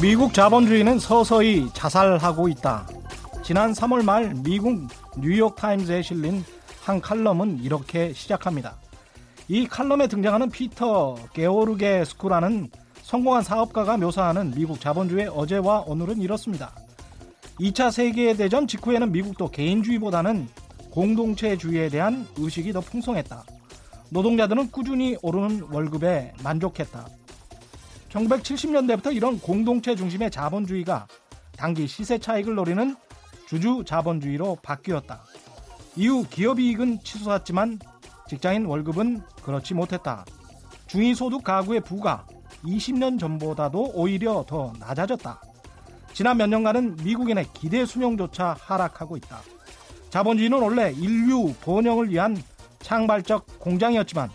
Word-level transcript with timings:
미국 0.00 0.32
자본주의는 0.32 0.98
서서히 0.98 1.68
자살하고 1.74 2.48
있다. 2.48 2.88
지난 3.42 3.72
3월 3.72 4.02
말 4.02 4.32
미국 4.34 4.88
뉴욕타임즈에 5.18 6.00
실린 6.00 6.42
한 6.82 7.02
칼럼은 7.02 7.62
이렇게 7.62 8.12
시작합니다. 8.14 8.76
이 9.48 9.66
칼럼에 9.66 10.06
등장하는 10.06 10.48
피터 10.48 11.16
게오르게 11.34 12.06
스쿠라는 12.06 12.70
성공한 13.10 13.42
사업가가 13.42 13.96
묘사하는 13.96 14.52
미국 14.52 14.80
자본주의의 14.80 15.30
어제와 15.34 15.80
오늘은 15.80 16.20
이렇습니다. 16.20 16.72
2차 17.58 17.90
세계대전 17.90 18.68
직후에는 18.68 19.10
미국도 19.10 19.50
개인주의보다는 19.50 20.48
공동체주의에 20.92 21.88
대한 21.88 22.24
의식이 22.36 22.72
더 22.72 22.80
풍성했다. 22.80 23.42
노동자들은 24.10 24.70
꾸준히 24.70 25.16
오르는 25.22 25.62
월급에 25.72 26.34
만족했다. 26.44 27.08
1970년대부터 28.10 29.12
이런 29.12 29.40
공동체 29.40 29.96
중심의 29.96 30.30
자본주의가 30.30 31.08
단기 31.56 31.88
시세 31.88 32.16
차익을 32.16 32.54
노리는 32.54 32.94
주주 33.48 33.82
자본주의로 33.84 34.58
바뀌었다. 34.62 35.20
이후 35.96 36.24
기업이익은 36.30 37.00
치솟았지만 37.02 37.80
직장인 38.28 38.66
월급은 38.66 39.22
그렇지 39.42 39.74
못했다. 39.74 40.24
중위소득 40.86 41.42
가구의 41.42 41.80
부가 41.80 42.24
20년 42.64 43.18
전보다도 43.18 43.92
오히려 43.94 44.44
더 44.46 44.72
낮아졌다. 44.78 45.40
지난 46.12 46.36
몇 46.36 46.46
년간은 46.48 46.96
미국인의 47.02 47.46
기대 47.54 47.86
수명조차 47.86 48.56
하락하고 48.60 49.16
있다. 49.16 49.40
자본주의는 50.10 50.60
원래 50.60 50.92
인류 50.92 51.54
번영을 51.62 52.10
위한 52.10 52.36
창발적 52.80 53.58
공장이었지만 53.60 54.28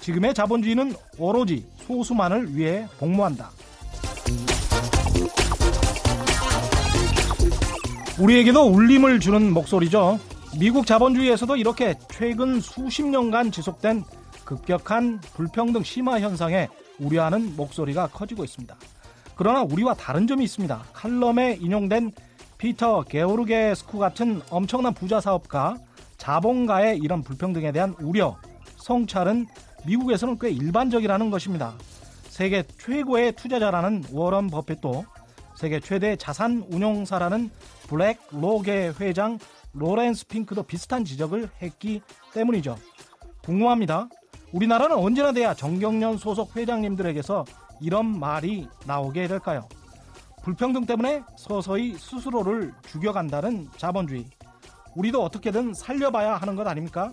지금의 0.00 0.34
자본주의는 0.34 0.94
오로지 1.18 1.66
소수만을 1.86 2.54
위해 2.56 2.86
복무한다. 2.98 3.50
우리에게도 8.18 8.66
울림을 8.66 9.20
주는 9.20 9.52
목소리죠. 9.52 10.18
미국 10.58 10.86
자본주의에서도 10.86 11.54
이렇게 11.56 11.94
최근 12.10 12.60
수십 12.60 13.04
년간 13.04 13.52
지속된 13.52 14.04
급격한 14.46 15.20
불평등 15.34 15.82
심화 15.82 16.18
현상에 16.18 16.68
우려하는 16.98 17.56
목소리가 17.56 18.06
커지고 18.06 18.42
있습니다. 18.42 18.74
그러나 19.34 19.62
우리와 19.62 19.92
다른 19.92 20.26
점이 20.26 20.44
있습니다. 20.44 20.82
칼럼에 20.94 21.58
인용된 21.60 22.12
피터 22.56 23.02
게오르게스쿠 23.02 23.98
같은 23.98 24.40
엄청난 24.48 24.94
부자 24.94 25.20
사업가, 25.20 25.76
자본가의 26.16 26.98
이런 26.98 27.22
불평등에 27.22 27.70
대한 27.70 27.94
우려, 28.00 28.38
성찰은 28.76 29.46
미국에서는 29.84 30.38
꽤 30.38 30.48
일반적이라는 30.48 31.30
것입니다. 31.30 31.74
세계 32.28 32.62
최고의 32.78 33.32
투자자라는 33.32 34.04
워런 34.10 34.48
버핏도 34.48 35.04
세계 35.54 35.80
최대 35.80 36.16
자산 36.16 36.64
운용사라는 36.70 37.50
블랙 37.88 38.20
록의 38.30 38.94
회장 39.00 39.38
로렌스 39.78 40.26
핑크도 40.26 40.62
비슷한 40.62 41.04
지적을 41.04 41.50
했기 41.60 42.00
때문이죠. 42.32 42.78
궁금합니다. 43.44 44.08
우리나라는 44.52 44.96
언제나 44.96 45.32
돼야 45.32 45.54
정경련 45.54 46.16
소속 46.16 46.56
회장님들에게서 46.56 47.44
이런 47.80 48.18
말이 48.18 48.66
나오게 48.86 49.28
될까요? 49.28 49.68
불평등 50.42 50.86
때문에 50.86 51.22
서서히 51.36 51.96
스스로를 51.98 52.72
죽여간다는 52.88 53.68
자본주의. 53.76 54.24
우리도 54.94 55.22
어떻게든 55.22 55.74
살려봐야 55.74 56.36
하는 56.36 56.56
것 56.56 56.66
아닙니까? 56.66 57.12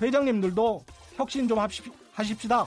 회장님들도 0.00 0.84
혁신 1.16 1.48
좀 1.48 1.58
하십시다. 1.58 2.66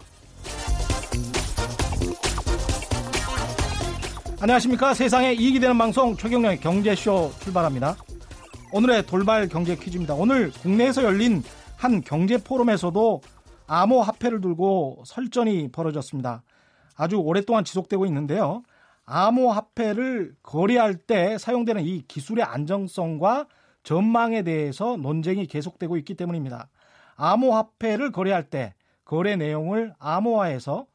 안녕하십니까. 4.42 4.94
세상에 4.94 5.34
이익이 5.34 5.60
되는 5.60 5.78
방송 5.78 6.18
최경영의 6.18 6.60
경제쇼 6.60 7.32
출발합니다. 7.42 7.96
오늘의 8.74 9.06
돌발 9.06 9.50
경제 9.50 9.76
퀴즈입니다. 9.76 10.14
오늘 10.14 10.50
국내에서 10.50 11.04
열린 11.04 11.44
한 11.76 12.00
경제 12.00 12.38
포럼에서도 12.38 13.22
암호 13.68 14.02
화폐를 14.02 14.40
두고 14.40 15.04
설전이 15.06 15.74
벌어졌습니다. 15.74 16.44
아주 16.96 17.18
오랫동안 17.18 17.66
지속되고 17.66 18.06
있는데요. 18.06 18.64
암호 19.04 19.52
화폐를 19.52 20.36
거래할 20.42 20.96
때 20.96 21.38
사용되는 21.38 21.84
이 21.84 22.04
기술의 22.08 22.46
안정성과 22.46 23.48
전망에 23.84 24.44
대해서 24.44 24.96
논쟁이 24.96 25.48
계속되고 25.48 25.98
있기 25.98 26.16
때문입니다. 26.16 26.70
암호 27.18 27.54
화폐를 27.54 28.14
거래할 28.14 28.50
때 28.50 28.74
거래 29.04 29.36
내용을 29.36 29.94
암호화해서 30.00 30.86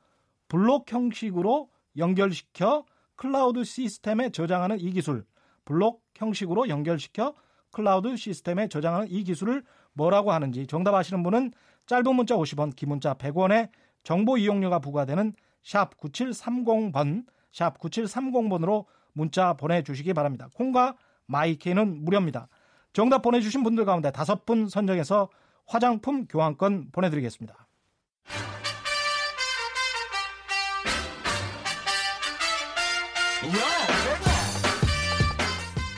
블록 0.48 0.90
형식으로 0.90 1.68
연결시켜 1.98 2.86
클라우드 3.16 3.64
시스템에 3.64 4.30
저장하는 4.30 4.80
이 4.80 4.92
기술, 4.92 5.26
블록 5.66 6.02
형식으로 6.14 6.68
연결시켜 6.68 7.34
클라우드 7.72 8.16
시스템에 8.16 8.68
저장하는 8.68 9.08
이 9.10 9.24
기술을 9.24 9.62
뭐라고 9.92 10.32
하는지 10.32 10.66
정답 10.66 10.94
아시는 10.94 11.22
분은 11.22 11.52
짧은 11.86 12.14
문자 12.14 12.34
50원, 12.36 12.74
긴 12.74 12.90
문자 12.90 13.14
100원에 13.14 13.70
정보 14.02 14.36
이용료가 14.36 14.80
부과되는 14.80 15.32
샵 15.62 15.96
9730번, 15.98 17.26
샵 17.52 17.78
9730번으로 17.78 18.84
문자 19.12 19.54
보내주시기 19.54 20.12
바랍니다. 20.14 20.48
콩과 20.54 20.96
마이케는 21.26 22.04
무료입니다. 22.04 22.48
정답 22.92 23.22
보내주신 23.22 23.62
분들 23.62 23.84
가운데 23.84 24.10
다섯 24.10 24.46
분 24.46 24.68
선정해서 24.68 25.28
화장품 25.66 26.26
교환권 26.26 26.90
보내드리겠습니다. 26.92 27.66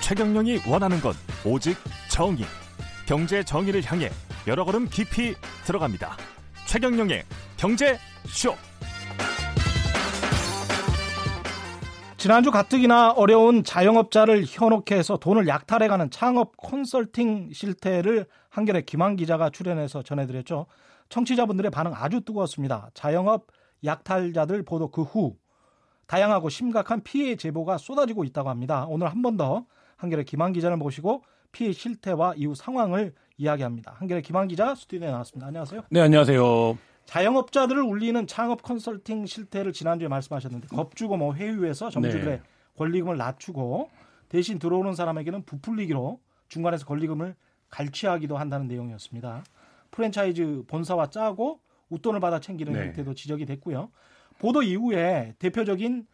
최경령이 0.08 0.60
원하는 0.66 1.02
건 1.02 1.12
오직 1.44 1.76
정의. 2.10 2.46
경제 3.06 3.42
정의를 3.42 3.82
향해 3.84 4.08
여러 4.46 4.64
걸음 4.64 4.88
깊이 4.88 5.34
들어갑니다. 5.66 6.16
최경령의 6.66 7.24
경제 7.58 7.98
쇼. 8.26 8.54
지난주 12.16 12.50
가뜩이나 12.50 13.10
어려운 13.10 13.62
자영업자를 13.62 14.44
현혹해 14.46 14.92
해서 14.92 15.18
돈을 15.18 15.46
약탈해가는 15.46 16.10
창업 16.10 16.56
컨설팅 16.56 17.50
실태를 17.52 18.24
한겨레 18.48 18.84
김한 18.86 19.16
기자가 19.16 19.50
출연해서 19.50 20.04
전해드렸죠. 20.04 20.64
청취자분들의 21.10 21.70
반응 21.70 21.92
아주 21.94 22.22
뜨거웠습니다. 22.22 22.88
자영업 22.94 23.48
약탈자들 23.84 24.62
보도 24.64 24.90
그 24.90 25.02
후 25.02 25.36
다양하고 26.06 26.48
심각한 26.48 27.02
피해 27.02 27.36
제보가 27.36 27.76
쏟아지고 27.76 28.24
있다고 28.24 28.48
합니다. 28.48 28.86
오늘 28.88 29.08
한 29.10 29.20
번 29.20 29.36
더 29.36 29.66
한겨레 29.98 30.24
김한 30.24 30.52
기자를 30.52 30.76
모시고 30.76 31.22
피해 31.52 31.72
실태와 31.72 32.34
이후 32.36 32.54
상황을 32.54 33.12
이야기합니다. 33.36 33.96
한겨레 33.98 34.22
김한 34.22 34.48
기자 34.48 34.74
스튜디오에 34.74 35.10
나왔습니다. 35.10 35.48
안녕하세요. 35.48 35.82
네, 35.90 36.00
안녕하세요. 36.00 36.78
자영업자들을 37.04 37.82
울리는 37.82 38.26
창업 38.26 38.62
컨설팅 38.62 39.26
실태를 39.26 39.72
지난주에 39.72 40.08
말씀하셨는데 40.08 40.68
겁주고 40.68 41.16
뭐 41.16 41.34
회유해서 41.34 41.90
점주들의 41.90 42.24
네. 42.24 42.42
권리금을 42.76 43.16
낮추고 43.16 43.90
대신 44.28 44.58
들어오는 44.58 44.94
사람에게는 44.94 45.44
부풀리기로 45.44 46.20
중간에서 46.48 46.86
권리금을 46.86 47.34
갈취하기도 47.70 48.36
한다는 48.36 48.68
내용이었습니다. 48.68 49.42
프랜차이즈 49.90 50.64
본사와 50.68 51.10
짜고 51.10 51.60
웃돈을 51.88 52.20
받아 52.20 52.40
챙기는 52.40 52.72
네. 52.72 52.80
형태도 52.80 53.14
지적이 53.14 53.46
됐고요. 53.46 53.90
보도 54.38 54.62
이후에 54.62 55.34
대표적인 55.38 56.06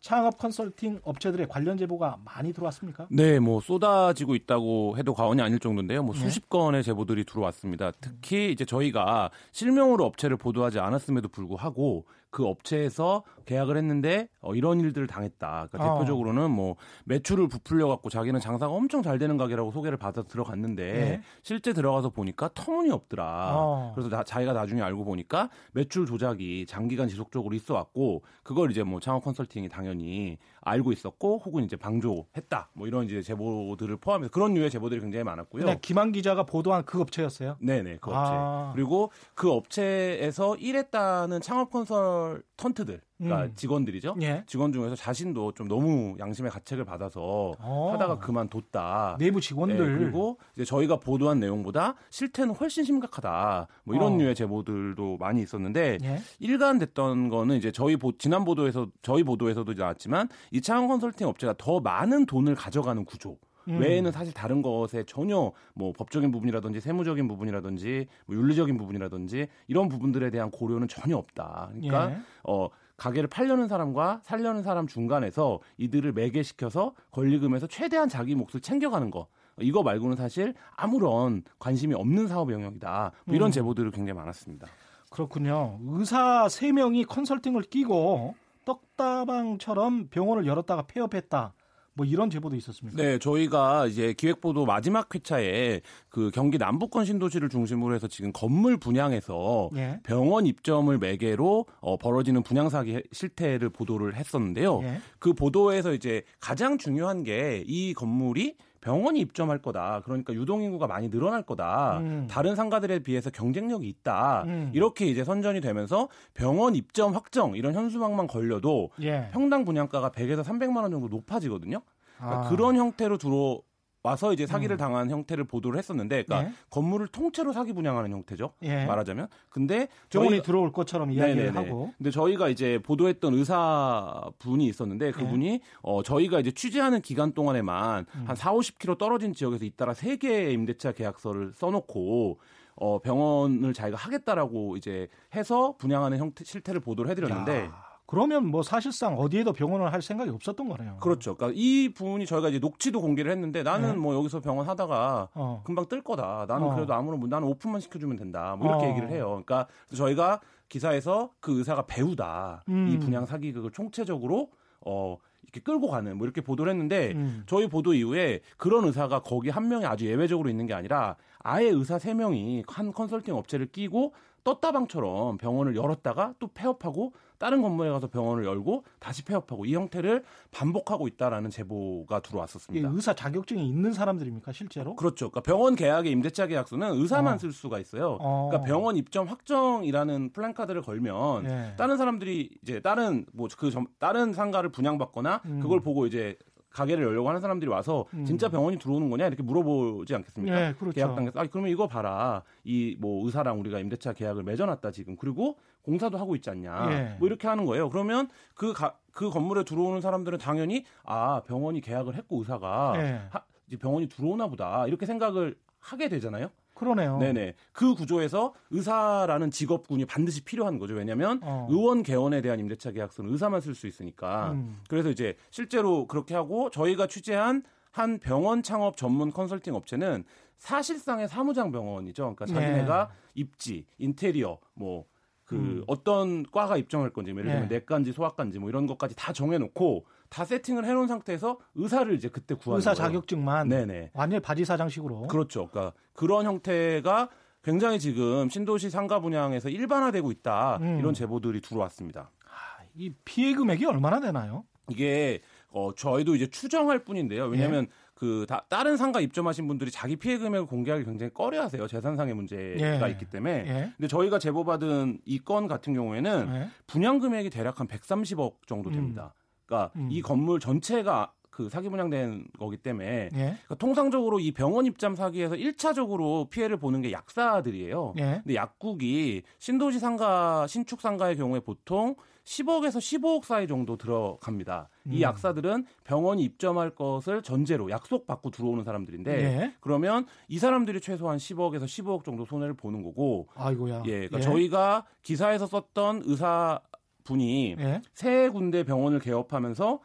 창업 0.00 0.38
컨설팅 0.38 1.00
업체들의 1.02 1.48
관련 1.48 1.76
제보가 1.76 2.18
많이 2.24 2.52
들어왔습니까? 2.52 3.08
네, 3.10 3.38
뭐 3.40 3.60
쏟아지고 3.60 4.34
있다고 4.34 4.96
해도 4.96 5.12
과언이 5.12 5.42
아닐 5.42 5.58
정도인데요. 5.58 6.02
뭐 6.02 6.14
네. 6.14 6.20
수십 6.20 6.48
건의 6.48 6.84
제보들이 6.84 7.24
들어왔습니다. 7.24 7.92
특히 8.00 8.52
이제 8.52 8.64
저희가 8.64 9.30
실명으로 9.52 10.04
업체를 10.04 10.36
보도하지 10.36 10.78
않았음에도 10.78 11.28
불구하고 11.28 12.06
그 12.30 12.46
업체에서 12.46 13.24
계약을 13.46 13.76
했는데 13.76 14.28
어, 14.40 14.54
이런 14.54 14.80
일들을 14.80 15.06
당했다. 15.06 15.68
그러니까 15.70 15.94
어. 15.94 15.98
대표적으로는 15.98 16.50
뭐 16.50 16.76
매출을 17.04 17.48
부풀려 17.48 17.88
갖고 17.88 18.10
자기는 18.10 18.38
장사가 18.40 18.72
엄청 18.72 19.02
잘 19.02 19.18
되는 19.18 19.36
가게라고 19.36 19.70
소개를 19.70 19.96
받아 19.96 20.22
들어갔는데 20.22 20.92
네. 20.92 21.22
실제 21.42 21.72
들어가서 21.72 22.10
보니까 22.10 22.50
터무니 22.54 22.90
없더라. 22.90 23.52
어. 23.56 23.92
그래서 23.94 24.10
나, 24.10 24.22
자기가 24.22 24.52
나중에 24.52 24.82
알고 24.82 25.04
보니까 25.04 25.48
매출 25.72 26.04
조작이 26.04 26.66
장기간 26.66 27.08
지속적으로 27.08 27.54
있어 27.54 27.74
왔고 27.74 28.22
그걸 28.42 28.70
이제 28.70 28.82
뭐 28.82 29.00
창업 29.00 29.24
컨설팅이 29.24 29.68
당연히 29.70 30.36
알고 30.68 30.92
있었고 30.92 31.42
혹은 31.44 31.64
이제 31.64 31.76
방조했다. 31.76 32.70
뭐 32.74 32.86
이런 32.86 33.04
이제 33.06 33.22
제보들을 33.22 33.96
포함해서 33.96 34.30
그런 34.30 34.54
류의 34.54 34.70
제보들이 34.70 35.00
굉장히 35.00 35.24
많았고요. 35.24 35.64
네, 35.64 35.78
김한 35.80 36.12
기자가 36.12 36.44
보도한 36.44 36.84
그 36.84 37.00
업체였어요. 37.00 37.56
네, 37.60 37.82
네. 37.82 37.98
그 38.00 38.10
업체. 38.10 38.32
아. 38.34 38.72
그리고 38.74 39.10
그 39.34 39.50
업체에서 39.50 40.56
일했다는 40.56 41.40
창업 41.40 41.70
컨설 41.70 42.42
컨설턴트들, 42.58 43.00
그러니까 43.18 43.46
음. 43.46 43.52
직원들이죠. 43.54 44.16
예. 44.22 44.44
직원 44.46 44.72
중에서 44.72 44.94
자신도 44.94 45.52
좀 45.52 45.66
너무 45.68 46.16
양심의 46.18 46.50
가책을 46.52 46.84
받아서 46.84 47.54
어. 47.58 47.90
하다가 47.92 48.18
그만뒀다. 48.20 49.16
내부 49.18 49.40
직원들 49.40 49.92
네, 49.92 49.98
그리고 49.98 50.38
이제 50.54 50.64
저희가 50.64 50.96
보도한 51.00 51.40
내용보다 51.40 51.94
실태는 52.10 52.54
훨씬 52.54 52.84
심각하다. 52.84 53.66
뭐 53.84 53.96
이런 53.96 54.14
어. 54.14 54.16
류의 54.18 54.34
제보들도 54.34 55.16
많이 55.18 55.42
있었는데 55.42 55.98
예. 56.02 56.22
일관됐던 56.38 57.28
거는 57.28 57.56
이제 57.56 57.72
저희 57.72 57.96
보, 57.96 58.16
지난 58.16 58.44
보도에서 58.44 58.86
저희 59.02 59.24
보도에서도 59.24 59.72
나왔지만 59.72 60.28
이창원 60.52 60.88
컨설팅 60.88 61.26
업체가 61.26 61.54
더 61.58 61.80
많은 61.80 62.24
돈을 62.26 62.54
가져가는 62.54 63.04
구조. 63.04 63.36
음. 63.68 63.80
외에는 63.80 64.12
사실 64.12 64.32
다른 64.32 64.62
것에 64.62 65.04
전혀 65.06 65.52
뭐 65.74 65.92
법적인 65.92 66.30
부분이라든지 66.30 66.80
세무적인 66.80 67.28
부분이라든지 67.28 68.06
뭐 68.26 68.36
윤리적인 68.36 68.78
부분이라든지 68.78 69.48
이런 69.66 69.88
부분들에 69.88 70.30
대한 70.30 70.50
고려는 70.50 70.88
전혀 70.88 71.16
없다. 71.16 71.70
그러니까 71.72 72.10
예. 72.12 72.18
어 72.44 72.68
가게를 72.98 73.28
팔려는 73.28 73.68
사람과 73.68 74.20
살려는 74.22 74.62
사람 74.62 74.86
중간에서 74.86 75.60
이들을 75.78 76.12
매개시켜서 76.12 76.94
권리금에서 77.12 77.66
최대한 77.68 78.08
자기 78.08 78.34
몫을 78.34 78.60
챙겨가는 78.60 79.10
거. 79.10 79.28
이거 79.60 79.82
말고는 79.82 80.16
사실 80.16 80.54
아무런 80.76 81.42
관심이 81.58 81.94
없는 81.94 82.28
사업 82.28 82.52
영역이다. 82.52 83.12
뭐 83.24 83.34
이런 83.34 83.48
음. 83.48 83.52
제보들이 83.52 83.90
굉장히 83.92 84.18
많았습니다. 84.18 84.66
그렇군요. 85.10 85.78
의사 85.86 86.48
세명이 86.48 87.04
컨설팅을 87.04 87.62
끼고 87.62 88.34
떡다방처럼 88.64 90.08
병원을 90.08 90.46
열었다가 90.46 90.82
폐업했다. 90.82 91.54
뭐 91.98 92.06
이런 92.06 92.30
제보도 92.30 92.54
있었습니다. 92.56 92.96
네, 93.02 93.18
저희가 93.18 93.88
이제 93.88 94.12
기획보도 94.12 94.64
마지막 94.64 95.12
회차에 95.12 95.80
그 96.08 96.30
경기 96.32 96.56
남부권 96.56 97.04
신도시를 97.04 97.48
중심으로 97.48 97.92
해서 97.94 98.06
지금 98.06 98.32
건물 98.32 98.76
분양에서 98.76 99.70
예. 99.74 99.98
병원 100.04 100.46
입점을 100.46 100.96
매개로 100.96 101.66
어, 101.80 101.96
벌어지는 101.96 102.42
분양 102.44 102.68
사기 102.68 103.02
실태를 103.12 103.70
보도를 103.70 104.14
했었는데요. 104.14 104.80
예. 104.84 105.00
그 105.18 105.34
보도에서 105.34 105.92
이제 105.92 106.22
가장 106.40 106.78
중요한 106.78 107.24
게 107.24 107.64
이 107.66 107.92
건물이 107.94 108.54
병원이 108.80 109.20
입점할 109.20 109.60
거다. 109.60 110.02
그러니까 110.04 110.32
유동 110.34 110.62
인구가 110.62 110.86
많이 110.86 111.10
늘어날 111.10 111.42
거다. 111.42 111.98
음. 111.98 112.26
다른 112.30 112.54
상가들에 112.54 113.00
비해서 113.00 113.30
경쟁력이 113.30 113.88
있다. 113.88 114.44
음. 114.46 114.70
이렇게 114.74 115.06
이제 115.06 115.24
선전이 115.24 115.60
되면서 115.60 116.08
병원 116.34 116.74
입점 116.74 117.14
확정 117.14 117.56
이런 117.56 117.74
현수막만 117.74 118.26
걸려도 118.26 118.90
예. 119.02 119.28
평당 119.32 119.64
분양가가 119.64 120.10
100에서 120.10 120.42
300만 120.44 120.82
원 120.82 120.90
정도 120.90 121.08
높아지거든요. 121.08 121.80
그러니까 122.16 122.46
아. 122.46 122.48
그런 122.48 122.76
형태로 122.76 123.18
들어 123.18 123.60
와서 124.04 124.32
이제 124.32 124.46
사기를 124.46 124.76
당한 124.76 125.10
형태를 125.10 125.44
보도를 125.44 125.78
했었는데, 125.78 126.22
그러니까 126.22 126.48
예. 126.50 126.54
건물을 126.70 127.08
통째로 127.08 127.52
사기 127.52 127.72
분양하는 127.72 128.12
형태죠. 128.12 128.52
예. 128.62 128.86
말하자면. 128.86 129.26
근데 129.50 129.88
저희가- 130.08 130.44
들어올 130.44 130.72
것처럼 130.72 131.10
이야기를 131.10 131.46
네네네. 131.52 131.58
하고 131.66 131.92
근데 131.98 132.10
저희가 132.10 132.48
이제 132.48 132.78
보도했던 132.84 133.34
의사 133.34 134.22
분이 134.38 134.66
있었는데 134.66 135.10
그분이 135.12 135.60
어 135.82 136.02
저희가 136.02 136.38
이제 136.40 136.52
취재하는 136.52 137.00
기간 137.02 137.32
동안에만 137.32 138.06
음. 138.14 138.24
한 138.26 138.36
4, 138.36 138.52
50km 138.52 138.98
떨어진 138.98 139.32
지역에서 139.34 139.64
잇따라 139.64 139.94
세 139.94 140.16
개의 140.16 140.52
임대차 140.54 140.92
계약서를 140.92 141.52
써놓고 141.56 142.38
어 142.76 143.00
병원을 143.00 143.72
자기가 143.72 143.96
하겠다라고 143.98 144.76
이제 144.76 145.08
해서 145.34 145.74
분양하는 145.78 146.18
형태 146.18 146.44
실태를 146.44 146.80
보도를 146.80 147.10
해드렸는데 147.10 147.64
야, 147.64 147.87
그러면 148.08 148.46
뭐 148.46 148.62
사실상 148.62 149.18
어디에도 149.18 149.52
병원을 149.52 149.92
할 149.92 150.00
생각이 150.00 150.30
없었던 150.30 150.66
거네요. 150.66 150.96
그렇죠. 150.96 151.34
그러니까 151.36 151.54
이 151.60 151.90
분이 151.94 152.24
저희가 152.24 152.48
이제 152.48 152.58
녹취도 152.58 153.02
공개를 153.02 153.30
했는데 153.30 153.62
나는 153.62 153.90
네. 153.90 153.96
뭐 153.96 154.14
여기서 154.14 154.40
병원 154.40 154.66
하다가 154.66 155.28
어. 155.34 155.60
금방 155.62 155.84
뜰 155.88 156.00
거다. 156.02 156.46
나는 156.48 156.68
어. 156.68 156.74
그래도 156.74 156.94
아무런 156.94 157.20
문- 157.20 157.28
나는 157.28 157.46
오픈만 157.48 157.82
시켜주면 157.82 158.16
된다. 158.16 158.56
뭐 158.58 158.66
이렇게 158.70 158.86
어. 158.86 158.88
얘기를 158.88 159.10
해요. 159.10 159.26
그러니까 159.44 159.66
저희가 159.94 160.40
기사에서 160.70 161.32
그 161.40 161.58
의사가 161.58 161.82
배우다. 161.86 162.64
음. 162.70 162.88
이 162.88 162.98
분양 162.98 163.26
사기극을 163.26 163.72
총체적으로 163.72 164.48
어 164.86 165.18
이렇게 165.42 165.60
끌고 165.60 165.88
가는 165.90 166.16
뭐 166.16 166.24
이렇게 166.26 166.40
보도를 166.40 166.72
했는데 166.72 167.12
음. 167.14 167.42
저희 167.46 167.68
보도 167.68 167.92
이후에 167.92 168.40
그런 168.56 168.86
의사가 168.86 169.20
거기 169.20 169.50
한 169.50 169.68
명이 169.68 169.84
아주 169.84 170.06
예외적으로 170.06 170.48
있는 170.48 170.66
게 170.66 170.72
아니라 170.72 171.16
아예 171.40 171.66
의사 171.68 171.98
세 171.98 172.14
명이 172.14 172.64
한 172.68 172.90
컨설팅 172.94 173.34
업체를 173.36 173.66
끼고 173.66 174.14
떴다방처럼 174.44 175.36
병원을 175.36 175.76
열었다가 175.76 176.32
또 176.38 176.48
폐업하고 176.48 177.12
다른 177.38 177.62
건물에 177.62 177.90
가서 177.90 178.08
병원을 178.08 178.44
열고 178.44 178.84
다시 178.98 179.24
폐업하고 179.24 179.66
이 179.66 179.74
형태를 179.74 180.24
반복하고 180.50 181.06
있다라는 181.08 181.50
제보가 181.50 182.20
들어왔었습니다. 182.20 182.88
의사 182.92 183.14
자격증이 183.14 183.66
있는 183.68 183.92
사람들입니까 183.92 184.52
실제로? 184.52 184.96
그렇죠. 184.96 185.30
그러니까 185.30 185.40
병원 185.42 185.74
계약의 185.76 186.10
임대차 186.10 186.46
계약서는 186.46 186.94
의사만 186.94 187.34
어. 187.34 187.38
쓸 187.38 187.52
수가 187.52 187.78
있어요. 187.78 188.16
어. 188.20 188.48
그러니까 188.50 188.66
병원 188.66 188.96
입점 188.96 189.26
확정이라는 189.26 190.32
플랜카드를 190.32 190.82
걸면 190.82 191.44
예. 191.44 191.74
다른 191.76 191.96
사람들이 191.96 192.50
이제 192.62 192.80
다른 192.80 193.26
뭐 193.32 193.48
그 193.58 193.72
다른 193.98 194.32
상가를 194.32 194.70
분양받거나 194.70 195.42
음. 195.46 195.60
그걸 195.60 195.80
보고 195.80 196.06
이제 196.06 196.36
가게를 196.70 197.04
열려고 197.04 197.28
하는 197.28 197.40
사람들이 197.40 197.70
와서 197.70 198.04
음. 198.14 198.24
진짜 198.24 198.48
병원이 198.48 198.78
들어오는 198.78 199.08
거냐 199.10 199.26
이렇게 199.26 199.42
물어보지 199.42 200.14
않겠습니까? 200.14 200.68
예, 200.68 200.74
그렇죠. 200.78 200.94
계약 200.94 201.14
단계에서 201.14 201.40
아 201.40 201.46
그러면 201.50 201.70
이거 201.70 201.86
봐라 201.86 202.42
이 202.64 202.96
뭐 203.00 203.24
의사랑 203.26 203.58
우리가 203.60 203.78
임대차 203.78 204.12
계약을 204.12 204.42
맺어놨다 204.42 204.90
지금 204.90 205.16
그리고 205.16 205.56
공사도 205.82 206.18
하고 206.18 206.34
있지 206.36 206.50
않냐 206.50 206.88
예. 206.90 207.16
뭐 207.18 207.28
이렇게 207.28 207.48
하는 207.48 207.64
거예요. 207.64 207.88
그러면 207.90 208.28
그그 208.54 209.30
건물에 209.30 209.64
들어오는 209.64 210.00
사람들은 210.00 210.38
당연히 210.38 210.84
아 211.04 211.42
병원이 211.46 211.80
계약을 211.80 212.14
했고 212.14 212.38
의사가 212.40 212.92
예. 212.96 213.20
하- 213.30 213.42
이제 213.66 213.76
병원이 213.76 214.08
들어오나 214.08 214.48
보다 214.48 214.86
이렇게 214.86 215.06
생각을 215.06 215.56
하게 215.80 216.08
되잖아요. 216.08 216.50
그러네요. 216.78 217.18
네네. 217.18 217.54
그 217.72 217.94
구조에서 217.94 218.54
의사라는 218.70 219.50
직업군이 219.50 220.04
반드시 220.04 220.42
필요한 220.42 220.78
거죠. 220.78 220.94
왜냐하면 220.94 221.40
어. 221.42 221.66
의원 221.68 222.02
개원에 222.02 222.40
대한 222.40 222.60
임대차 222.60 222.92
계약서는 222.92 223.32
의사만 223.32 223.60
쓸 223.60 223.74
수 223.74 223.86
있으니까. 223.86 224.52
음. 224.52 224.80
그래서 224.88 225.10
이제 225.10 225.36
실제로 225.50 226.06
그렇게 226.06 226.34
하고 226.34 226.70
저희가 226.70 227.08
취재한 227.08 227.62
한 227.90 228.18
병원 228.18 228.62
창업 228.62 228.96
전문 228.96 229.32
컨설팅 229.32 229.74
업체는 229.74 230.24
사실상의 230.58 231.28
사무장 231.28 231.72
병원이죠. 231.72 232.34
그러니까 232.34 232.44
네. 232.46 232.54
자기네가 232.54 233.10
입지, 233.34 233.84
인테리어, 233.98 234.58
뭐. 234.74 235.04
그 235.44 235.56
음. 235.56 235.82
어떤 235.86 236.42
과가 236.42 236.76
입점할 236.76 237.08
건지 237.08 237.32
뭐 237.32 237.40
예를 237.40 237.52
들면 237.52 237.68
네. 237.70 237.76
내과인지 237.76 238.12
소아과인지 238.12 238.58
뭐 238.58 238.68
이런 238.68 238.86
것까지 238.86 239.16
다 239.16 239.32
정해놓고 239.32 240.04
다 240.28 240.44
세팅을 240.44 240.84
해놓은 240.84 241.06
상태에서 241.08 241.58
의사를 241.74 242.12
이제 242.14 242.28
그때 242.28 242.54
구하는 242.54 242.78
의사 242.78 242.92
거예요. 242.94 243.08
자격증만 243.08 243.68
네네. 243.68 244.10
완전히 244.14 244.40
바지 244.40 244.64
사장식으로. 244.64 245.28
그렇죠. 245.28 245.68
그러니까 245.68 245.94
그런 246.12 246.44
형태가 246.46 247.28
굉장히 247.62 247.98
지금 247.98 248.48
신도시 248.48 248.90
상가 248.90 249.20
분양에서 249.20 249.68
일반화되고 249.68 250.30
있다 250.30 250.78
음. 250.80 250.98
이런 250.98 251.14
제보들이 251.14 251.60
들어왔습니다. 251.60 252.30
아, 252.46 252.82
이 252.94 253.10
피해 253.24 253.54
금액이 253.54 253.84
얼마나 253.86 254.20
되나요? 254.20 254.64
이게 254.90 255.40
어 255.70 255.92
저희도 255.94 256.34
이제 256.34 256.46
추정할 256.46 257.00
뿐인데요. 257.04 257.44
왜냐하면 257.46 257.82
예. 257.84 257.88
그 258.14 258.46
다, 258.48 258.64
다른 258.70 258.96
상가 258.96 259.20
입점하신 259.20 259.68
분들이 259.68 259.90
자기 259.90 260.16
피해 260.16 260.38
금액을 260.38 260.66
공개하기 260.66 261.04
굉장히 261.04 261.32
꺼려하세요. 261.34 261.86
재산상의 261.86 262.34
문제가 262.34 263.06
예. 263.06 263.10
있기 263.12 263.26
때문에. 263.26 263.52
예. 263.66 263.92
근데 263.96 264.08
저희가 264.08 264.38
제보받은 264.38 265.20
이 265.26 265.38
건 265.40 265.68
같은 265.68 265.92
경우에는 265.94 266.48
예. 266.54 266.68
분양 266.86 267.18
금액이 267.18 267.50
대략 267.50 267.80
한 267.80 267.86
130억 267.86 268.66
정도 268.66 268.90
됩니다. 268.90 269.34
그러니까 269.68 269.92
음. 269.96 270.08
이 270.10 270.22
건물 270.22 270.58
전체가 270.58 271.32
그 271.50 271.68
사기 271.68 271.88
분양된 271.88 272.46
거기 272.58 272.76
때문에 272.76 273.06
예. 273.06 273.28
그러니까 273.32 273.74
통상적으로 273.74 274.38
이 274.40 274.52
병원 274.52 274.86
입점 274.86 275.14
사기에서 275.14 275.56
1차적으로 275.56 276.48
피해를 276.50 276.76
보는 276.76 277.02
게 277.02 277.12
약사들이에요. 277.12 278.14
예. 278.18 278.40
근데 278.44 278.54
약국이 278.54 279.42
신도시 279.58 279.98
상가, 279.98 280.66
신축 280.68 281.00
상가의 281.00 281.36
경우에 281.36 281.60
보통 281.60 282.14
10억에서 282.44 282.98
15억 282.98 283.44
사이 283.44 283.66
정도 283.66 283.96
들어갑니다. 283.96 284.88
음. 285.08 285.12
이 285.12 285.20
약사들은 285.20 285.84
병원이 286.04 286.42
입점할 286.44 286.90
것을 286.90 287.42
전제로 287.42 287.90
약속 287.90 288.26
받고 288.26 288.50
들어오는 288.50 288.84
사람들인데 288.84 289.42
예. 289.42 289.74
그러면 289.80 290.26
이 290.46 290.58
사람들이 290.58 291.00
최소한 291.00 291.38
10억에서 291.38 291.84
15억 291.84 292.24
정도 292.24 292.44
손해를 292.44 292.74
보는 292.74 293.02
거고 293.02 293.48
아이고야. 293.56 294.04
예, 294.06 294.28
그러니까 294.28 294.40
저희가 294.40 295.04
기사에서 295.22 295.66
썼던 295.66 296.22
의사 296.24 296.80
분이 297.28 297.76
예. 297.78 298.02
세 298.14 298.48
군데 298.48 298.84
병원을 298.84 299.20
개업하면서 299.20 300.00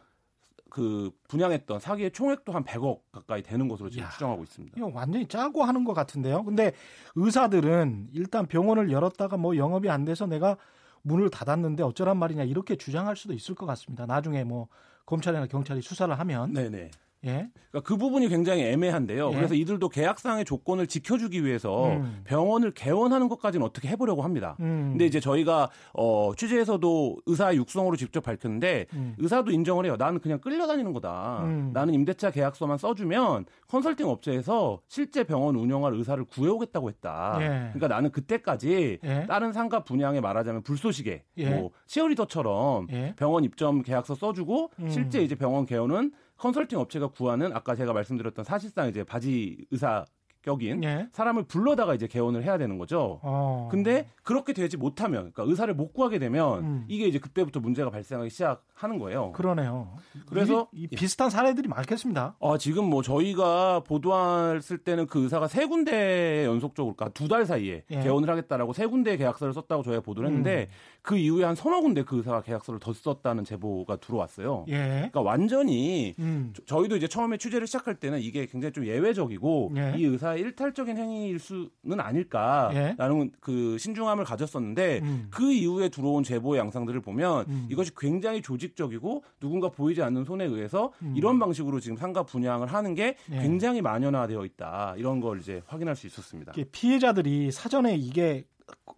그 0.70 1.12
분양했던 1.28 1.80
사기의 1.80 2.12
총액도 2.12 2.52
한 2.52 2.66
100억 2.66 3.02
가까이 3.12 3.44
되는 3.44 3.68
것으로 3.68 3.90
지금 3.90 4.06
야. 4.06 4.10
추정하고 4.10 4.44
있습니다. 4.44 4.76
이거 4.76 4.92
완전히 4.94 5.28
짜고 5.28 5.64
하는 5.64 5.84
것 5.84 5.94
같은데요. 5.94 6.44
근데 6.44 6.74
의사들은 7.16 8.10
일단 8.14 8.48
병원을 8.48 8.92
열었다가 8.92 9.38
뭐 9.38 9.56
영업이 9.56 9.90
안 9.90 10.04
돼서 10.04 10.26
내가 10.26 10.58
문을 11.04 11.30
닫았는데 11.30 11.84
어쩌란 11.84 12.18
말이냐 12.18 12.44
이렇게 12.44 12.76
주장할 12.76 13.16
수도 13.16 13.34
있을 13.34 13.56
것 13.56 13.66
같습니다. 13.68 14.06
나중에 14.06 14.44
뭐 14.44 14.68
검찰이나 15.06 15.46
경찰이 15.48 15.82
수사를 15.82 16.18
하면 16.18 16.54
네네. 16.54 16.92
예. 17.26 17.50
그러니까 17.72 17.88
그 17.88 17.98
부분이 17.98 18.28
굉장히 18.30 18.64
애매한데요. 18.64 19.32
예. 19.32 19.36
그래서 19.36 19.56
이들도 19.56 19.90
계약상의 19.90 20.46
조건을 20.46 20.88
지켜주기 20.88 21.44
위해서 21.44 21.88
음. 21.88 22.22
병원을 22.26 22.72
개원하는 22.72 23.30
것까지는 23.30 23.66
어떻게 23.66 23.88
해보려고 23.88 24.22
합니다. 24.22 24.56
음. 24.60 24.90
근데 24.92 25.06
이제 25.06 25.20
저희가 25.20 25.70
어, 25.94 26.32
취재에서도 26.36 27.18
의사 27.26 27.56
육성으로 27.56 27.96
직접 27.96 28.22
밝혔는데 28.22 28.86
음. 28.94 29.16
의사도 29.18 29.52
인정을 29.52 29.86
해요. 29.86 29.96
나는 29.98 30.20
그냥 30.20 30.40
끌려다니는 30.40 30.94
거다. 30.94 31.44
음. 31.44 31.72
나는 31.74 31.94
임대차 31.94 32.32
계약서만 32.32 32.78
써주면 32.78 33.46
컨설팅 33.68 34.08
업체에서 34.08 34.82
실제 34.88 35.24
병원 35.24 35.56
운영할 35.56 35.94
의사를 35.94 36.24
구해오겠다고 36.26 36.90
했다. 36.90 37.38
예. 37.40 37.48
그러니까 37.74 37.88
나는 37.88 38.12
그때까지 38.12 39.00
예. 39.04 39.26
다른 39.28 39.54
상가 39.54 39.84
분양에 39.84 40.22
말하자면 40.22 40.64
불쏘시개, 40.64 41.24
예. 41.38 41.50
뭐 41.50 41.72
치어리더처럼 41.88 42.88
예. 42.92 43.14
병원 43.18 43.44
입점 43.44 43.82
계약서 43.82 44.16
써주고 44.16 44.72
음. 44.80 44.90
실제 44.90 45.22
이제 45.22 45.36
병원 45.36 45.66
개원은 45.66 46.12
컨설팅 46.44 46.78
업체가 46.80 47.08
구하는 47.08 47.56
아까 47.56 47.74
제가 47.74 47.94
말씀드렸던 47.94 48.44
사실상 48.44 48.90
이제 48.90 49.06
바지 49.06 49.66
의사 49.72 50.04
격인 50.42 50.84
예. 50.84 51.08
사람을 51.14 51.44
불러다가 51.44 51.96
이제 51.96 52.06
개원을 52.06 52.44
해야 52.44 52.58
되는 52.58 52.78
거죠. 52.78 53.22
어. 53.24 53.70
근데 53.72 54.10
그렇게 54.24 54.52
되지 54.52 54.76
못하면, 54.76 55.32
그러니까 55.32 55.44
의사를 55.44 55.74
못 55.74 55.94
구하게 55.94 56.20
되면 56.20 56.60
음. 56.66 56.86
이게 56.90 57.06
이제 57.08 57.18
그때부터 57.18 57.62
문제가 57.62 57.90
발생하기 57.90 58.30
시작하는 58.30 59.00
거예요. 59.00 59.32
그러네요. 59.32 59.96
그래서 60.28 60.68
이, 60.74 60.84
이 60.84 60.88
비슷한 60.88 61.30
사례들이 61.30 61.70
많겠습니다. 61.70 62.36
아, 62.42 62.58
지금 62.60 62.90
뭐 62.90 63.02
저희가 63.02 63.84
보도했을 63.86 64.80
때는 64.80 65.08
그 65.08 65.24
의사가 65.24 65.48
세 65.48 65.66
군데 65.66 66.44
연속적으로, 66.46 66.94
그러니까 66.94 67.14
두 67.14 67.30
달 67.30 67.46
사이에 67.46 67.86
예. 67.90 68.00
개원을 68.02 68.30
하겠다라고 68.30 68.74
세 68.74 68.86
군데 68.86 69.16
계약서를 69.16 69.54
썼다고 69.54 69.82
저희가 69.84 70.02
보도를 70.02 70.28
했는데 70.28 70.68
그 71.04 71.18
이후에 71.18 71.44
한 71.44 71.54
서너 71.54 71.82
군데 71.82 72.02
그 72.04 72.16
의사가 72.18 72.42
계약서를 72.44 72.80
더 72.80 72.94
썼다는 72.94 73.44
제보가 73.44 73.98
들어왔어요. 73.98 74.66
예. 74.70 74.78
그러니까 75.12 75.22
완전히 75.22 76.16
음. 76.18 76.54
저- 76.56 76.64
저희도 76.64 76.96
이제 76.96 77.10
처음에 77.10 77.36
취재를 77.38 77.68
시작할 77.68 77.96
때는 77.96 78.22
이게 78.22 78.46
굉장히 78.46 78.72
좀 78.72 78.86
예외적이고 78.86 79.74
예. 79.76 79.94
이 79.98 80.06
의사의 80.06 80.40
일탈적인 80.42 80.98
행위일 80.98 81.40
수는 81.40 82.00
아닐까라는 82.00 83.32
그 83.42 83.78
신중함을 83.78 84.24
가졌었는데 84.24 85.00
음. 85.04 85.28
그 85.30 85.52
이후에 85.52 85.90
들어온 85.90 86.24
제보의 86.24 86.60
양상들을 86.62 87.02
보면 87.02 87.46
음. 87.50 87.68
이것이 87.70 87.92
굉장히 87.98 88.42
조직적이고 88.42 89.24
누군가 89.42 89.70
보이지 89.70 90.02
않는 90.02 90.24
손에 90.24 90.46
의해서 90.46 90.94
이런 91.16 91.38
방식으로 91.38 91.82
지금 91.82 91.98
상가 91.98 92.24
분양을 92.24 92.68
하는 92.68 92.96
게 92.96 93.18
음. 93.30 93.36
예. 93.36 93.42
굉장히 93.42 93.82
만연화되어 93.82 94.46
있다 94.46 94.96
이런 94.98 95.20
걸 95.20 95.40
이제 95.42 95.62
확인할 95.68 95.98
수 95.98 96.08
있었습니다. 96.08 96.54
피해자들이 96.72 97.52
사전에 97.52 97.96
이게 97.98 98.46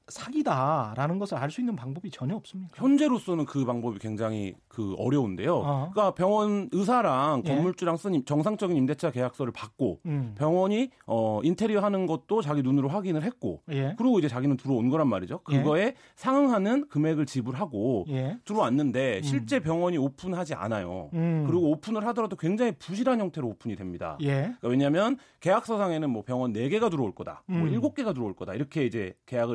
사기다라는 0.08 1.18
것을 1.20 1.38
알 1.38 1.50
수 1.50 1.62
있는 1.62 1.76
방법이 1.76 2.10
전혀 2.12 2.36
없습니까? 2.36 2.74
현재로서는 2.76 3.46
그 3.46 3.66
방법이 3.66 3.98
굉장히 4.00 4.54
그 4.68 4.94
어려운데요. 4.98 5.56
어. 5.56 5.90
그러니까 5.94 6.14
병원 6.14 6.70
의사랑 6.74 7.44
예. 7.46 7.50
건물주랑 7.56 7.96
쓴 7.98 8.14
임- 8.14 8.26
정상적인 8.26 8.76
임대차 8.76 9.12
계약서를 9.12 9.54
받고 9.54 10.02
음. 10.06 10.36
병원이 10.38 10.90
어 11.08 11.40
인테리어 11.44 11.80
하는 11.80 12.06
것도 12.08 12.42
자기 12.42 12.62
눈으로 12.62 12.90
확인을 12.90 13.24
했고 13.24 13.62
예. 13.72 13.96
그리고 13.98 14.20
이제 14.20 14.28
자기는 14.28 14.58
들어온 14.58 14.90
거란 14.90 15.08
말이죠. 15.08 15.40
예. 15.52 15.58
그거에 15.58 15.96
상응하는 16.16 16.88
금액을 16.90 17.26
지불하고 17.26 18.06
예. 18.10 18.38
들어왔는데 18.46 19.22
실제 19.22 19.60
병원이 19.60 19.98
오픈하지 19.98 20.56
않아요. 20.56 21.10
음. 21.14 21.46
그리고 21.48 21.72
오픈을 21.72 22.06
하더라도 22.08 22.36
굉장히 22.36 22.74
부실한 22.74 23.20
형태로 23.22 23.48
오픈이 23.48 23.76
됩니다. 23.76 24.18
예. 24.22 24.34
그러니까 24.60 24.68
왜냐하면 24.68 25.18
계약서상에는 25.40 26.10
뭐 26.10 26.24
병원 26.24 26.52
4개가 26.54 26.90
들어올 26.92 27.14
거다, 27.16 27.44
뭐 27.46 27.62
음. 27.62 27.72
7개가 27.72 28.14
들어올 28.14 28.36
거다 28.36 28.54
이렇게 28.56 28.86
이제 28.86 29.14
계약을 29.26 29.55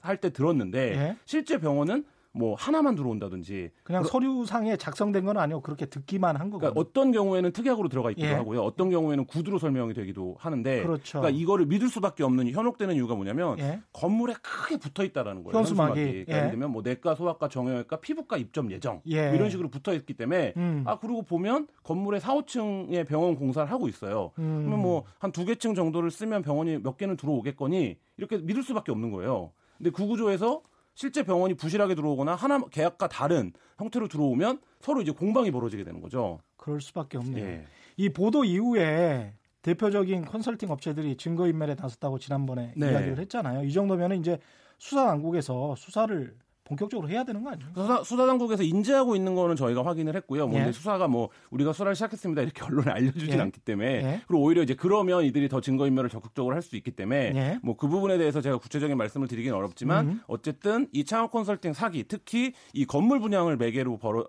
할 0.00 0.16
때 0.18 0.30
들었는데 0.30 0.78
예. 0.96 1.16
실제 1.24 1.58
병원은 1.58 2.04
뭐 2.36 2.56
하나만 2.56 2.96
들어온다든지 2.96 3.70
그냥 3.84 4.02
서류상에 4.02 4.76
작성된 4.76 5.24
건 5.24 5.36
아니고 5.38 5.60
그렇게 5.60 5.86
듣기만 5.86 6.34
한 6.36 6.50
거고. 6.50 6.58
그러니까 6.60 6.80
어떤 6.80 7.12
경우에는 7.12 7.52
특약으로 7.52 7.88
들어가 7.88 8.10
있기도 8.10 8.26
예. 8.28 8.32
하고요. 8.32 8.60
어떤 8.62 8.90
경우에는 8.90 9.24
구두로 9.26 9.58
설명이 9.58 9.94
되기도 9.94 10.34
하는데 10.40 10.82
그렇죠. 10.82 11.20
그러니까 11.20 11.40
이거를 11.40 11.66
믿을 11.66 11.88
수밖에 11.88 12.24
없는 12.24 12.50
현혹되는 12.50 12.94
이유가 12.96 13.14
뭐냐면 13.14 13.56
예. 13.60 13.80
건물에 13.92 14.34
크게 14.42 14.78
붙어 14.78 15.04
있다라는 15.04 15.44
거예요. 15.44 15.56
현수막이. 15.56 15.94
그러니까 16.00 16.32
예. 16.32 16.36
예를 16.36 16.50
들면 16.50 16.70
뭐 16.72 16.82
내과, 16.82 17.14
소아과, 17.14 17.48
정형외과, 17.48 18.00
피부과 18.00 18.36
입점 18.36 18.70
예정 18.72 19.00
예. 19.06 19.26
뭐 19.28 19.34
이런 19.36 19.48
식으로 19.48 19.68
붙어 19.70 19.94
있기 19.94 20.14
때문에 20.14 20.54
음. 20.56 20.82
아 20.86 20.98
그리고 20.98 21.22
보면 21.22 21.68
건물에 21.84 22.18
4, 22.18 22.34
5층의 22.34 23.06
병원 23.06 23.36
공사를 23.36 23.70
하고 23.70 23.86
있어요. 23.88 24.32
음. 24.40 24.64
그러면 24.66 24.82
뭐 24.82 25.04
한 25.20 25.30
두 25.30 25.44
개 25.44 25.54
층 25.54 25.74
정도를 25.74 26.10
쓰면 26.10 26.42
병원이 26.42 26.78
몇 26.82 26.96
개는 26.96 27.16
들어오겠거니 27.16 27.96
이렇게 28.16 28.38
믿을 28.38 28.62
수밖에 28.64 28.90
없는 28.92 29.10
거예요. 29.12 29.52
근데 29.78 29.90
그 29.90 30.04
구조에서 30.06 30.62
실제 30.94 31.22
병원이 31.22 31.54
부실하게 31.54 31.94
들어오거나 31.94 32.34
하나 32.34 32.60
계약과 32.70 33.08
다른 33.08 33.52
형태로 33.78 34.08
들어오면 34.08 34.60
서로 34.80 35.02
이제 35.02 35.10
공방이 35.10 35.50
벌어지게 35.50 35.84
되는 35.84 36.00
거죠. 36.00 36.38
그럴 36.56 36.80
수밖에 36.80 37.18
없네요. 37.18 37.44
예. 37.44 37.66
이 37.96 38.08
보도 38.08 38.44
이후에 38.44 39.34
대표적인 39.62 40.26
컨설팅 40.26 40.70
업체들이 40.70 41.16
증거인멸에 41.16 41.74
나섰다고 41.74 42.18
지난번에 42.18 42.74
네. 42.76 42.92
이야기를 42.92 43.18
했잖아요. 43.18 43.64
이 43.64 43.72
정도면 43.72 44.12
이제 44.12 44.38
수사 44.78 45.06
당국에서 45.06 45.74
수사를 45.76 46.36
본격적으로 46.64 47.08
해야 47.08 47.24
되는 47.24 47.44
거 47.44 47.50
아니에요? 47.50 47.70
수사, 47.74 48.02
수사 48.02 48.26
당국에서 48.26 48.62
인지하고 48.62 49.14
있는 49.16 49.34
거는 49.34 49.54
저희가 49.54 49.84
확인을 49.84 50.16
했고요. 50.16 50.48
뭐 50.48 50.58
예. 50.60 50.72
수사가 50.72 51.08
뭐 51.08 51.28
우리가 51.50 51.72
수사를 51.72 51.94
시작했습니다 51.94 52.42
이렇게 52.42 52.62
언론에 52.64 52.90
알려주진 52.90 53.34
예. 53.34 53.40
않기 53.40 53.60
때문에 53.60 53.88
예. 53.88 54.20
그리고 54.26 54.42
오히려 54.42 54.62
이제 54.62 54.74
그러면 54.74 55.24
이들이 55.24 55.48
더 55.48 55.60
증거 55.60 55.86
인멸을 55.86 56.08
적극적으로 56.10 56.54
할 56.54 56.64
수 56.64 56.76
있기 56.76 56.92
때문에 56.92 57.32
예. 57.34 57.58
뭐그 57.62 57.88
부분에 57.88 58.16
대해서 58.16 58.40
제가 58.40 58.56
구체적인 58.56 58.96
말씀을 58.96 59.28
드리기는 59.28 59.54
어렵지만 59.54 60.06
음. 60.06 60.20
어쨌든 60.26 60.88
이 60.92 61.04
창업 61.04 61.30
컨설팅 61.30 61.74
사기 61.74 62.04
특히 62.08 62.54
이 62.72 62.86
건물 62.86 63.20
분양을 63.20 63.58
매개로 63.58 63.98
벌어 63.98 64.26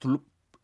둘 0.00 0.18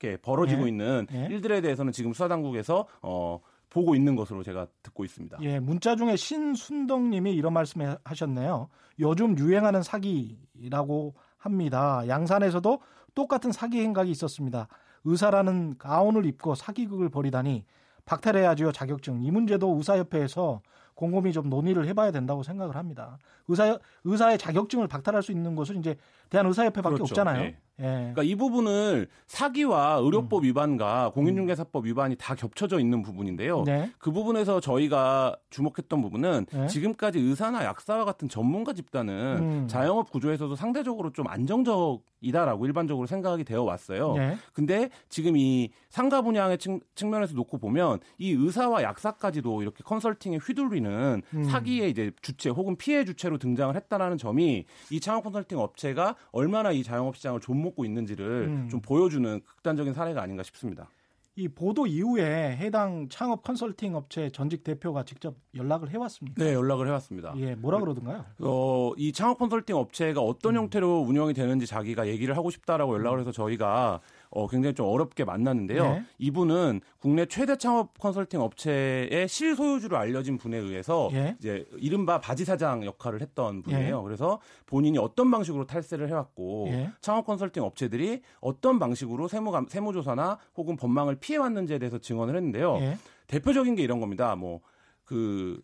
이렇게 0.05 0.17
벌어지고 0.21 0.65
예. 0.65 0.69
있는 0.69 1.07
예. 1.13 1.29
일들에 1.31 1.61
대해서는 1.61 1.93
지금 1.93 2.13
수사 2.13 2.27
당국에서 2.27 2.89
어 3.01 3.39
보고 3.75 3.97
있는 3.97 4.15
것으로 4.15 4.45
제가 4.45 4.69
듣고 4.85 5.05
있습니다. 5.05 5.39
예, 5.43 5.59
문자 5.59 5.97
중에 5.97 6.15
신순덕님이 6.15 7.35
이런 7.35 7.53
말씀을 7.53 7.99
하셨네요. 8.05 8.69
요즘 9.01 9.37
유행하는 9.37 9.83
사기라고 9.83 11.15
합니다. 11.37 12.07
양산에서도 12.07 12.81
똑같은 13.17 13.51
사기 13.51 13.81
행각이 13.81 14.13
있었습니다. 14.13 14.69
의사라는 15.03 15.77
가운을 15.77 16.25
입고 16.25 16.55
사기극을 16.55 17.09
벌이다니 17.09 17.65
박탈해야지요 18.05 18.71
자격증. 18.71 19.25
이 19.25 19.33
문제도 19.33 19.77
의사협회에서 19.77 20.63
곰곰이 20.95 21.33
좀 21.33 21.51
논의를 21.51 21.89
해봐야 21.89 22.13
된다고 22.13 22.45
생각을 22.45 22.77
합니다. 22.77 23.19
의사 23.49 23.77
의사의 24.05 24.39
자격증을 24.39 24.87
박탈할 24.87 25.21
수 25.25 25.33
있는 25.33 25.57
곳은 25.57 25.81
이제 25.81 25.97
대한의사협회밖에 26.31 26.95
그렇죠. 26.95 27.03
없잖아요. 27.03 27.43
네. 27.43 27.59
예. 27.81 27.85
그러니까 27.85 28.23
이 28.23 28.35
부분을 28.37 29.09
사기와 29.27 29.95
의료법 29.97 30.43
음. 30.43 30.45
위반과 30.45 31.11
공인중개사법 31.11 31.87
위반이 31.87 32.15
다 32.17 32.35
겹쳐져 32.35 32.79
있는 32.79 33.03
부분인데요. 33.03 33.65
네. 33.65 33.91
그 33.99 34.13
부분에서 34.13 34.61
저희가 34.61 35.37
주목했던 35.51 36.01
부분은 36.01 36.47
네. 36.53 36.67
지금까지 36.69 37.19
의사나 37.19 37.65
약사와 37.65 38.05
같은 38.05 38.29
전문가 38.29 38.73
집단은 38.73 39.15
음. 39.15 39.69
자영업 39.69 40.11
구조에서도 40.11 40.55
상대적으로 40.55 41.11
좀 41.13 41.27
안정적이다라고 41.27 42.67
일반적으로 42.67 43.07
생각이 43.07 43.43
되어 43.43 43.65
왔어요. 43.65 44.15
네. 44.15 44.37
근데 44.53 44.91
지금 45.09 45.37
이 45.37 45.71
상가 45.91 46.23
분양의 46.23 46.59
측, 46.59 46.81
면에서 47.09 47.35
놓고 47.35 47.59
보면 47.59 47.99
이 48.19 48.31
의사와 48.31 48.83
약사까지도 48.83 49.63
이렇게 49.63 49.83
컨설팅에 49.85 50.37
휘둘리는 50.37 51.23
음. 51.35 51.45
사기의 51.45 51.91
이제 51.91 52.13
주체 52.23 52.51
혹은 52.51 52.77
피해 52.77 53.05
주체로 53.05 53.37
등장을 53.39 53.75
했다라는 53.75 54.17
점이 54.17 54.65
이 54.91 55.01
창업 55.01 55.25
컨설팅 55.25 55.59
업체가 55.59 56.15
얼마나 56.31 56.71
이 56.71 56.83
자영업 56.83 57.17
시장을 57.17 57.41
좀 57.41 57.64
먹고 57.65 57.85
있는지를 57.85 58.47
음. 58.49 58.69
좀 58.69 58.81
보여주는 58.81 59.41
극단적인 59.45 59.93
사례가 59.93 60.23
아닌가 60.23 60.43
싶습니다. 60.43 60.89
이 61.37 61.49
보도 61.49 61.87
이후에 61.87 62.57
해당 62.57 63.09
창업 63.09 63.43
컨설팅 63.43 63.97
업체 63.97 64.31
전직 64.31 64.63
대표가 64.63 65.05
직접 65.05 65.35
연락을 65.57 65.91
해왔습니다. 65.91 66.45
네, 66.45 66.55
연락을 66.55 66.87
해왔습니다. 66.87 67.35
예, 67.39 67.57
뭐라 67.57 67.81
그러던가요? 67.81 68.25
어, 68.39 68.93
이 68.97 69.11
창업 69.13 69.39
컨설팅 69.39 69.75
업체가 69.77 70.21
어떤 70.21 70.55
형태로 70.55 71.01
운영이 71.01 71.35
되는지 71.35 71.67
자기가 71.67 72.07
얘기를 72.07 72.37
하고 72.37 72.51
싶다라고 72.51 72.95
연락을 72.95 73.19
해서 73.21 73.33
저희가 73.33 74.01
어, 74.35 74.49
굉장히 74.49 74.75
좀 74.75 74.87
어렵게 74.87 75.25
만났는데요. 75.25 75.83
네. 75.85 76.05
이분은 76.19 76.81
국내 76.99 77.25
최대 77.27 77.57
창업 77.57 77.97
컨설팅 77.99 78.41
업체의 78.41 79.29
실소유주로 79.29 79.97
알려진 79.97 80.39
분에 80.39 80.57
의해서 80.59 81.09
예. 81.13 81.37
이제 81.39 81.65
이른바 81.79 82.21
바지 82.21 82.45
사장 82.45 82.85
역할을 82.85 83.21
했던 83.21 83.63
분이에요. 83.63 84.03
그래서 84.03 84.41
본인이 84.67 84.99
어떤 84.99 85.31
방식으로 85.31 85.67
탈세를 85.67 86.09
해왔고 86.09 86.67
예. 86.71 86.91
창업 87.01 87.27
컨설팅 87.27 87.63
업체들이 87.63 88.23
어떤 88.41 88.79
방식으로 88.79 89.29
세무 89.29 89.53
세무조사나 89.69 90.39
혹은 90.57 90.77
법망을 90.77 91.15
피해왔는지에 91.17 91.79
대해서 91.79 91.99
증언을 91.99 92.35
했는데요. 92.35 92.77
예. 92.81 92.99
대표적인 93.29 93.77
게 93.77 93.83
이런 93.83 94.01
겁니다. 94.01 94.35
뭐그 94.35 95.63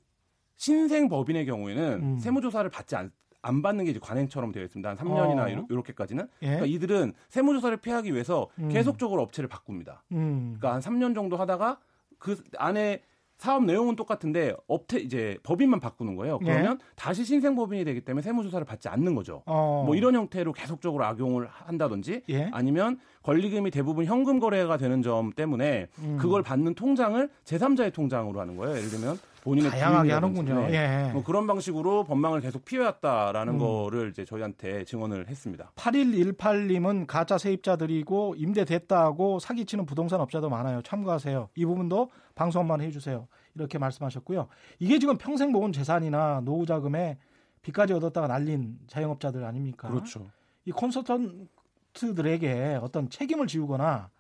신생 0.54 1.08
법인의 1.08 1.46
경우에는 1.46 2.00
음. 2.02 2.18
세무조사를 2.18 2.70
받지 2.70 2.94
않, 2.94 3.10
안 3.42 3.62
받는 3.62 3.85
게 3.85 3.90
이제 3.90 4.00
관행처럼 4.00 4.52
되어 4.52 4.64
있습니다. 4.64 4.88
한 4.88 4.97
3년이나 4.97 5.59
어. 5.59 5.66
이렇게까지는. 5.68 6.28
예. 6.42 6.47
그러니까 6.47 6.66
이들은 6.66 7.12
세무조사를 7.28 7.76
피하기 7.78 8.12
위해서 8.12 8.49
음. 8.59 8.68
계속적으로 8.68 9.23
업체를 9.23 9.49
바꿉니다. 9.49 10.02
음. 10.12 10.56
그러니까 10.59 10.75
한 10.75 10.80
3년 10.80 11.14
정도 11.14 11.37
하다가 11.37 11.78
그 12.18 12.42
안에 12.56 13.02
사업 13.40 13.64
내용은 13.64 13.97
똑같은데 13.97 14.54
업태 14.68 14.99
이제 14.99 15.38
법인만 15.44 15.80
바꾸는 15.80 16.14
거예요. 16.14 16.38
예. 16.42 16.52
그러면 16.52 16.78
다시 16.94 17.25
신생 17.25 17.56
법인이 17.56 17.85
되기 17.85 18.02
때문에 18.02 18.20
세무조사를 18.20 18.66
받지 18.66 18.90
않는 18.90 19.14
거죠. 19.14 19.42
어. 19.47 19.82
뭐 19.87 19.97
이런 19.97 20.14
형태로 20.14 20.52
계속적으로 20.52 21.06
악용을 21.06 21.49
한다든지 21.49 22.20
예. 22.28 22.50
아니면 22.52 22.99
권리금이 23.23 23.70
대부분 23.70 24.04
현금 24.04 24.40
거래가 24.40 24.76
되는 24.76 25.00
점 25.00 25.32
때문에 25.32 25.88
음. 26.00 26.18
그걸 26.20 26.42
받는 26.42 26.75
통장을 26.75 27.30
제3자의 27.44 27.94
통장으로 27.94 28.38
하는 28.40 28.59
거예요. 28.59 28.76
예를 28.76 28.90
들면 28.90 29.18
본인의 29.42 29.70
다양하게. 29.70 30.12
하는군요. 30.12 30.68
네. 30.68 31.09
예. 31.09 31.12
뭐 31.12 31.23
그런 31.23 31.47
방식으로 31.47 32.04
법망을 32.04 32.40
계속 32.40 32.64
피해왔다라는 32.64 33.54
음. 33.54 33.59
거를 33.59 34.11
이제 34.11 34.25
저희한테 34.25 34.85
증언을 34.85 35.28
했습니다. 35.28 35.73
8118님은 35.76 37.06
가짜 37.06 37.38
세입자들이고 37.38 38.35
임대됐다고 38.37 39.38
사기치는 39.38 39.87
부동산 39.87 40.20
업자도 40.20 40.49
많아요. 40.49 40.82
참고하세요. 40.82 41.50
이 41.54 41.64
부분도 41.64 42.11
방송 42.35 42.61
한번 42.61 42.80
해주세요. 42.80 43.28
이렇게 43.54 43.78
말씀하셨고요. 43.78 44.49
이게 44.78 44.99
지금 44.99 45.18
평생 45.18 45.52
모은 45.52 45.73
재산이나 45.73 46.40
노후 46.44 46.66
자금에 46.66 47.18
빚까지 47.62 47.92
얻었다가 47.92 48.26
날린 48.26 48.78
자영업자들 48.87 49.44
아닙니까? 49.44 49.88
그렇죠. 49.88 50.30
이 50.64 50.70
콘서턴트들에게 50.70 52.78
어떤 52.82 53.11
책임을 53.11 53.47
지우거나 53.47 54.11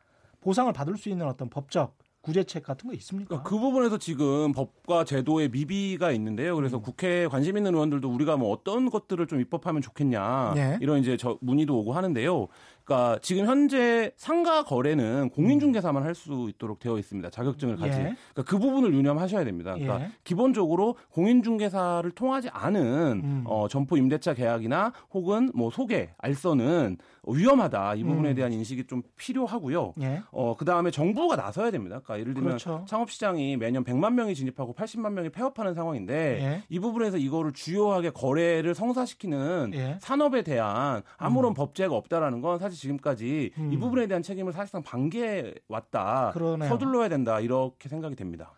보상을 0.40 0.72
받을 0.72 0.96
수 0.96 1.08
있는 1.08 1.26
어떤 1.26 1.48
법적 1.50 1.96
구제책 2.22 2.62
같은 2.64 2.88
거 2.88 2.94
있습니까? 2.96 3.42
그 3.42 3.58
부분에서 3.58 3.96
지금 3.98 4.52
법과 4.52 5.04
제도의 5.04 5.48
미비가 5.50 6.12
있는데요. 6.12 6.54
그래서 6.54 6.76
음. 6.76 6.82
국회에 6.82 7.26
관심 7.26 7.56
있는 7.56 7.74
의원들도 7.74 8.08
우리가 8.08 8.36
뭐 8.36 8.50
어떤 8.50 8.90
것들을 8.90 9.26
좀 9.26 9.40
입법하면 9.40 9.80
좋겠냐 9.80 10.52
네. 10.54 10.78
이런 10.82 10.98
이제 11.00 11.16
저 11.16 11.38
문의도 11.40 11.78
오고 11.78 11.92
하는데요. 11.94 12.48
그러니까 12.84 13.18
지금 13.22 13.46
현재 13.46 14.12
상가 14.16 14.64
거래는 14.64 15.30
공인중개사만 15.30 16.02
할 16.02 16.10
수 16.20 16.48
있도록 16.50 16.80
되어 16.80 16.98
있습니다. 16.98 17.30
자격증을 17.30 17.76
가진. 17.76 18.00
예. 18.00 18.14
그러니까 18.34 18.42
그 18.44 18.58
부분을 18.58 18.92
유념하셔야 18.92 19.44
됩니다. 19.44 19.74
그러니까 19.74 20.02
예. 20.06 20.10
기본적으로 20.24 20.96
공인중개사를 21.12 22.10
통하지 22.10 22.48
않은 22.52 22.82
음. 23.24 23.44
어, 23.46 23.68
점포 23.68 23.96
임대차 23.96 24.34
계약이나 24.34 24.92
혹은 25.14 25.50
뭐 25.54 25.70
소개, 25.70 26.10
알선은 26.18 26.98
위험하다 27.26 27.94
이 27.96 28.04
부분에 28.04 28.30
음. 28.30 28.34
대한 28.34 28.52
인식이 28.52 28.86
좀 28.86 29.02
필요하고요. 29.16 29.94
예. 30.00 30.22
어, 30.30 30.56
그 30.56 30.64
다음에 30.64 30.90
정부가 30.90 31.36
나서야 31.36 31.70
됩니다. 31.70 32.00
그러니까 32.00 32.20
예를 32.20 32.34
들면 32.34 32.50
그렇죠. 32.50 32.84
창업시장이 32.88 33.56
매년 33.56 33.84
100만 33.84 34.14
명이 34.14 34.34
진입하고 34.34 34.74
80만 34.74 35.12
명이 35.12 35.30
폐업하는 35.30 35.74
상황인데 35.74 36.14
예. 36.14 36.62
이 36.68 36.78
부분에서 36.78 37.18
이거를 37.18 37.52
주요하게 37.52 38.10
거래를 38.10 38.74
성사시키는 38.74 39.72
예. 39.74 39.98
산업에 40.00 40.42
대한 40.42 41.02
아무런 41.16 41.54
법제가 41.54 41.94
없다라는 41.94 42.40
건 42.40 42.58
사실 42.58 42.78
지금까지 42.78 43.52
음. 43.58 43.72
이 43.72 43.76
부분에 43.76 44.06
대한 44.06 44.22
책임을 44.22 44.52
사실상 44.52 44.82
방기해 44.82 45.54
왔다. 45.68 46.30
그러네요. 46.32 46.68
서둘러야 46.68 47.08
된다. 47.08 47.40
이렇게 47.40 47.88
생각이 47.88 48.16
됩니다. 48.16 48.52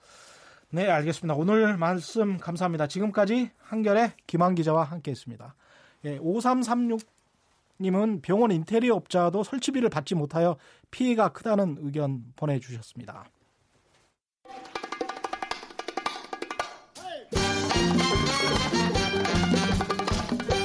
네, 0.70 0.88
알겠습니다. 0.88 1.34
오늘 1.34 1.76
말씀 1.76 2.38
감사합니다. 2.38 2.86
지금까지 2.86 3.50
한결의 3.58 4.12
김한 4.26 4.54
기자와 4.54 4.84
함께했습니다. 4.84 5.54
예, 6.06 6.18
5336 6.18 7.02
님은 7.80 8.22
병원 8.22 8.50
인테리어 8.50 8.94
업자도 8.94 9.42
설치비를 9.44 9.88
받지 9.88 10.14
못하여 10.14 10.56
피해가 10.90 11.30
크다는 11.30 11.78
의견 11.80 12.24
보내주셨습니다. 12.36 13.24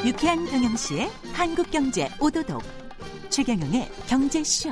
유쾌한 0.05 0.45
경영시의 0.45 1.07
한국경제 1.33 2.07
오도독 2.21 2.61
최경영의 3.29 3.89
경제쇼 4.07 4.69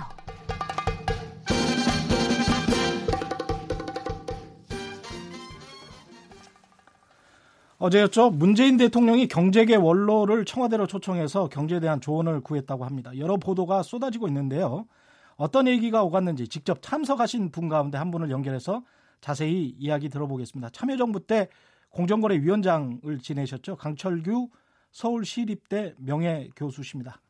어제였죠. 7.86 8.32
문재인 8.32 8.77
대통령이 8.77 9.27
경제계 9.27 9.75
원로를 9.75 10.44
청와대로 10.46 10.88
초청해서 10.88 11.50
경제에 11.50 11.80
대한 11.80 12.01
조언을 12.01 12.42
구했다고 12.42 12.84
합니다. 12.84 13.15
여러 13.20 13.38
보도가 13.38 13.84
쏟아지고 13.84 14.27
있는데요. 14.27 14.88
어떤 15.36 15.68
얘기가 15.68 16.04
오갔는지 16.04 16.48
직접 16.48 16.80
참석하신 16.82 17.51
분 17.51 17.70
가운데 17.70 18.00
한 18.00 18.10
분을 18.10 18.32
연결해서 18.32 18.84
자세히 19.22 19.75
이야기 19.77 20.10
들어보겠습니다. 20.10 20.70
참여정부 20.70 21.27
때 21.27 21.48
공정거래위원장을 21.89 23.20
지내셨죠. 23.22 23.75
강철규 23.75 24.50
서울시립대 24.92 25.94
명예교수십니다. 26.00 27.22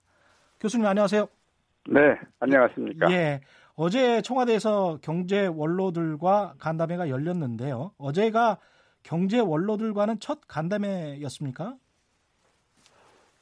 교수님 0.61 0.85
안녕하세요. 0.85 1.27
네, 1.89 1.99
안녕하십니까. 2.39 3.11
예. 3.11 3.41
어제 3.75 4.21
청와대에서 4.21 4.99
경제 5.01 5.47
원로들과 5.47 6.55
간담회가 6.59 7.09
열렸는데요. 7.09 7.91
어제가 7.97 8.57
경제 9.05 9.39
원로들과는 9.39 10.19
첫 10.19 10.39
간담회였습니까? 10.47 11.75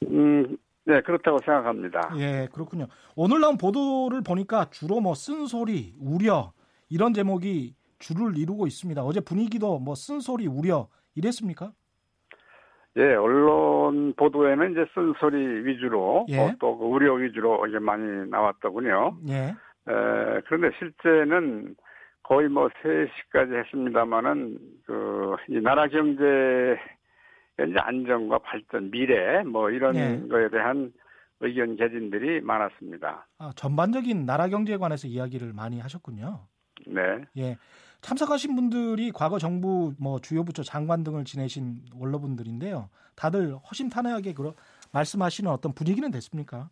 음, 0.06 0.58
네, 0.84 1.00
그렇다고 1.00 1.38
생각합니다. 1.38 2.12
예, 2.18 2.48
그렇군요. 2.52 2.86
오늘 3.16 3.40
나온 3.40 3.56
보도를 3.56 4.20
보니까 4.22 4.66
주로 4.70 5.00
뭐 5.00 5.14
쓴소리, 5.14 5.94
우려 5.98 6.52
이런 6.90 7.14
제목이 7.14 7.74
주를 7.98 8.36
이루고 8.36 8.66
있습니다. 8.66 9.02
어제 9.02 9.20
분위기도 9.20 9.78
뭐 9.78 9.94
쓴소리, 9.94 10.46
우려 10.46 10.88
이랬습니까? 11.14 11.72
예, 12.98 13.14
언론 13.14 14.12
보도에는 14.16 14.72
이제 14.72 14.84
쓴소리 14.94 15.64
위주로 15.64 16.26
예. 16.28 16.40
어, 16.40 16.54
또그 16.60 16.84
우려 16.84 17.14
위주로 17.14 17.66
이게 17.66 17.78
많이 17.78 18.28
나왔더군요. 18.28 19.16
예. 19.30 19.34
에, 19.34 20.40
그런데 20.46 20.76
실제는 20.78 21.74
거의 22.24 22.48
뭐 22.48 22.68
3시까지 22.68 23.54
했습니다만은 23.64 24.58
그 24.86 25.24
이 25.48 25.60
나라 25.60 25.86
경제의 25.88 26.76
이제 27.60 27.78
안정과 27.78 28.38
발전, 28.38 28.90
미래 28.90 29.42
뭐 29.44 29.70
이런 29.70 29.94
예. 29.96 30.20
거에 30.28 30.48
대한 30.48 30.92
의견 31.40 31.76
개진들이 31.76 32.40
많았습니다. 32.40 33.26
아, 33.38 33.52
전반적인 33.56 34.24
나라 34.24 34.48
경제에 34.48 34.76
관해서 34.76 35.06
이야기를 35.06 35.52
많이 35.52 35.80
하셨군요. 35.80 36.46
네. 36.86 37.00
예. 37.36 37.56
참석하신 38.00 38.54
분들이 38.56 39.12
과거 39.12 39.38
정부 39.38 39.94
뭐 39.98 40.20
주요 40.20 40.44
부처 40.44 40.62
장관 40.62 41.04
등을 41.04 41.24
지내신 41.24 41.76
원로분들인데요. 41.94 42.88
다들 43.16 43.54
허심탄회하게 43.56 44.34
그러 44.34 44.54
말씀하시는 44.92 45.50
어떤 45.50 45.72
분위기는 45.74 46.10
됐습니까? 46.10 46.70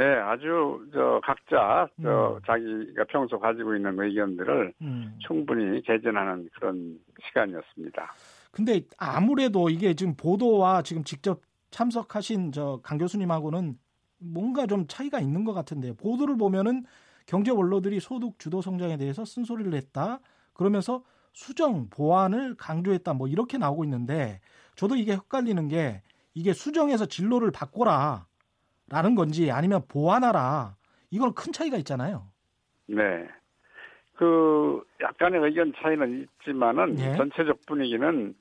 네, 0.00 0.06
아주 0.06 0.80
저 0.94 1.20
각자 1.22 1.86
저 2.00 2.36
음. 2.36 2.40
자기가 2.46 3.04
평소 3.10 3.38
가지고 3.38 3.76
있는 3.76 4.00
의견들을 4.00 4.72
음. 4.80 5.18
충분히 5.18 5.82
개진하는 5.82 6.48
그런 6.54 6.98
시간이었습니다. 7.26 8.10
근데 8.50 8.80
아무래도 8.96 9.68
이게 9.68 9.92
지금 9.92 10.14
보도와 10.16 10.80
지금 10.80 11.04
직접 11.04 11.42
참석하신 11.70 12.52
저 12.52 12.80
강 12.82 12.96
교수님하고는 12.96 13.74
뭔가 14.20 14.66
좀 14.66 14.86
차이가 14.86 15.20
있는 15.20 15.44
것 15.44 15.52
같은데요. 15.52 15.92
보도를 15.96 16.38
보면은 16.38 16.84
경제 17.26 17.50
원로들이 17.50 18.00
소득 18.00 18.38
주도 18.38 18.62
성장에 18.62 18.96
대해서 18.96 19.26
쓴소리를 19.26 19.74
했다. 19.74 20.20
그러면서 20.54 21.04
수정 21.34 21.90
보완을 21.90 22.54
강조했다. 22.54 23.12
뭐 23.12 23.28
이렇게 23.28 23.58
나오고 23.58 23.84
있는데 23.84 24.40
저도 24.76 24.96
이게 24.96 25.12
헷갈리는 25.12 25.68
게 25.68 26.00
이게 26.32 26.54
수정해서 26.54 27.04
진로를 27.04 27.50
바꿔라 27.50 28.24
라는 28.90 29.14
건지 29.14 29.50
아니면 29.50 29.82
보완하라. 29.88 30.74
이건 31.10 31.32
큰 31.34 31.52
차이가 31.52 31.76
있잖아요. 31.78 32.24
네. 32.88 33.28
그 34.16 34.82
약간의 35.00 35.40
의견 35.42 35.72
차이는 35.80 36.26
있지만은 36.42 36.98
예. 36.98 37.16
전체적 37.16 37.60
분위기는 37.66 38.34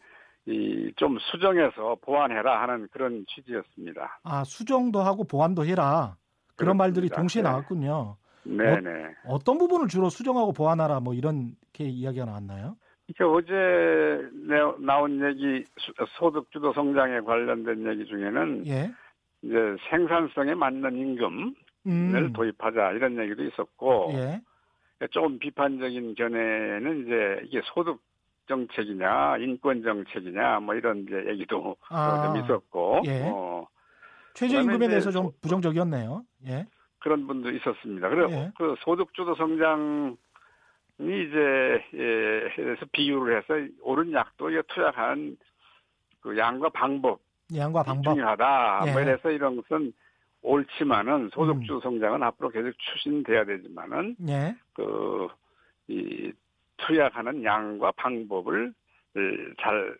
이 0.45 0.91
좀 0.95 1.17
수정해서 1.19 1.95
보완해라 2.01 2.61
하는 2.63 2.87
그런 2.91 3.23
취지였습니다. 3.29 4.19
아, 4.23 4.43
수정도 4.43 4.99
하고 5.01 5.23
보완도 5.23 5.63
해라. 5.65 6.15
그런 6.55 6.75
그렇습니다. 6.77 6.83
말들이 6.83 7.09
동시에 7.09 7.43
네. 7.43 7.49
나왔군요. 7.49 8.17
네, 8.43 8.79
네. 8.81 8.89
어 9.25 9.37
떤 9.45 9.57
부분을 9.59 9.87
주로 9.87 10.09
수정하고 10.09 10.51
보완하라 10.53 11.01
뭐 11.01 11.13
이렇게 11.13 11.83
이야기가 11.83 12.25
나왔나요? 12.25 12.75
이게 13.07 13.23
어제 13.23 13.51
내- 14.47 14.85
나온 14.85 15.23
얘기 15.23 15.63
수- 15.77 15.93
소득 16.17 16.49
주도 16.51 16.73
성장에 16.73 17.19
관련된 17.21 17.85
얘기 17.91 18.05
중에는 18.09 18.65
예. 18.67 18.91
이제 19.41 19.55
생산성에 19.89 20.53
맞는 20.55 20.95
임금을 20.97 21.53
음. 21.87 22.33
도입하자 22.33 22.91
이런 22.91 23.17
얘기도 23.19 23.43
있었고 23.43 24.11
예. 24.13 24.41
조금 25.11 25.39
비판적인 25.39 26.15
견해는 26.15 27.05
이제 27.05 27.41
이게 27.45 27.61
소득 27.73 28.01
정책이냐 28.47 29.37
인권 29.37 29.81
정책이냐 29.83 30.59
뭐 30.59 30.75
이런 30.75 31.03
이제 31.03 31.23
얘기도 31.27 31.77
아, 31.89 32.21
좀 32.33 32.43
있었고 32.43 33.01
예. 33.05 33.21
어, 33.23 33.65
최저임금에 34.33 34.87
대해서 34.87 35.11
좀 35.11 35.25
소- 35.25 35.33
부정적이었네요. 35.41 36.23
예. 36.47 36.65
그런 36.99 37.27
분도 37.27 37.49
있었습니다. 37.51 38.09
그리고 38.09 38.31
예. 38.33 38.51
그 38.57 38.75
소득주도 38.79 39.35
성장이 39.35 40.17
이제 40.99 41.83
예, 41.93 42.49
해서 42.57 42.85
비유를 42.91 43.37
해서 43.37 43.53
옳은 43.83 44.11
약도 44.11 44.49
이게 44.49 44.61
투약한 44.67 45.37
그 46.19 46.37
양과 46.37 46.69
방법 46.69 47.21
양과 47.55 47.83
방법. 47.83 48.13
중요하다. 48.13 48.83
예. 48.87 48.91
뭐 48.91 49.01
이래서 49.01 49.31
이런 49.31 49.55
것은 49.55 49.93
옳지만은 50.41 51.29
소득주도 51.33 51.81
성장은 51.81 52.23
앞으로 52.23 52.49
계속 52.49 52.71
추진돼야 52.77 53.45
되지만은 53.45 54.15
예. 54.29 54.55
그이 54.73 56.31
투약하는 56.77 57.43
양과 57.43 57.91
방법을 57.97 58.73
잘 59.61 59.97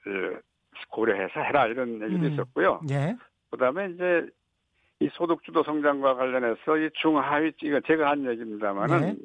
고려해서 0.89 1.41
해라 1.41 1.67
이런 1.67 2.01
얘기도 2.01 2.25
음. 2.27 2.31
있었고요. 2.33 2.81
예. 2.91 3.15
그다음에 3.51 3.89
이제 3.89 4.25
이 5.01 5.09
소득주도 5.13 5.63
성장과 5.63 6.15
관련해서 6.15 6.77
이 6.77 6.89
중하위 7.01 7.51
이거 7.63 7.79
제가 7.81 8.11
한 8.11 8.25
얘기입니다만은 8.29 9.01
네. 9.01 9.15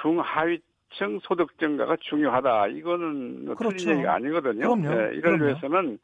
중하위 0.00 0.60
층 0.94 1.18
소득 1.22 1.58
증가가 1.58 1.96
중요하다. 2.00 2.68
이거는 2.68 3.44
뭐 3.46 3.54
그렇죠. 3.54 3.76
틀린 3.76 3.96
얘기가 3.96 4.14
아니거든요. 4.14 4.74
그럼요. 4.74 4.88
네, 4.88 5.08
이를 5.10 5.20
그럼요. 5.22 5.44
위해서는 5.44 5.98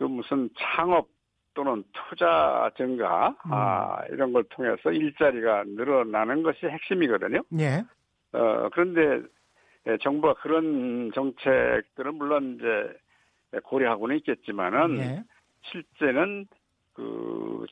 그 0.00 0.04
무슨 0.04 0.48
창업 0.58 1.08
또는 1.52 1.84
투자 1.92 2.70
증가 2.78 3.28
음. 3.44 3.52
아, 3.52 4.02
이런 4.08 4.32
걸 4.32 4.44
통해서 4.44 4.90
일자리가 4.90 5.64
늘어나는 5.66 6.42
것이 6.42 6.64
핵심이거든요. 6.64 7.42
예. 7.58 7.84
어, 8.32 8.70
그런데 8.72 9.26
예, 9.86 9.98
정부가 9.98 10.34
그런 10.40 11.10
정책들은 11.14 12.14
물론 12.14 12.56
이제 12.56 13.60
고려하고는 13.62 14.16
있겠지만은 14.18 14.98
예. 15.00 15.24
실제는 15.64 16.46
그 16.94 17.66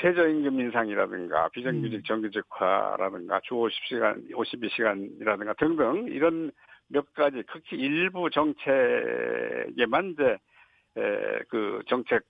최저임금 0.00 0.58
인상이라든가 0.58 1.50
비정규직 1.50 1.98
음. 1.98 2.02
정규직화라든가 2.02 3.40
주 3.44 3.54
50시간, 3.54 4.28
52시간이라든가 4.32 5.56
등등 5.56 6.06
이런 6.08 6.50
몇 6.88 7.14
가지 7.14 7.44
극히 7.44 7.76
일부 7.76 8.28
정책에만 8.28 10.14
이제 10.14 10.24
에, 10.24 10.38
그 11.48 11.82
정책 11.88 12.22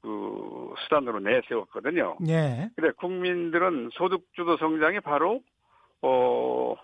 그 0.00 0.74
수단으로 0.84 1.20
내세웠거든요. 1.20 2.18
예. 2.28 2.70
그래 2.76 2.92
국민들은 2.96 3.90
소득주도 3.92 4.56
성장이 4.56 5.00
바로 5.00 5.42
어 6.02 6.76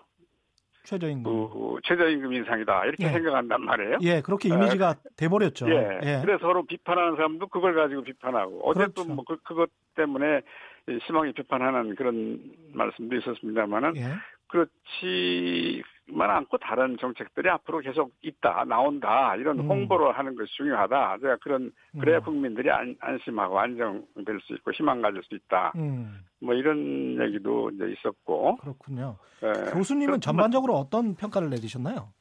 최저임금. 0.83 1.23
그 1.23 1.77
최저임금 1.83 2.33
인상이다 2.33 2.85
이렇게 2.85 3.05
예. 3.05 3.09
생각한단 3.09 3.61
말이에요. 3.61 3.97
예, 4.01 4.21
그렇게 4.21 4.49
이미지가 4.49 4.95
돼버렸죠. 5.17 5.67
예. 5.69 5.99
예. 6.03 6.21
그래서 6.23 6.39
서로 6.39 6.63
비판하는 6.65 7.15
사람도 7.15 7.47
그걸 7.47 7.75
가지고 7.75 8.03
비판하고 8.03 8.61
어쨌든 8.63 8.93
그렇죠. 8.93 9.13
뭐 9.13 9.23
그, 9.25 9.37
그것 9.43 9.69
때문에 9.95 10.41
이 10.87 10.99
심하게 11.05 11.31
비판하는 11.31 11.95
그런 11.95 12.39
말씀도 12.73 13.15
있었습니다만은 13.15 13.97
예. 13.97 14.03
그렇지 14.47 15.81
만 16.07 16.29
않고 16.29 16.57
다른 16.57 16.97
정책들이 16.97 17.49
앞으로 17.49 17.79
계속 17.79 18.11
있다 18.21 18.65
나온다 18.67 19.35
이런 19.37 19.59
음. 19.59 19.69
홍보를 19.69 20.15
하는 20.17 20.35
것이 20.35 20.53
중요하다. 20.55 21.17
제가 21.19 21.37
그런 21.37 21.71
그래야 21.99 22.19
음. 22.19 22.23
국민들이 22.23 22.69
안, 22.69 22.95
안심하고 22.99 23.59
안정될 23.59 24.39
수 24.41 24.53
있고 24.53 24.71
희망 24.71 25.01
가질 25.01 25.23
수 25.23 25.33
있다. 25.35 25.73
음, 25.75 26.19
뭐 26.39 26.53
이런 26.53 27.17
얘기도 27.21 27.71
이제 27.71 27.91
있었고 27.91 28.57
그렇군요. 28.57 29.17
예. 29.43 29.71
교수님은 29.71 30.21
전반적으로 30.21 30.75
어떤 30.75 31.15
평가를 31.15 31.49
내리셨나요? 31.49 32.13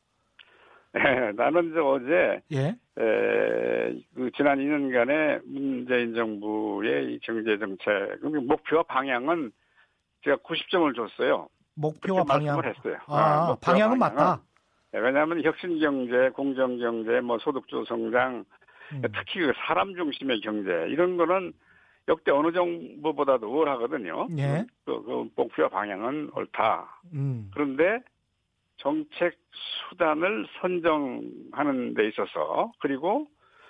예, 0.97 1.33
나는 1.33 1.71
이제 1.71 1.79
어제 1.81 2.41
예. 2.53 2.69
에, 2.97 4.03
그 4.15 4.31
지난 4.37 4.59
2년간의 4.59 5.43
문재인 5.45 6.15
정부의 6.15 7.15
이 7.15 7.19
경제 7.23 7.59
정책 7.59 8.21
그 8.21 8.29
목표와 8.29 8.85
방향은 8.85 9.53
제가 10.25 10.39
90점을 10.39 10.95
줬어요. 10.97 11.49
목표와 11.75 12.25
그렇게 12.25 12.47
방향. 12.47 12.57
말씀을 12.57 12.77
했어요. 12.77 12.99
아, 13.07 13.47
목표와 13.49 13.57
방향은 13.61 13.99
맞다. 13.99 14.41
예, 14.95 14.99
왜냐하면 14.99 15.43
혁신 15.43 15.79
경제, 15.81 16.31
공정 16.31 16.79
경제, 16.79 17.21
뭐 17.21 17.39
소득 17.39 17.67
주 17.69 17.85
성장, 17.89 18.45
음. 18.93 19.03
특히 19.03 19.41
그 19.41 19.53
사람 19.67 19.95
중심의 19.95 20.41
경제 20.41 20.87
이런 20.89 21.17
거는 21.17 21.53
역대 22.09 22.31
어느 22.31 22.53
정부보다도 22.53 23.49
우월하거든요. 23.49 24.29
예. 24.39 24.65
그, 24.85 25.03
그 25.03 25.29
목표와 25.35 25.69
방향은 25.71 26.31
옳다. 26.35 27.01
음. 27.15 27.51
그런데 27.55 28.01
정책 28.77 29.39
수단을 29.89 30.47
선정하는 30.61 31.95
데 31.95 32.09
있어서 32.09 32.73
그리고 32.81 33.27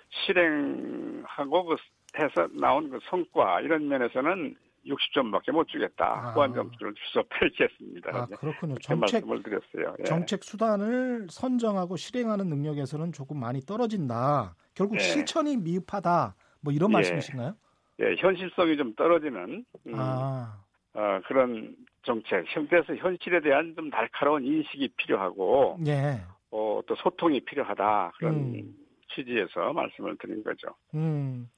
실행하고 0.09 1.64
그 1.64 1.77
해서 2.19 2.49
나온 2.53 2.90
그 2.90 2.99
성과 3.05 3.61
이런 3.61 3.88
면에서는 3.88 4.57
60점밖에 4.87 5.53
못 5.53 5.66
주겠다. 5.68 6.05
아. 6.05 6.33
후한 6.33 6.55
점수를 6.55 6.94
주서 6.94 7.25
펼겠습니다. 7.29 8.11
아, 8.14 8.27
그렇군요. 8.27 8.75
정책 8.77 9.27
말씀을 9.27 9.42
드렸어요. 9.42 9.97
예. 10.01 10.05
정책 10.05 10.44
수단을 10.44 11.27
선정하고 11.31 11.97
실행하는 11.97 12.49
능력에서는 12.49 13.12
조금 13.12 13.38
많이 13.40 13.61
떨어진다. 13.61 14.55
결국 14.75 14.97
예. 14.97 15.01
실천이 15.01 15.57
미흡하다. 15.57 16.35
뭐 16.61 16.73
이런 16.73 16.90
예. 16.90 16.94
말씀이신가요? 16.94 17.55
예, 18.01 18.16
현실성이 18.18 18.77
좀 18.77 18.94
떨어지는 18.94 19.64
음, 19.87 19.94
아, 19.94 20.59
어, 20.94 21.20
그런 21.27 21.77
정책. 22.03 22.44
그래서 22.68 22.94
현실에 22.97 23.40
대한 23.40 23.75
좀 23.77 23.88
날카로운 23.90 24.44
인식이 24.44 24.88
필요하고 24.97 25.79
예. 25.87 26.20
어, 26.51 26.81
또 26.87 26.94
소통이 26.97 27.40
필요하다. 27.40 28.12
그런 28.18 28.35
음. 28.35 28.75
취지에서 29.14 29.73
말씀을 29.73 30.16
드린 30.18 30.42
거죠. 30.42 30.68
음. 30.94 31.49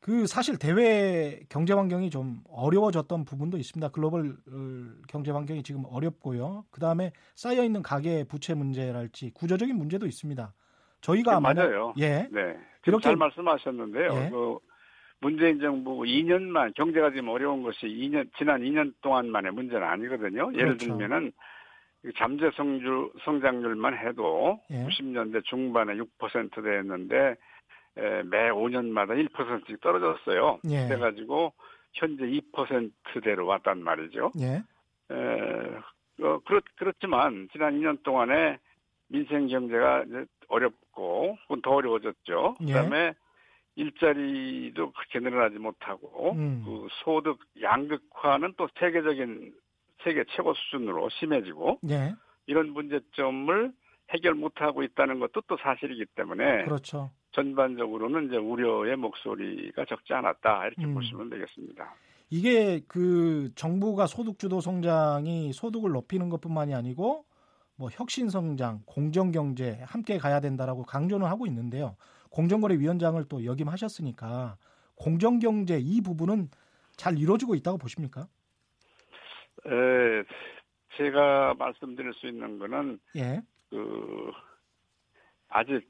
그 0.00 0.26
사실 0.26 0.58
대외 0.58 1.40
경제 1.48 1.72
환경이 1.74 2.10
좀 2.10 2.38
어려워졌던 2.50 3.24
부분도 3.24 3.58
있습니다. 3.58 3.88
글로벌 3.90 4.30
어, 4.30 5.02
경제 5.08 5.30
환경이 5.32 5.62
지금 5.62 5.82
어렵고요. 5.90 6.64
그 6.70 6.80
다음에 6.80 7.12
쌓여 7.34 7.64
있는 7.64 7.82
가계 7.82 8.24
부채 8.24 8.54
문제랄지 8.54 9.32
구조적인 9.34 9.76
문제도 9.76 10.06
있습니다. 10.06 10.52
저희가 11.00 11.40
네, 11.40 11.40
맞아요. 11.54 11.94
예, 11.98 12.28
네. 12.30 12.56
이렇게- 12.86 13.02
잘 13.04 13.16
말씀하셨는데요. 13.16 14.10
예. 14.14 14.30
그 14.30 14.58
문재인 15.20 15.60
정부 15.60 16.02
2년만 16.02 16.74
경제가 16.74 17.10
지금 17.10 17.28
어려운 17.28 17.62
것이 17.62 17.86
2년 17.86 18.28
지난 18.38 18.62
2년 18.62 18.94
동안만의 19.02 19.52
문제는 19.52 19.82
아니거든요. 19.86 20.50
예를 20.54 20.76
그렇죠. 20.78 20.86
들면은 20.96 21.32
이 22.04 22.10
잠재 22.16 22.50
성주, 22.56 23.12
성장률만 23.24 23.98
해도 23.98 24.60
예. 24.70 24.86
90년대 24.86 25.44
중반에 25.44 25.94
6%대였는데 25.96 27.16
에, 27.16 27.34
매 28.24 28.50
5년마다 28.50 29.10
1%씩 29.28 29.80
떨어졌어요. 29.80 30.60
예. 30.70 30.86
그래가지고 30.86 31.52
현재 31.94 32.24
2%대로 32.24 33.46
왔단 33.46 33.82
말이죠. 33.82 34.32
예, 34.40 34.62
에, 35.10 36.24
어, 36.24 36.38
그렇, 36.44 36.60
그렇지만 36.76 37.48
지난 37.52 37.78
2년 37.78 38.02
동안에 38.02 38.58
민생 39.08 39.48
경제가 39.48 40.04
어렵고 40.48 41.38
그건 41.42 41.62
더 41.62 41.70
어려워졌죠. 41.70 42.56
예. 42.62 42.66
그다음에 42.66 43.14
일자리도 43.76 44.92
그렇게 44.92 45.20
늘어나지 45.20 45.58
못하고 45.58 46.32
음. 46.32 46.62
그 46.64 46.88
소득 47.04 47.38
양극화는 47.62 48.54
또 48.56 48.68
세계적인 48.78 49.54
세계 50.02 50.24
최고 50.30 50.52
수준으로 50.54 51.08
심해지고 51.10 51.78
예, 51.88 52.14
이런 52.46 52.70
문제점을 52.70 53.72
해결 54.10 54.34
못하고 54.34 54.82
있다는 54.82 55.20
것도 55.20 55.42
또 55.46 55.56
사실이기 55.58 56.06
때문에 56.16 56.64
그렇죠. 56.64 57.10
전반적으로는 57.32 58.26
이제 58.26 58.36
우려의 58.36 58.96
목소리가 58.96 59.84
적지 59.84 60.12
않았다 60.14 60.66
이렇게 60.66 60.84
음. 60.84 60.94
보시면 60.94 61.30
되겠습니다. 61.30 61.94
이게 62.30 62.80
그 62.88 63.50
정부가 63.54 64.06
소득 64.06 64.38
주도 64.38 64.60
성장이 64.60 65.52
소득을 65.52 65.90
높이는 65.90 66.28
것뿐만이 66.28 66.74
아니고 66.74 67.24
뭐 67.76 67.88
혁신 67.90 68.28
성장, 68.28 68.82
공정 68.86 69.30
경제 69.30 69.78
함께 69.86 70.18
가야 70.18 70.40
된다라고 70.40 70.82
강조는 70.82 71.26
하고 71.26 71.46
있는데요. 71.46 71.96
공정거래위원장을 72.30 73.22
또 73.28 73.44
역임하셨으니까 73.44 74.56
공정 74.96 75.38
경제 75.38 75.78
이 75.78 76.00
부분은 76.00 76.48
잘 76.96 77.16
이루어지고 77.16 77.54
있다고 77.54 77.78
보십니까? 77.78 78.26
에, 79.66 80.24
제가 80.96 81.54
말씀드릴 81.54 82.12
수 82.14 82.26
있는 82.26 82.58
거는 82.58 82.98
예. 83.16 83.40
그 83.70 84.32
아직 85.48 85.88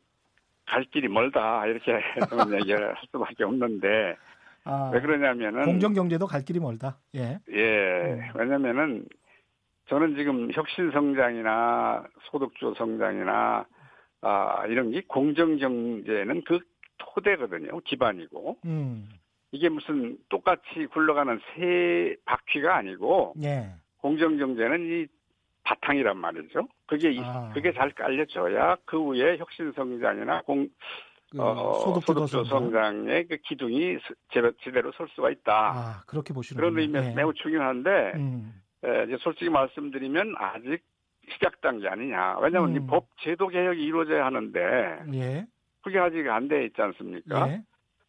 갈 0.68 0.85
길이 0.85 1.09
멀다 1.09 1.66
이렇게 1.66 1.92
얘기를 2.61 2.88
할 2.88 2.96
수밖에 3.11 3.44
없는데 3.44 4.16
아, 4.64 4.90
왜 4.92 5.00
그러냐면은 5.00 5.64
공정 5.64 5.94
경제도 5.94 6.26
갈 6.26 6.44
길이 6.44 6.61
멀다. 6.61 6.98
예. 7.14 7.38
예 7.50 8.31
왜냐면은 8.35 9.07
저는 9.88 10.16
지금 10.16 10.50
혁신 10.52 10.90
성장이나 10.90 12.04
소득주 12.31 12.74
성장이나 12.76 13.66
아 14.20 14.66
이런 14.66 14.90
게 14.90 15.02
공정 15.09 15.57
경제는 15.57 16.42
그 16.44 16.61
토대거든요 16.98 17.81
기반이고 17.81 18.59
음. 18.66 19.09
이게 19.52 19.70
무슨 19.70 20.18
똑같이 20.28 20.87
굴러가는 20.92 21.40
새 21.54 22.16
바퀴가 22.26 22.76
아니고 22.76 23.35
예. 23.42 23.70
공정 23.98 24.37
경제는 24.37 24.87
이 24.87 25.07
바탕이란 25.72 26.16
말이죠. 26.16 26.66
그게 26.87 27.11
이- 27.12 27.20
아. 27.22 27.50
그게 27.52 27.72
잘 27.74 27.90
깔려져야 27.92 28.76
그 28.87 28.98
위에 29.09 29.37
혁신 29.37 29.70
성장이나 29.72 30.42
공 30.42 30.68
그 31.31 31.42
어, 31.42 31.74
소득 31.85 32.07
주도 32.07 32.26
소득주 32.26 32.48
성장. 32.48 32.70
성장의 33.04 33.28
그 33.28 33.37
기둥이 33.44 33.98
스- 33.98 34.14
제- 34.33 34.50
제대로 34.62 34.90
설 34.92 35.07
수가 35.11 35.28
있다. 35.28 35.52
아, 35.52 36.02
그렇게 36.07 36.33
보시는 36.33 36.59
그런 36.59 36.78
의미에서 36.78 37.14
매우 37.14 37.35
중요한데 37.35 38.12
음. 38.14 38.54
에, 38.83 39.04
이제 39.04 39.18
솔직히 39.20 39.50
말씀드리면 39.50 40.37
아직 40.38 40.83
시작 41.31 41.61
단계 41.61 41.87
아니냐. 41.87 42.38
왜냐하면 42.40 42.74
음. 42.74 42.76
이법 42.83 43.09
제도 43.20 43.46
개혁이 43.48 43.78
이루어져야 43.83 44.24
하는데 44.24 45.00
예. 45.12 45.46
그게 45.83 45.98
아직 45.98 46.26
안 46.31 46.48
돼 46.48 46.64
있지 46.64 46.81
않습니까? 46.81 47.50
예. 47.50 47.62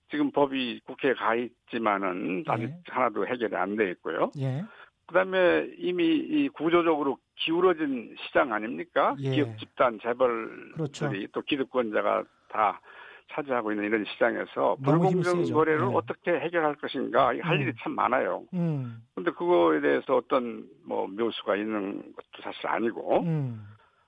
지금 0.10 0.32
법이 0.32 0.80
국회에 0.86 1.14
가 1.14 1.36
있지만은 1.36 2.46
아직 2.48 2.64
예. 2.70 2.74
하나도 2.88 3.28
해결이 3.28 3.54
안 3.54 3.76
돼 3.76 3.90
있고요. 3.92 4.32
예. 4.40 4.64
그다음에 5.08 5.68
이미 5.78 6.06
이 6.06 6.48
구조적으로 6.54 7.18
기울어진 7.40 8.16
시장 8.26 8.54
아닙니까? 8.54 9.16
예. 9.20 9.32
기업 9.32 9.58
집단 9.58 10.00
재벌들이 10.02 10.72
그렇죠. 10.74 11.10
또 11.32 11.42
기득권자가 11.42 12.24
다 12.50 12.82
차지하고 13.32 13.72
있는 13.72 13.86
이런 13.86 14.06
시장에서 14.06 14.76
불공정. 14.84 15.44
거래를 15.54 15.82
예. 15.82 15.94
어떻게 15.94 16.32
해결할 16.32 16.76
것인가 16.76 17.34
이할 17.34 17.58
음. 17.58 17.62
일이 17.62 17.74
참 17.82 17.94
많아요. 17.94 18.44
음, 18.54 19.04
근데 19.16 19.32
그거에 19.32 19.82
대해서 19.82 20.18
어떤 20.18 20.68
뭐 20.84 21.08
묘수가 21.08 21.56
있는 21.56 22.02
것도 22.16 22.44
사실 22.44 22.68
아니고 22.68 23.22
음, 23.22 23.68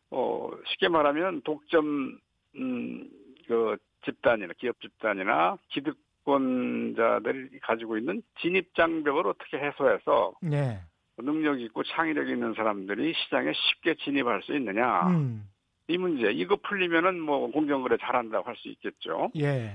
어 0.09 0.49
쉽게 0.67 0.89
말하면 0.89 1.41
독점 1.43 2.17
음그 2.55 3.77
집단이나 4.05 4.53
기업 4.57 4.79
집단이나 4.81 5.57
기득권자들이 5.69 7.59
가지고 7.61 7.97
있는 7.97 8.23
진입 8.39 8.73
장벽을 8.75 9.27
어떻게 9.27 9.57
해소해서 9.59 10.33
예, 10.51 10.79
능력 11.17 11.61
있고 11.61 11.83
창의력 11.83 12.29
있는 12.29 12.53
사람들이 12.53 13.13
시장에 13.13 13.51
쉽게 13.53 13.95
진입할 13.95 14.41
수 14.43 14.55
있느냐 14.55 15.07
음, 15.07 15.47
이 15.87 15.97
문제 15.97 16.31
이거 16.31 16.55
풀리면은 16.55 17.19
뭐 17.19 17.49
공정거래 17.51 17.97
잘한다고 17.97 18.47
할 18.47 18.55
수 18.55 18.69
있겠죠. 18.69 19.31
예, 19.35 19.73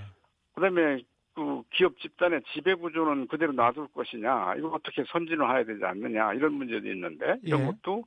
그 0.54 0.60
다음에 0.60 1.02
그 1.34 1.62
기업 1.70 1.98
집단의 1.98 2.42
지배 2.52 2.74
구조는 2.74 3.28
그대로 3.28 3.52
놔둘 3.52 3.88
것이냐 3.88 4.54
이거 4.56 4.68
어떻게 4.68 5.04
선진화해야 5.04 5.64
되지 5.64 5.84
않느냐 5.84 6.32
이런 6.34 6.54
문제도 6.54 6.88
있는데 6.88 7.36
이런 7.42 7.60
예. 7.60 7.66
것도 7.66 8.04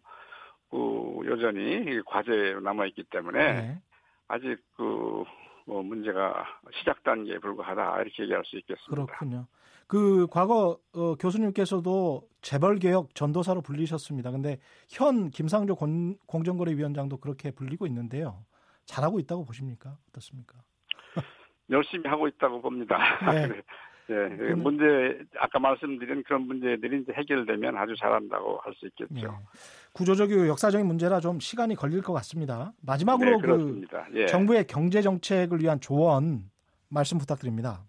그 0.71 1.21
여전히 1.29 2.01
과제로 2.05 2.59
남아 2.61 2.87
있기 2.87 3.03
때문에 3.03 3.39
예. 3.39 3.77
아직 4.27 4.57
그 4.75 5.23
뭐 5.69 5.83
문제가 5.83 6.45
시작 6.73 7.03
단계에 7.03 7.37
불과하다 7.37 8.01
이렇게 8.01 8.23
얘기할 8.23 8.43
수 8.43 8.57
있겠습니다. 8.57 9.05
그렇군요. 9.05 9.45
그 9.89 10.27
과거 10.29 10.77
어, 10.93 11.15
교수님께서도 11.15 12.21
재벌 12.43 12.77
개혁 12.77 13.15
전도사로 13.15 13.61
불리셨습니다. 13.61 14.29
근데 14.29 14.59
현 14.87 15.31
김상조 15.31 15.75
공, 15.75 16.15
공정거래위원장도 16.27 17.17
그렇게 17.17 17.49
불리고 17.49 17.87
있는데요. 17.87 18.45
잘하고 18.85 19.19
있다고 19.19 19.45
보십니까? 19.45 19.97
어떻습니까? 20.09 20.59
열심히 21.71 22.07
하고 22.07 22.27
있다고 22.27 22.61
봅니다. 22.61 22.97
네. 23.31 23.49
예, 24.11 24.53
문제 24.53 25.19
아까 25.39 25.57
말씀드린 25.59 26.23
그런 26.23 26.43
문제들이 26.43 27.01
이제 27.01 27.11
해결되면 27.13 27.75
아주 27.75 27.95
잘한다고 27.95 28.59
할 28.63 28.73
수 28.75 28.87
있겠죠. 28.87 29.15
예. 29.15 29.27
구조적이고 29.93 30.47
역사적인 30.47 30.85
문제라 30.85 31.19
좀 31.19 31.39
시간이 31.39 31.73
걸릴 31.75 32.01
것 32.03 32.13
같습니다. 32.13 32.73
마지막으로 32.81 33.41
네, 33.41 33.47
그. 33.47 33.81
예. 34.19 34.25
정부의 34.27 34.65
경제 34.67 35.01
정책을 35.01 35.61
위한 35.61 35.79
조언 35.79 36.43
말씀 36.89 37.17
부탁드립니다. 37.17 37.85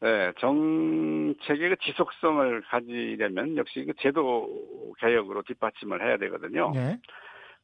네, 0.00 0.32
정책의 0.38 1.70
그 1.70 1.76
지속성을 1.76 2.62
가지려면 2.62 3.56
역시 3.56 3.84
그 3.84 3.94
제도 3.98 4.94
개혁으로 4.98 5.42
뒷받침을 5.42 6.06
해야 6.06 6.18
되거든요. 6.18 6.72
예. 6.76 6.98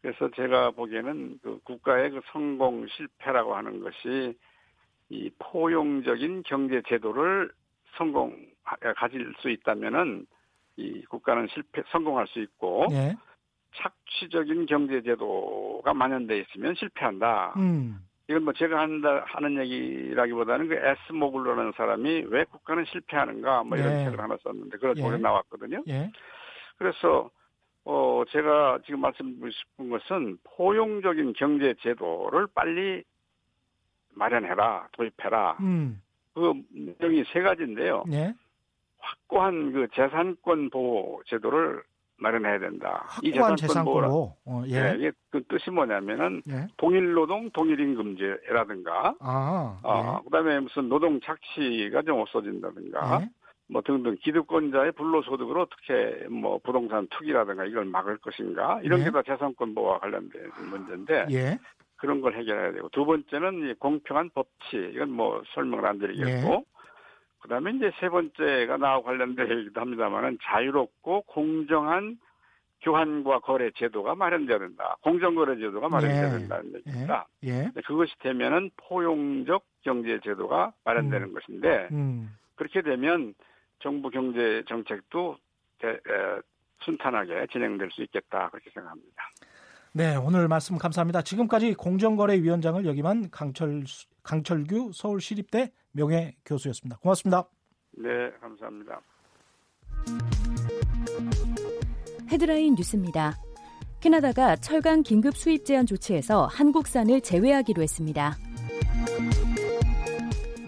그래서 0.00 0.30
제가 0.34 0.70
보기에는 0.72 1.38
그 1.42 1.60
국가의 1.64 2.10
그 2.10 2.20
성공 2.32 2.86
실패라고 2.88 3.54
하는 3.54 3.80
것이 3.80 4.36
이 5.10 5.30
포용적인 5.38 6.42
경제 6.44 6.82
제도를 6.88 7.50
성공 7.96 8.34
가질 8.96 9.32
수 9.40 9.50
있다면은 9.50 10.26
이 10.76 11.04
국가는 11.04 11.46
실패 11.52 11.82
성공할 11.90 12.26
수 12.28 12.40
있고 12.40 12.86
예. 12.92 13.14
착취적인 13.74 14.66
경제 14.66 15.02
제도가 15.02 15.92
만연돼 15.94 16.38
있으면 16.40 16.74
실패한다. 16.74 17.54
음. 17.56 17.98
이건 18.32 18.44
뭐 18.44 18.54
제가 18.54 18.80
한다 18.80 19.24
하는 19.26 19.58
얘기라기보다는 19.58 20.68
그 20.68 20.74
에스 20.74 21.12
모글러라는 21.12 21.72
사람이 21.76 22.24
왜 22.28 22.44
국가는 22.44 22.82
실패하는가 22.86 23.62
뭐 23.64 23.76
이런 23.76 23.92
네. 23.92 24.04
책을 24.04 24.18
하나 24.18 24.38
썼는데 24.42 24.78
그런 24.78 24.96
예. 24.96 25.02
거기 25.02 25.20
나왔거든요. 25.20 25.82
예. 25.88 26.10
그래서 26.78 27.30
어 27.84 28.22
제가 28.30 28.78
지금 28.86 29.00
말씀드리고 29.00 29.50
싶은 29.50 29.90
것은 29.90 30.38
포용적인 30.44 31.34
경제 31.34 31.74
제도를 31.82 32.46
빨리 32.54 33.04
마련해라 34.14 34.88
도입해라 34.92 35.58
음. 35.60 36.00
그 36.32 36.54
내용이 36.98 37.24
세 37.34 37.42
가지인데요. 37.42 38.04
예. 38.12 38.32
확고한 38.98 39.72
그 39.72 39.88
재산권 39.94 40.70
보호 40.70 41.20
제도를 41.26 41.82
마련해야 42.22 42.58
된다. 42.58 43.04
확고한 43.08 43.56
재산권으로. 43.56 44.36
어, 44.46 44.62
예. 44.68 44.74
예. 44.74 44.94
이게 44.96 45.12
그 45.30 45.42
뜻이 45.48 45.70
뭐냐면은 45.70 46.40
예. 46.48 46.66
동일 46.76 47.12
노동 47.12 47.50
동일 47.50 47.80
임금제라든가 47.80 49.14
아. 49.20 49.80
아, 49.82 50.20
그다음에 50.24 50.60
무슨 50.60 50.88
노동 50.88 51.20
착취가 51.20 52.02
좀 52.02 52.20
없어진다든가 52.20 53.22
예. 53.22 53.28
뭐 53.68 53.82
등등 53.82 54.16
기득권자의 54.22 54.92
불로소득을 54.92 55.58
어떻게 55.58 56.26
뭐 56.28 56.58
부동산 56.62 57.06
투기라든가 57.08 57.64
이걸 57.64 57.86
막을 57.86 58.18
것인가 58.18 58.80
이런 58.82 59.00
네. 59.00 59.06
게다 59.06 59.22
재산권 59.22 59.74
보호와 59.74 59.98
관련된 59.98 60.50
문제인데 60.70 61.26
예. 61.30 61.58
그런 61.96 62.20
걸 62.20 62.34
해결해야 62.36 62.72
되고 62.72 62.88
두 62.90 63.04
번째는 63.04 63.70
이 63.70 63.74
공평한 63.74 64.30
법치 64.34 64.92
이건 64.94 65.10
뭐 65.10 65.42
설명을 65.54 65.86
안 65.86 65.98
드리겠고 65.98 66.48
네. 66.48 66.64
그 67.42 67.48
다음에 67.48 67.72
이제 67.72 67.90
세 67.98 68.08
번째가 68.08 68.76
나와 68.76 69.02
관련되기도 69.02 69.80
합니다만은 69.80 70.38
자유롭고 70.42 71.22
공정한 71.22 72.16
교환과 72.82 73.40
거래 73.40 73.70
제도가 73.72 74.14
마련돼야 74.14 74.58
된다. 74.58 74.96
공정거래 75.02 75.56
제도가 75.58 75.88
마련돼야 75.88 76.26
예. 76.34 76.38
된다는 76.38 76.72
예. 76.72 76.78
얘기입니다. 76.78 77.26
예. 77.44 77.52
근데 77.64 77.80
그것이 77.82 78.12
되면은 78.20 78.70
포용적 78.76 79.64
경제 79.82 80.18
제도가 80.20 80.72
마련되는 80.84 81.32
것인데 81.32 81.88
음. 81.92 82.36
그렇게 82.54 82.80
되면 82.82 83.34
정부 83.80 84.08
경제 84.10 84.62
정책도 84.68 85.36
대- 85.78 85.88
에, 85.90 86.40
순탄하게 86.82 87.46
진행될 87.52 87.90
수 87.92 88.02
있겠다 88.02 88.48
그렇게 88.50 88.70
생각합니다. 88.70 89.30
네, 89.94 90.16
오늘 90.16 90.48
말씀 90.48 90.78
감사합니다. 90.78 91.20
지금까지 91.20 91.74
공정거래위원장을 91.74 92.86
역임한 92.86 93.28
강철 93.30 93.84
강철규 94.22 94.92
서울시립대 94.94 95.70
명예 95.92 96.34
교수였습니다. 96.46 96.96
고맙습니다. 96.98 97.44
네, 97.98 98.30
감사합니다. 98.40 99.02
헤드라인 102.30 102.74
뉴스입니다. 102.74 103.36
캐나다가 104.00 104.56
철강 104.56 105.02
긴급 105.02 105.36
수입 105.36 105.66
제한 105.66 105.84
조치에서 105.84 106.46
한국산을 106.46 107.20
제외하기로 107.20 107.82
했습니다. 107.82 108.38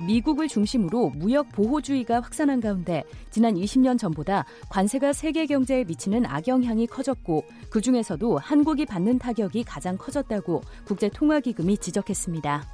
미국을 0.07 0.49
중심으로 0.49 1.11
무역 1.17 1.51
보호주의가 1.53 2.21
확산한 2.21 2.61
가운데 2.61 3.05
지난 3.31 3.55
20년 3.55 3.99
전보다 3.99 4.45
관세가 4.69 5.13
세계 5.13 5.47
경제에 5.47 5.85
미치는 5.85 6.27
악영향이 6.27 6.87
커졌고 6.87 7.45
그 7.71 7.81
중에서도 7.81 8.39
한국이 8.39 8.87
받는 8.87 9.19
타격이 9.19 9.65
가장 9.65 9.97
커졌다고 9.97 10.63
국제통화기금이 10.87 11.79
지적했습니다. 11.79 12.65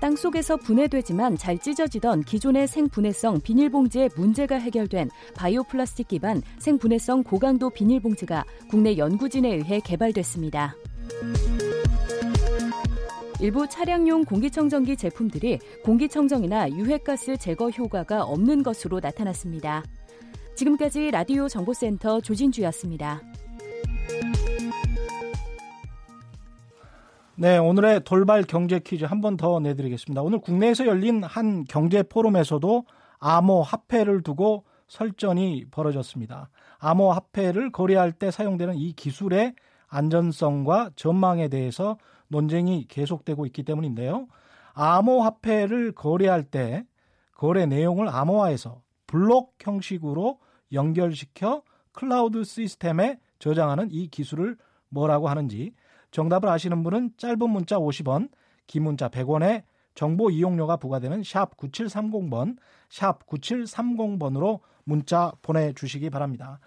땅 0.00 0.14
속에서 0.14 0.56
분해되지만 0.56 1.36
잘 1.36 1.58
찢어지던 1.58 2.22
기존의 2.22 2.68
생분해성 2.68 3.40
비닐봉지의 3.40 4.10
문제가 4.16 4.56
해결된 4.56 5.10
바이오 5.34 5.64
플라스틱 5.64 6.08
기반 6.08 6.40
생분해성 6.58 7.24
고강도 7.24 7.70
비닐봉지가 7.70 8.44
국내 8.70 8.96
연구진에 8.96 9.52
의해 9.52 9.80
개발됐습니다. 9.80 10.76
일부 13.40 13.68
차량용 13.68 14.24
공기청정기 14.24 14.96
제품들이 14.96 15.58
공기청정이나 15.84 16.70
유해가스 16.70 17.36
제거 17.36 17.70
효과가 17.70 18.24
없는 18.24 18.62
것으로 18.64 18.98
나타났습니다. 19.00 19.84
지금까지 20.56 21.12
라디오 21.12 21.46
정보센터 21.48 22.20
조진주였습니다. 22.20 23.20
네, 27.36 27.56
오늘의 27.58 28.00
돌발 28.04 28.42
경제 28.42 28.80
퀴즈 28.80 29.04
한 29.04 29.20
번 29.20 29.36
더 29.36 29.60
내드리겠습니다. 29.60 30.20
오늘 30.22 30.40
국내에서 30.40 30.86
열린 30.86 31.22
한 31.22 31.62
경제 31.64 32.02
포럼에서도 32.02 32.84
암호 33.20 33.62
화폐를 33.62 34.24
두고 34.24 34.64
설전이 34.88 35.66
벌어졌습니다. 35.70 36.50
암호 36.80 37.12
화폐를 37.12 37.70
거래할 37.70 38.10
때 38.10 38.32
사용되는 38.32 38.74
이 38.74 38.92
기술의 38.94 39.54
안전성과 39.86 40.90
전망에 40.96 41.46
대해서 41.48 41.96
논쟁이 42.28 42.86
계속되고 42.88 43.46
있기 43.46 43.62
때문인데요. 43.64 44.28
암호 44.74 45.22
화폐를 45.22 45.92
거래할 45.92 46.44
때 46.44 46.84
거래 47.34 47.66
내용을 47.66 48.08
암호화해서 48.08 48.82
블록 49.06 49.56
형식으로 49.60 50.38
연결시켜 50.72 51.62
클라우드 51.92 52.44
시스템에 52.44 53.18
저장하는 53.38 53.88
이 53.90 54.08
기술을 54.08 54.56
뭐라고 54.88 55.28
하는지 55.28 55.72
정답을 56.10 56.48
아시는 56.48 56.82
분은 56.82 57.12
짧은 57.16 57.50
문자 57.50 57.76
50원, 57.76 58.30
긴 58.66 58.84
문자 58.84 59.08
100원에 59.08 59.64
정보 59.94 60.30
이용료가 60.30 60.76
부과되는 60.76 61.22
샵 61.24 61.56
9730번, 61.56 62.56
샵 62.88 63.26
9730번으로 63.26 64.60
문자 64.84 65.32
보내주시기 65.42 66.08
바랍니다. 66.10 66.60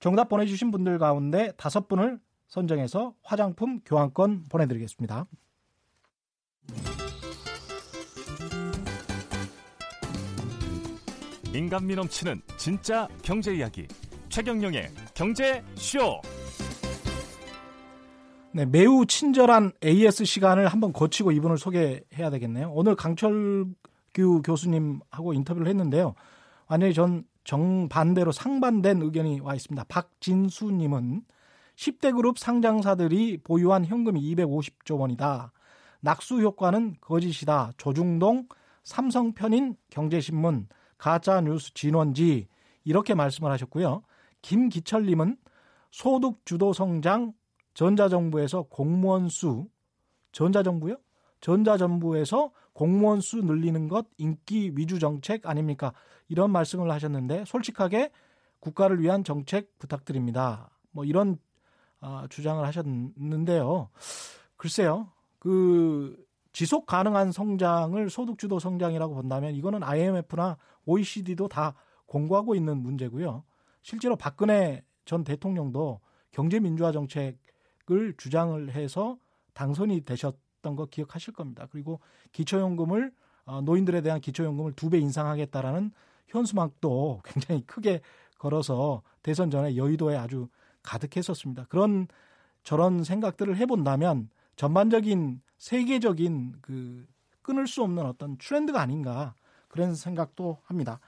정답 0.00 0.28
보내주신 0.28 0.70
분들 0.70 0.98
가운데 0.98 1.52
다섯 1.56 1.88
분을 1.88 2.18
선정해서 2.50 3.14
화장품 3.22 3.80
교환권 3.84 4.44
보내드리겠습니다. 4.48 5.26
인간미 11.54 11.96
넘치는 11.96 12.42
진짜 12.56 13.08
경제 13.22 13.54
이야기 13.54 13.86
최경영의 14.28 14.88
경제 15.14 15.64
쇼. 15.74 16.20
네, 18.52 18.66
매우 18.66 19.06
친절한 19.06 19.72
AS 19.84 20.24
시간을 20.24 20.66
한번 20.68 20.92
거치고 20.92 21.30
이분을 21.32 21.56
소개해야 21.56 22.30
되겠네요. 22.30 22.70
오늘 22.72 22.96
강철규 22.96 24.42
교수님하고 24.44 25.34
인터뷰를 25.34 25.68
했는데요. 25.68 26.14
완전히 26.66 26.94
전 26.94 27.24
정반대로 27.44 28.32
상반된 28.32 29.02
의견이 29.02 29.40
와 29.40 29.54
있습니다. 29.54 29.84
박진수님은 29.88 31.22
10대 31.80 32.14
그룹 32.14 32.38
상장사들이 32.38 33.38
보유한 33.38 33.86
현금이 33.86 34.20
250조 34.34 34.98
원이다. 35.00 35.50
낙수 36.00 36.42
효과는 36.42 36.96
거짓이다. 37.00 37.72
조중동 37.78 38.48
삼성 38.82 39.32
편인 39.32 39.76
경제신문 39.88 40.68
가짜 40.98 41.40
뉴스 41.40 41.72
진원지 41.72 42.48
이렇게 42.84 43.14
말씀을 43.14 43.50
하셨고요. 43.50 44.02
김기철님은 44.42 45.38
소득 45.90 46.44
주도 46.44 46.74
성장 46.74 47.32
전자정부에서 47.72 48.64
공무원 48.64 49.30
수 49.30 49.66
전자정부요? 50.32 50.96
전자정부에서 51.40 52.52
공무원 52.74 53.22
수 53.22 53.38
늘리는 53.38 53.88
것 53.88 54.06
인기 54.18 54.72
위주 54.76 54.98
정책 54.98 55.46
아닙니까? 55.46 55.94
이런 56.28 56.52
말씀을 56.52 56.90
하셨는데 56.90 57.44
솔직하게 57.46 58.10
국가를 58.60 59.00
위한 59.00 59.24
정책 59.24 59.78
부탁드립니다. 59.78 60.68
뭐 60.92 61.06
이런 61.06 61.38
어, 62.00 62.24
주장을 62.28 62.64
하셨는데요. 62.64 63.88
글쎄요. 64.56 65.08
그 65.38 66.16
지속 66.52 66.86
가능한 66.86 67.32
성장을 67.32 68.10
소득 68.10 68.38
주도 68.38 68.58
성장이라고 68.58 69.14
본다면 69.14 69.54
이거는 69.54 69.82
IMF나 69.82 70.56
OECD도 70.86 71.48
다 71.48 71.74
공고하고 72.06 72.54
있는 72.54 72.78
문제고요. 72.82 73.44
실제로 73.82 74.16
박근혜 74.16 74.84
전 75.04 75.24
대통령도 75.24 76.00
경제 76.32 76.60
민주화 76.60 76.92
정책을 76.92 78.14
주장을 78.18 78.70
해서 78.72 79.16
당선이 79.54 80.02
되셨던 80.04 80.76
거 80.76 80.86
기억하실 80.86 81.34
겁니다. 81.34 81.66
그리고 81.70 82.00
기초연금을 82.32 83.12
어, 83.46 83.60
노인들에 83.62 84.00
대한 84.02 84.20
기초연금을 84.20 84.72
두 84.72 84.90
배 84.90 84.98
인상하겠다라는 84.98 85.92
현수막도 86.28 87.22
굉장히 87.24 87.62
크게 87.66 88.00
걸어서 88.38 89.02
대선 89.22 89.50
전에 89.50 89.76
여의도에 89.76 90.16
아주 90.16 90.48
가득했었습니다. 90.82 91.66
그런 91.68 92.08
저런 92.62 93.04
생각들을 93.04 93.56
해본다면 93.56 94.28
전반적인 94.56 95.40
세계적인 95.58 96.56
그 96.60 97.06
끊을 97.42 97.66
수 97.66 97.82
없는 97.82 98.04
어떤 98.04 98.36
트렌드가 98.38 98.80
아닌가 98.80 99.34
그런 99.68 99.94
생각도 99.94 100.58
합니다. 100.64 101.00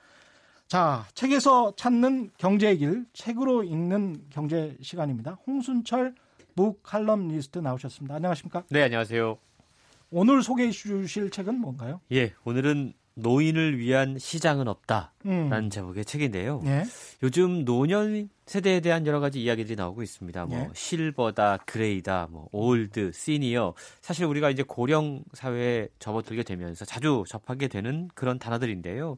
자, 0.67 1.07
책에서 1.15 1.75
찾는 1.77 2.31
경제의 2.39 2.79
길, 2.79 3.05
책으로 3.13 3.63
읽는 3.63 4.27
경제 4.31 4.77
시간입니다. 4.81 5.39
홍순철 5.47 6.15
북 6.55 6.83
칼럼니스트 6.83 7.59
나오셨습니다. 7.59 8.15
안녕하십니까? 8.15 8.65
네, 8.71 8.83
안녕하세요. 8.83 9.37
오늘 10.11 10.43
소개해 10.43 10.71
주실 10.71 11.31
책은 11.31 11.59
뭔가요? 11.59 12.01
예, 12.13 12.35
오늘은 12.45 12.93
노인을 13.15 13.79
위한 13.79 14.19
시장은 14.19 14.69
없다라는 14.69 15.53
음. 15.53 15.71
제목의 15.71 16.05
책인데요. 16.05 16.63
예. 16.65 16.85
요즘 17.23 17.65
노년 17.65 18.29
세대에 18.47 18.81
대한 18.81 19.07
여러 19.07 19.21
가지 19.21 19.43
이야기들이 19.43 19.77
나오고 19.77 20.03
있습니다. 20.03 20.47
뭐 20.47 20.59
예. 20.59 20.69
실버다, 20.75 21.59
gray다, 21.67 22.29
뭐 22.31 22.49
old, 22.53 23.13
시니어. 23.13 23.75
사실 24.01 24.25
우리가 24.25 24.51
이제 24.51 24.63
고령 24.63 25.25
사회에 25.33 25.89
접어들게 25.99 26.43
되면서 26.43 26.85
자주 26.85 27.25
접하게 27.29 27.69
되는 27.69 28.09
그런 28.15 28.39
단어들인데요. 28.39 29.17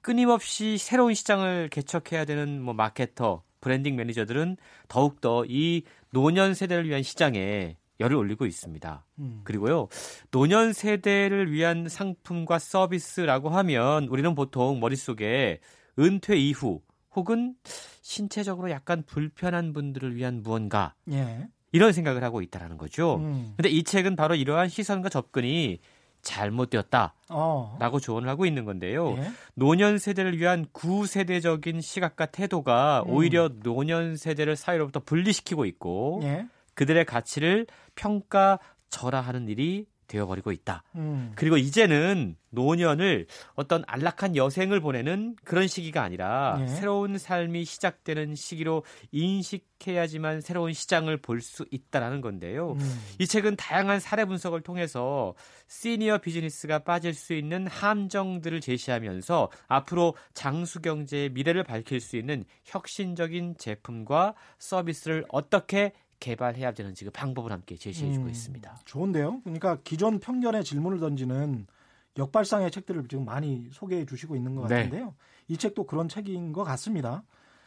끊임없이 0.00 0.78
새로운 0.78 1.14
시장을 1.14 1.68
개척해야 1.70 2.24
되는 2.24 2.62
뭐 2.62 2.74
마케터, 2.74 3.42
브랜딩 3.60 3.96
매니저들은 3.96 4.56
더욱더 4.86 5.44
이 5.48 5.82
노년 6.10 6.54
세대를 6.54 6.88
위한 6.88 7.02
시장에 7.02 7.76
열을 8.00 8.16
올리고 8.16 8.46
있습니다. 8.46 9.04
음. 9.18 9.40
그리고요, 9.44 9.88
노년 10.30 10.72
세대를 10.72 11.50
위한 11.50 11.88
상품과 11.88 12.58
서비스라고 12.58 13.48
하면 13.50 14.08
우리는 14.08 14.34
보통 14.34 14.80
머릿속에 14.80 15.60
은퇴 15.98 16.36
이후 16.36 16.82
혹은 17.14 17.54
신체적으로 18.02 18.70
약간 18.70 19.02
불편한 19.06 19.72
분들을 19.72 20.14
위한 20.14 20.42
무언가 20.42 20.94
예. 21.10 21.48
이런 21.72 21.92
생각을 21.92 22.22
하고 22.22 22.42
있다라는 22.42 22.76
거죠. 22.76 23.16
음. 23.16 23.54
근데 23.56 23.68
이 23.70 23.82
책은 23.82 24.16
바로 24.16 24.34
이러한 24.34 24.68
시선과 24.68 25.08
접근이 25.08 25.80
잘못되었다라고 26.22 27.14
어. 27.30 27.98
조언을 28.02 28.28
하고 28.28 28.46
있는 28.46 28.64
건데요. 28.64 29.16
예. 29.16 29.30
노년 29.54 29.98
세대를 29.98 30.38
위한 30.38 30.66
구세대적인 30.72 31.80
시각과 31.80 32.26
태도가 32.26 33.04
음. 33.06 33.12
오히려 33.12 33.48
노년 33.62 34.16
세대를 34.16 34.56
사회로부터 34.56 35.00
분리시키고 35.00 35.64
있고 35.66 36.20
예. 36.24 36.46
그들의 36.76 37.04
가치를 37.04 37.66
평가 37.96 38.60
절하하는 38.88 39.48
일이 39.48 39.86
되어버리고 40.06 40.52
있다. 40.52 40.84
음. 40.94 41.32
그리고 41.34 41.56
이제는 41.56 42.36
노년을 42.50 43.26
어떤 43.54 43.82
안락한 43.88 44.36
여생을 44.36 44.80
보내는 44.80 45.34
그런 45.44 45.66
시기가 45.66 46.00
아니라 46.02 46.58
예. 46.60 46.66
새로운 46.68 47.18
삶이 47.18 47.64
시작되는 47.64 48.36
시기로 48.36 48.84
인식해야지만 49.10 50.40
새로운 50.42 50.72
시장을 50.72 51.16
볼 51.18 51.40
수 51.40 51.66
있다라는 51.70 52.20
건데요. 52.20 52.72
음. 52.78 53.00
이 53.18 53.26
책은 53.26 53.56
다양한 53.56 53.98
사례 54.00 54.24
분석을 54.24 54.60
통해서 54.60 55.34
시니어 55.66 56.18
비즈니스가 56.18 56.80
빠질 56.80 57.12
수 57.12 57.34
있는 57.34 57.66
함정들을 57.66 58.60
제시하면서 58.60 59.50
앞으로 59.66 60.14
장수 60.34 60.80
경제의 60.80 61.30
미래를 61.30 61.64
밝힐 61.64 62.00
수 62.00 62.16
있는 62.16 62.44
혁신적인 62.64 63.56
제품과 63.58 64.34
서비스를 64.58 65.24
어떻게 65.30 65.92
개발해야 66.20 66.72
되는지 66.72 67.04
그 67.04 67.10
방법을 67.10 67.52
함께 67.52 67.76
제시해주고 67.76 68.26
음. 68.26 68.30
있습니다. 68.30 68.80
좋은데요. 68.84 69.40
그러니까 69.42 69.78
기존 69.84 70.18
편견에 70.18 70.64
질문을 70.64 71.00
던지는 71.00 71.66
역발상의 72.18 72.70
책들을 72.70 73.08
지금 73.08 73.24
많이 73.24 73.68
소개해 73.72 74.06
주시고 74.06 74.36
있는 74.36 74.54
것 74.54 74.68
네. 74.68 74.76
같은데요. 74.76 75.14
이 75.48 75.56
책도 75.56 75.84
그런 75.84 76.08
책인 76.08 76.52
것 76.52 76.64
같습니다. 76.64 77.22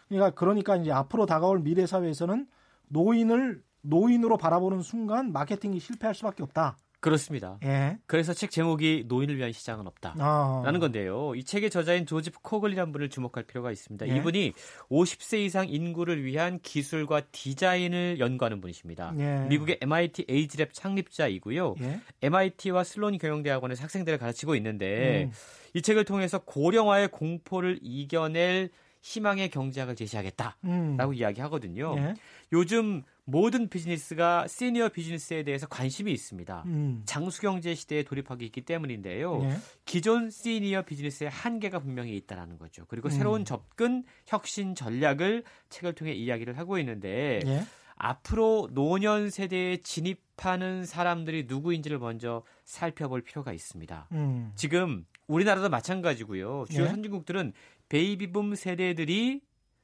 그러니까 0.07 0.31
그러니까 0.31 0.75
이제 0.75 0.91
앞으로 0.91 1.25
다가올 1.25 1.59
미래 1.59 1.85
사회에서는 1.85 2.47
노인을 2.87 3.63
노인으로 3.81 4.37
바라보는 4.37 4.81
순간 4.81 5.31
마케팅이 5.31 5.79
실패할 5.79 6.15
수밖에 6.15 6.43
없다. 6.43 6.77
그렇습니다. 6.99 7.57
예. 7.63 7.97
그래서 8.05 8.33
책 8.33 8.51
제목이 8.51 9.05
노인을 9.07 9.37
위한 9.37 9.51
시장은 9.51 9.87
없다. 9.87 10.15
아. 10.19 10.61
라는 10.65 10.79
건데요. 10.79 11.33
이 11.35 11.43
책의 11.43 11.69
저자인 11.69 12.05
조지프 12.05 12.39
코글린이라는 12.41 12.91
분을 12.91 13.09
주목할 13.09 13.43
필요가 13.43 13.71
있습니다. 13.71 14.07
예. 14.09 14.17
이분이 14.17 14.53
50세 14.89 15.39
이상 15.39 15.69
인구를 15.69 16.23
위한 16.25 16.59
기술과 16.61 17.21
디자인을 17.31 18.19
연구하는 18.19 18.59
분이십니다. 18.59 19.13
예. 19.17 19.45
미국의 19.47 19.79
MIT 19.81 20.25
AgeLab 20.25 20.73
창립자이고요. 20.73 21.75
예. 21.81 21.99
MIT와 22.21 22.83
슬론 22.83 23.17
경영대학원에서 23.17 23.83
학생들을 23.83 24.17
가르치고 24.17 24.55
있는데 24.55 25.25
음. 25.25 25.31
이 25.73 25.81
책을 25.81 26.03
통해서 26.03 26.39
고령화의 26.39 27.09
공포를 27.09 27.79
이겨낼 27.81 28.69
희망의 29.01 29.49
경제학을 29.49 29.95
제시하겠다라고 29.95 30.59
음. 30.65 31.13
이야기하거든요. 31.13 31.95
예. 31.97 32.13
요즘 32.51 33.03
모든 33.29 33.69
비즈니스가 33.69 34.47
시니어 34.47 34.89
비즈니스에 34.89 35.43
대해서 35.43 35.67
관심이 35.67 36.11
있습니다. 36.11 36.63
음. 36.65 37.01
장수 37.05 37.41
경제 37.41 37.75
시대에 37.75 38.03
돌입하고 38.03 38.43
있기 38.43 38.61
때문인데요. 38.61 39.43
예. 39.43 39.57
기존 39.85 40.29
시니어 40.29 40.83
비즈니스의 40.83 41.29
한계가 41.29 41.79
분명히 41.79 42.15
있다라는 42.17 42.57
거죠. 42.57 42.85
그리고 42.87 43.07
음. 43.07 43.11
새로운 43.11 43.45
접근, 43.45 44.03
혁신 44.25 44.75
전략을 44.75 45.43
책을 45.69 45.93
통해 45.93 46.13
이야기를 46.13 46.57
하고 46.57 46.77
있는데 46.79 47.39
예. 47.45 47.63
앞으로 47.95 48.69
노년 48.71 49.29
세대에 49.29 49.77
진입하는 49.77 50.85
사람들이 50.85 51.45
누구인지를 51.47 51.99
먼저 51.99 52.43
살펴볼 52.63 53.21
필요가 53.21 53.51
있습니다. 53.53 54.07
음. 54.13 54.51
지금 54.55 55.05
우리나라도 55.27 55.69
마찬가지고요. 55.69 56.65
주요 56.69 56.83
예. 56.83 56.87
선진국들은 56.87 57.53
베이비붐 57.89 58.55
세대들이 58.55 59.41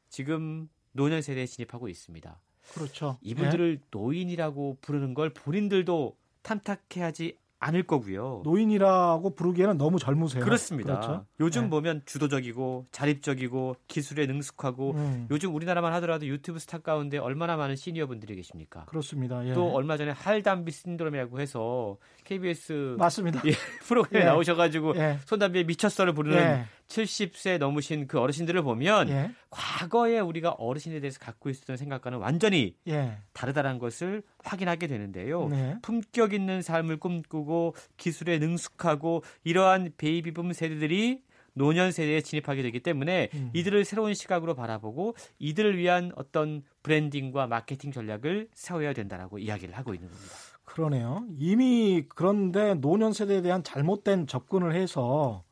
지금 0.09 0.69
노년 0.93 1.21
세대에 1.21 1.45
진입하고 1.45 1.89
있습니다. 1.89 2.39
그렇죠. 2.73 3.17
이분들을 3.21 3.79
노인이라고 3.91 4.77
부르는 4.81 5.13
걸 5.13 5.29
본인들도 5.29 6.15
탐탁해하지 6.41 7.37
않을 7.59 7.83
거고요. 7.83 8.41
예. 8.45 8.49
노인이라고 8.49 9.33
부르기에는 9.33 9.77
너무 9.77 9.97
젊으세요. 9.97 10.43
그렇습니다. 10.43 10.99
그렇죠. 10.99 11.25
요즘 11.39 11.63
네. 11.63 11.69
보면 11.69 12.01
주도적이고 12.05 12.85
자립적이고 12.91 13.77
기술에 13.87 14.27
능숙하고 14.27 14.91
음. 14.91 15.27
요즘 15.31 15.55
우리나라만 15.55 15.93
하더라도 15.93 16.27
유튜브 16.27 16.59
스타 16.59 16.79
가운데 16.79 17.17
얼마나 17.17 17.55
많은 17.55 17.75
시니어 17.75 18.07
분들이 18.07 18.35
계십니까? 18.35 18.85
그렇습니다. 18.85 19.45
예. 19.47 19.53
또 19.53 19.71
얼마 19.71 19.97
전에 19.97 20.11
할담비 20.11 20.71
신드롬이라고 20.71 21.39
해서 21.39 21.97
KBS 22.25 22.97
맞습니다. 22.99 23.41
예, 23.45 23.51
프로그램에 23.83 24.25
예. 24.25 24.29
나오셔가지고 24.29 24.95
예. 24.97 25.19
손담비에 25.25 25.63
미쳤어를 25.63 26.13
부르는 26.13 26.37
예. 26.37 26.65
70세 26.87 27.57
넘으신 27.57 28.07
그 28.07 28.19
어르신들을 28.19 28.61
보면 28.61 29.09
예. 29.09 29.31
과거에 29.49 30.19
우리가 30.19 30.51
어르신에 30.51 30.99
대해서 30.99 31.19
갖고 31.19 31.49
있었던 31.49 31.77
생각과는 31.77 32.19
완전히 32.19 32.75
예. 32.87 33.17
다르다는 33.33 33.79
것을 33.79 34.23
확인하게 34.43 34.87
되는데요. 34.87 35.47
네. 35.49 35.77
품격 35.81 36.33
있는 36.33 36.61
삶을 36.61 36.97
꿈꾸고 36.97 37.75
기술에 37.97 38.39
능숙하고 38.39 39.23
이러한 39.43 39.93
베이비붐 39.97 40.53
세대들이 40.53 41.23
노년 41.55 41.91
세대에 41.91 42.21
진입하게 42.21 42.61
되기 42.63 42.81
때문에 42.81 43.29
음. 43.33 43.49
이들을 43.53 43.85
새로운 43.85 44.13
시각으로 44.13 44.55
바라보고 44.55 45.15
이들을 45.39 45.77
위한 45.77 46.11
어떤 46.15 46.63
브랜딩과 46.83 47.47
마케팅 47.47 47.91
전략을 47.91 48.49
세워야 48.53 48.93
된다라고 48.93 49.39
이야기를 49.39 49.75
하고 49.75 49.93
있는 49.93 50.09
겁니다. 50.09 50.33
그러네요. 50.65 51.25
이미 51.37 52.03
그런데 52.09 52.73
노년 52.73 53.13
세대에 53.13 53.41
대한 53.41 53.63
잘못된 53.63 54.27
접근을 54.27 54.75
해서 54.75 55.44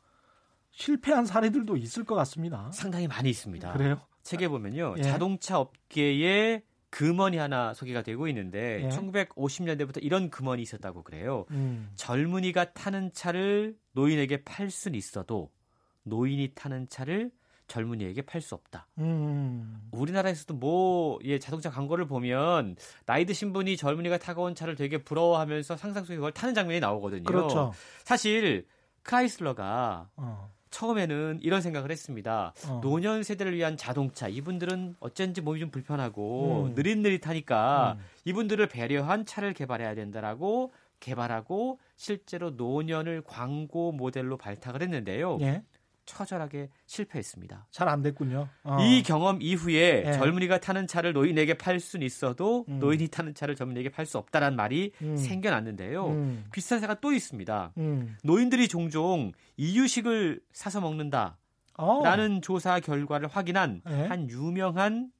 실패한 0.74 1.24
사례들도 1.26 1.76
있을 1.76 2.04
것 2.04 2.14
같습니다. 2.16 2.70
상당히 2.72 3.06
많이 3.06 3.30
있습니다. 3.30 3.72
그래요? 3.72 4.00
책에 4.22 4.48
보면요. 4.48 4.96
예. 4.98 5.02
자동차 5.02 5.58
업계에 5.60 6.62
금원이 6.90 7.36
하나 7.36 7.74
소개가 7.74 8.02
되고 8.02 8.28
있는데 8.28 8.84
예. 8.84 8.88
1950년대부터 8.88 10.02
이런 10.02 10.30
금원이 10.30 10.62
있었다고 10.62 11.02
그래요. 11.02 11.44
음. 11.50 11.90
젊은이가 11.96 12.72
타는 12.72 13.12
차를 13.12 13.76
노인에게 13.92 14.44
팔 14.44 14.70
수는 14.70 14.96
있어도 14.96 15.50
노인이 16.04 16.52
타는 16.54 16.88
차를 16.88 17.30
젊은이에게 17.66 18.22
팔 18.22 18.40
수 18.40 18.54
없다. 18.54 18.86
음. 18.98 19.88
우리나라에서도 19.92 20.54
뭐 20.54 21.18
예, 21.24 21.38
자동차 21.38 21.70
광고를 21.70 22.06
보면 22.06 22.76
나이 23.06 23.24
드신 23.24 23.52
분이 23.52 23.76
젊은이가 23.76 24.18
타고 24.18 24.44
온 24.44 24.54
차를 24.54 24.74
되게 24.74 24.98
부러워하면서 24.98 25.76
상상 25.76 26.04
속에 26.04 26.16
그걸 26.16 26.32
타는 26.32 26.54
장면이 26.54 26.80
나오거든요. 26.80 27.24
그렇죠. 27.24 27.72
사실 28.04 28.66
크라이슬러가 29.02 30.08
어. 30.16 30.53
처음에는 30.74 31.38
이런 31.40 31.60
생각을 31.60 31.92
했습니다. 31.92 32.52
어. 32.68 32.80
노년 32.82 33.22
세대를 33.22 33.54
위한 33.54 33.76
자동차 33.76 34.26
이분들은 34.26 34.96
어쩐지 34.98 35.40
몸이 35.40 35.60
좀 35.60 35.70
불편하고 35.70 36.64
음. 36.64 36.74
느릿느릿하니까 36.74 37.96
음. 37.96 38.04
이분들을 38.24 38.66
배려한 38.66 39.24
차를 39.24 39.52
개발해야 39.52 39.94
된다라고 39.94 40.72
개발하고 40.98 41.78
실제로 41.94 42.50
노년을 42.50 43.22
광고 43.22 43.92
모델로 43.92 44.36
발탁을 44.36 44.82
했는데요. 44.82 45.38
예. 45.42 45.62
처절하게 46.06 46.68
실패했습니다. 46.86 47.66
잘 47.70 47.88
안 47.88 48.02
됐군요. 48.02 48.48
어. 48.62 48.78
이 48.80 49.02
경험 49.02 49.40
이후에 49.40 50.04
예. 50.06 50.12
젊은이가 50.12 50.58
타는 50.60 50.86
차를 50.86 51.12
노인에게 51.12 51.54
팔 51.54 51.80
수는 51.80 52.06
있어도 52.06 52.64
음. 52.68 52.78
노인이 52.78 53.08
타는 53.08 53.34
차를 53.34 53.54
젊은이에게 53.56 53.90
팔 53.90 54.06
수 54.06 54.18
없다라는 54.18 54.56
말이 54.56 54.92
음. 55.02 55.16
생겨났는데요. 55.16 56.06
음. 56.08 56.44
비슷한 56.52 56.80
사가 56.80 57.00
또 57.00 57.12
있습니다. 57.12 57.72
음. 57.78 58.16
노인들이 58.22 58.68
종종 58.68 59.32
이유식을 59.56 60.40
사서 60.52 60.80
먹는다. 60.80 61.38
어. 61.76 62.02
라는 62.04 62.40
조사 62.42 62.80
결과를 62.80 63.28
확인한 63.28 63.82
예. 63.88 64.06
한 64.06 64.28
유명한 64.30 65.10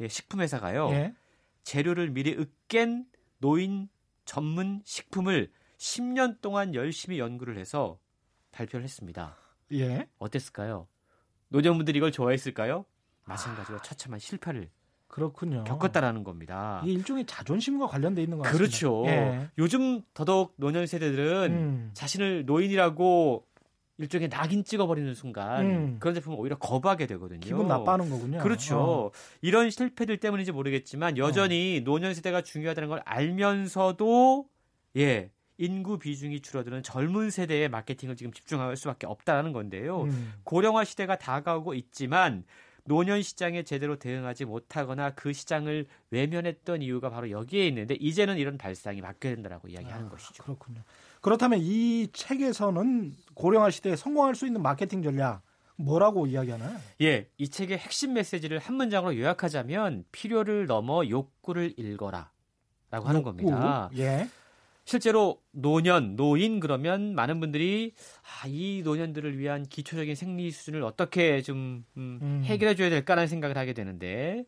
예, 0.00 0.08
식품 0.08 0.40
회사가요. 0.40 0.88
예. 0.90 1.14
재료를 1.62 2.10
미리 2.10 2.32
으깬 2.32 3.04
노인 3.38 3.88
전문 4.24 4.80
식품을 4.84 5.50
10년 5.78 6.40
동안 6.40 6.74
열심히 6.74 7.18
연구를 7.18 7.58
해서 7.58 7.98
발표를 8.52 8.84
했습니다. 8.84 9.36
예. 9.72 10.06
어땠을까요? 10.18 10.86
노정분들이 11.48 11.98
이걸 11.98 12.12
좋아했을까요? 12.12 12.84
마찬가지로 13.24 13.80
처참한 13.82 14.18
실패를 14.18 14.70
그렇군요. 15.08 15.64
겪었다라는 15.64 16.24
겁니다. 16.24 16.80
이게 16.84 16.92
일종의 16.94 17.26
자존심과 17.26 17.86
관련돼 17.86 18.22
있는 18.22 18.38
것 18.38 18.44
같습니다. 18.44 18.58
그렇죠. 18.66 19.04
예. 19.06 19.50
요즘 19.58 20.02
더더욱 20.14 20.54
노년 20.56 20.86
세대들은 20.86 21.52
음. 21.52 21.90
자신을 21.92 22.46
노인이라고 22.46 23.46
일종의 23.98 24.30
낙인 24.30 24.64
찍어버리는 24.64 25.14
순간 25.14 25.66
음. 25.66 25.96
그런 26.00 26.14
제품을 26.14 26.38
오히려 26.40 26.56
거부하게 26.56 27.06
되거든요. 27.06 27.40
기분 27.40 27.68
나빠하는 27.68 28.08
거군요. 28.08 28.38
그렇죠. 28.38 28.78
어. 28.80 29.10
이런 29.42 29.68
실패들 29.68 30.16
때문인지 30.16 30.50
모르겠지만 30.50 31.18
여전히 31.18 31.82
노년 31.84 32.14
세대가 32.14 32.40
중요하다는 32.40 32.88
걸 32.88 33.02
알면서도 33.04 34.48
예 34.96 35.30
인구 35.62 35.96
비중이 35.96 36.40
줄어드는 36.40 36.82
젊은 36.82 37.30
세대의 37.30 37.68
마케팅을 37.68 38.16
지금 38.16 38.32
집중할 38.32 38.76
수밖에 38.76 39.06
없다라는 39.06 39.52
건데요. 39.52 40.02
음. 40.02 40.32
고령화 40.42 40.82
시대가 40.82 41.16
다가오고 41.16 41.74
있지만 41.74 42.44
노년 42.84 43.22
시장에 43.22 43.62
제대로 43.62 43.96
대응하지 43.96 44.44
못하거나 44.44 45.10
그 45.10 45.32
시장을 45.32 45.86
외면했던 46.10 46.82
이유가 46.82 47.10
바로 47.10 47.30
여기에 47.30 47.68
있는데 47.68 47.94
이제는 47.94 48.38
이런 48.38 48.58
발상이 48.58 49.00
바뀌어야 49.00 49.36
된다라고 49.36 49.68
이야기하는 49.68 50.06
아, 50.06 50.10
것이죠. 50.10 50.42
그렇군요. 50.42 50.82
그렇다면 51.20 51.60
이 51.62 52.08
책에서는 52.12 53.14
고령화 53.34 53.70
시대에 53.70 53.94
성공할 53.94 54.34
수 54.34 54.48
있는 54.48 54.62
마케팅 54.62 55.00
전략 55.00 55.42
뭐라고 55.76 56.26
이야기하나요? 56.26 56.76
예, 57.02 57.28
이 57.38 57.48
책의 57.48 57.78
핵심 57.78 58.14
메시지를 58.14 58.58
한 58.58 58.74
문장으로 58.74 59.16
요약하자면 59.16 60.06
필요를 60.10 60.66
넘어 60.66 61.06
욕구를 61.08 61.74
읽어라 61.78 62.32
라고 62.90 63.06
하는 63.06 63.20
욕구. 63.20 63.30
겁니다. 63.30 63.90
예. 63.96 64.28
실제로 64.84 65.40
노년, 65.52 66.16
노인 66.16 66.60
그러면 66.60 67.14
많은 67.14 67.40
분들이 67.40 67.94
아, 68.22 68.48
이 68.48 68.82
노년들을 68.84 69.38
위한 69.38 69.62
기초적인 69.64 70.14
생리 70.14 70.50
수준을 70.50 70.82
어떻게 70.82 71.42
좀 71.42 71.84
음, 71.96 72.18
음. 72.20 72.42
해결해 72.44 72.74
줘야 72.74 72.90
될까라는 72.90 73.28
생각을 73.28 73.56
하게 73.56 73.72
되는데 73.72 74.44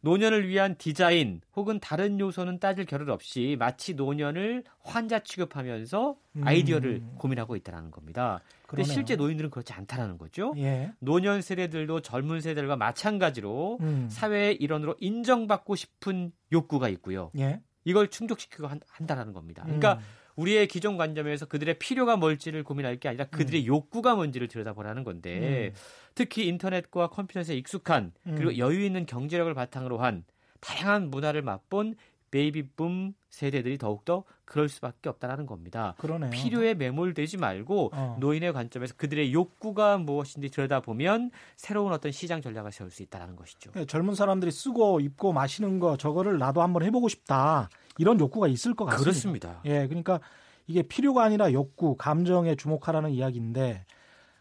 노년을 0.00 0.48
위한 0.48 0.76
디자인 0.76 1.40
혹은 1.56 1.80
다른 1.80 2.20
요소는 2.20 2.60
따질 2.60 2.84
겨를 2.84 3.10
없이 3.10 3.56
마치 3.58 3.94
노년을 3.94 4.62
환자 4.80 5.18
취급하면서 5.20 6.16
음. 6.36 6.46
아이디어를 6.46 7.02
고민하고 7.16 7.56
있다는 7.56 7.90
겁니다. 7.90 8.40
그러네요. 8.66 8.92
실제 8.92 9.16
노인들은 9.16 9.50
그렇지 9.50 9.72
않다라는 9.72 10.18
거죠. 10.18 10.54
예. 10.58 10.92
노년 11.00 11.42
세대들도 11.42 12.00
젊은 12.00 12.40
세대들과 12.40 12.76
마찬가지로 12.76 13.78
음. 13.80 14.08
사회의 14.10 14.54
일원으로 14.56 14.94
인정받고 15.00 15.74
싶은 15.74 16.32
욕구가 16.52 16.88
있고요. 16.90 17.30
예. 17.38 17.60
이걸 17.84 18.08
충족시키고 18.08 18.66
한, 18.66 18.80
한다라는 18.88 19.32
겁니다. 19.32 19.62
그러니까 19.64 19.94
음. 19.94 20.00
우리의 20.36 20.68
기존 20.68 20.96
관점에서 20.96 21.46
그들의 21.46 21.78
필요가 21.78 22.16
뭘지를 22.16 22.62
고민할 22.62 22.96
게 22.98 23.08
아니라 23.08 23.24
그들의 23.26 23.66
욕구가 23.66 24.14
뭔지를 24.14 24.46
들여다보라는 24.46 25.02
건데 25.02 25.72
음. 25.74 25.80
특히 26.14 26.46
인터넷과 26.46 27.08
컴퓨터에 27.08 27.56
익숙한 27.56 28.12
그리고 28.24 28.50
음. 28.50 28.58
여유 28.58 28.84
있는 28.84 29.04
경제력을 29.04 29.52
바탕으로 29.52 29.98
한 29.98 30.24
다양한 30.60 31.10
문화를 31.10 31.42
맛본 31.42 31.96
베이비붐 32.30 33.14
세대들이 33.30 33.78
더욱더 33.78 34.24
그럴 34.44 34.68
수밖에 34.68 35.08
없다라는 35.08 35.46
겁니다. 35.46 35.94
그러네요. 35.98 36.30
필요에 36.30 36.74
매몰되지 36.74 37.36
말고 37.36 37.90
어. 37.92 38.16
노인의 38.20 38.52
관점에서 38.52 38.94
그들의 38.96 39.32
욕구가 39.32 39.98
무엇인지 39.98 40.48
들여다보면 40.50 41.30
새로운 41.56 41.92
어떤 41.92 42.12
시장 42.12 42.40
전략을 42.40 42.72
세울 42.72 42.90
수 42.90 43.02
있다는 43.02 43.36
것이죠. 43.36 43.70
예, 43.76 43.84
젊은 43.84 44.14
사람들이 44.14 44.50
쓰고 44.50 45.00
입고 45.00 45.32
마시는 45.32 45.78
거 45.78 45.96
저거를 45.96 46.38
나도 46.38 46.62
한번 46.62 46.82
해보고 46.82 47.08
싶다 47.08 47.68
이런 47.98 48.18
욕구가 48.18 48.48
있을 48.48 48.74
것 48.74 48.84
같습니다. 48.86 49.04
그렇습니다. 49.04 49.60
예, 49.66 49.86
그러니까 49.86 50.20
이게 50.66 50.82
필요가 50.82 51.24
아니라 51.24 51.52
욕구, 51.52 51.96
감정에 51.96 52.54
주목하라는 52.54 53.10
이야기인데 53.10 53.84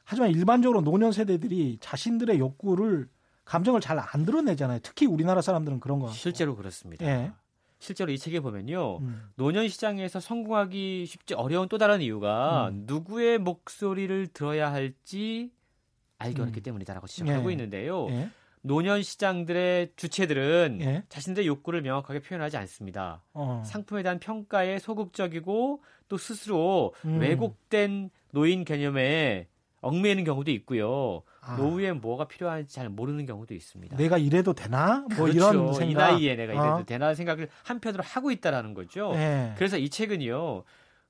하지만 0.04 0.30
일반적으로 0.32 0.82
노년 0.82 1.12
세대들이 1.12 1.78
자신들의 1.82 2.40
욕구를 2.40 3.10
감정을 3.44 3.80
잘 3.82 3.98
안 4.00 4.26
드러내잖아요. 4.26 4.80
특히 4.84 5.06
우리나라 5.06 5.42
사람들은 5.42 5.80
그런 5.80 6.00
거. 6.00 6.10
실제로 6.10 6.56
그렇습니다. 6.56 7.06
예. 7.06 7.32
실제로 7.80 8.12
이 8.12 8.18
책에 8.18 8.40
보면요. 8.40 8.98
음. 9.00 9.30
노년 9.36 9.68
시장에서 9.68 10.20
성공하기 10.20 11.06
쉽지 11.06 11.34
어려운 11.36 11.70
또 11.70 11.78
다른 11.78 12.02
이유가 12.02 12.70
음. 12.70 12.84
누구의 12.88 13.38
목소리를 13.38 14.28
들어야 14.28 14.72
할지 14.72 15.52
알기 16.18 16.42
음. 16.42 16.44
어렵기 16.44 16.62
때문이다라고 16.62 17.08
지적하고 17.08 17.50
예. 17.50 17.54
있는데요. 17.54 18.08
예. 18.10 18.30
노년 18.62 19.02
시장들의 19.02 19.94
주체들은 19.96 20.80
예. 20.82 21.04
자신들의 21.10 21.48
욕구를 21.48 21.82
명확하게 21.82 22.22
표현하지 22.22 22.58
않습니다. 22.58 23.24
어. 23.34 23.62
상품에 23.66 24.04
대한 24.04 24.20
평가에 24.20 24.80
소극적이고 24.80 25.84
또 26.08 26.18
스스로 26.18 26.94
음. 27.06 27.20
왜곡된 27.20 28.10
노인 28.32 28.66
개념에 28.66 29.48
얽매이는 29.82 30.24
경우도 30.24 30.52
있고요. 30.52 31.24
아. 31.42 31.56
노후에 31.58 31.94
뭐가 31.94 32.28
필요한지 32.28 32.74
잘 32.74 32.90
모르는 32.90 33.26
경우도 33.26 33.54
있습니다. 33.54 33.96
내가 33.96 34.18
이래도 34.18 34.54
되나? 34.54 35.06
뭐 35.16 35.26
그렇죠. 35.26 35.34
이런 35.34 35.74
생각. 35.74 35.92
이 35.92 35.94
나이에 35.94 36.36
내가 36.36 36.54
이래도 36.54 36.76
어. 36.76 36.86
되나 36.86 37.14
생각을 37.14 37.50
한편으로 37.64 38.04
하고 38.04 38.32
있다라는 38.32 38.74
거죠. 38.74 39.12
예. 39.16 39.54
그래서 39.58 39.78
이 39.78 39.90
책은요. 39.90 40.64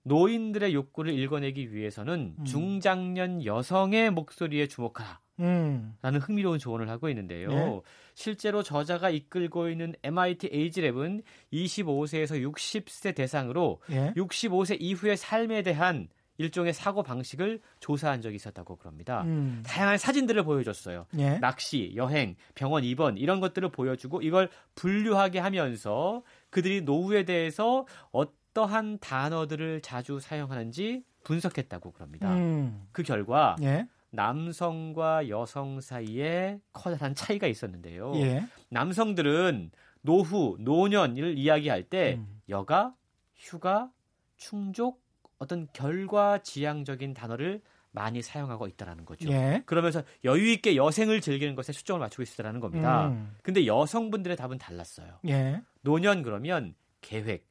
노인들의 0.04 0.74
욕구를 0.74 1.18
읽어내기 1.18 1.74
위해서는 1.74 2.36
음. 2.40 2.46
중장년 2.46 3.44
여성의 3.44 4.12
목소리에 4.12 4.68
주목하라. 4.68 5.20
음. 5.40 5.96
라는 6.02 6.20
흥미로운 6.20 6.60
조언을 6.60 6.90
하고 6.90 7.10
있는데요. 7.10 7.50
네. 7.50 7.82
실제로 8.16 8.64
저자가 8.64 9.10
이끌고 9.10 9.70
있는 9.70 9.94
MIT 10.04 10.50
에이지랩은 10.50 11.24
25세에서 11.54 12.42
60세 12.52 13.14
대상으로 13.14 13.80
예. 13.92 14.14
65세 14.16 14.78
이후의 14.80 15.18
삶에 15.18 15.62
대한 15.62 16.08
일종의 16.38 16.74
사고 16.74 17.04
방식을 17.04 17.62
조사한 17.80 18.22
적이 18.22 18.36
있었다고 18.36 18.76
그럽니다. 18.76 19.24
음. 19.24 19.64
다양한 19.66 19.98
사진들을 19.98 20.44
보여줬어요. 20.44 21.06
예. 21.18 21.40
낚시, 21.40 21.94
여행, 21.96 22.36
병원 22.56 22.84
입원 22.84 23.18
이런 23.18 23.40
것들을 23.40 23.70
보여주고 23.70 24.22
이걸 24.22 24.50
분류하게 24.76 25.40
하면서 25.40 26.24
그들이 26.50 26.82
노후에 26.82 27.24
대해서 27.24 27.86
어떠한 28.12 29.00
단어들을 29.00 29.82
자주 29.82 30.20
사용하는지 30.20 31.04
분석했다고 31.24 31.92
그럽니다. 31.92 32.34
음. 32.34 32.88
그 32.92 33.04
결과 33.04 33.56
예. 33.62 33.88
남성과 34.12 35.30
여성 35.30 35.82
사이에 35.82 36.60
커다란 36.72 37.14
차이가 37.16 37.48
있었는데요. 37.48 38.14
예. 38.16 38.46
남성들은 38.70 39.72
노후, 40.02 40.56
노년을 40.60 41.38
이야기할 41.38 41.84
때 41.84 42.16
음. 42.16 42.42
여가, 42.48 42.94
휴가, 43.36 43.92
충족, 44.38 45.02
어떤 45.40 45.68
결과 45.74 46.40
지향적인 46.40 47.14
단어를 47.14 47.62
많이 47.92 48.22
사용하고 48.22 48.68
있다라는 48.68 49.06
거죠. 49.06 49.30
예. 49.32 49.64
그러면서 49.66 50.04
여유 50.24 50.52
있게 50.52 50.76
여생을 50.76 51.22
즐기는 51.22 51.56
것에 51.56 51.74
초점을 51.74 52.00
맞추고 52.00 52.24
있다라는 52.24 52.60
겁니다. 52.60 53.08
음. 53.08 53.36
근데 53.42 53.66
여성분들의 53.66 54.38
답은 54.38 54.58
달랐어요. 54.58 55.20
예. 55.28 55.62
노년 55.82 56.22
그러면 56.22 56.76
계획, 57.02 57.48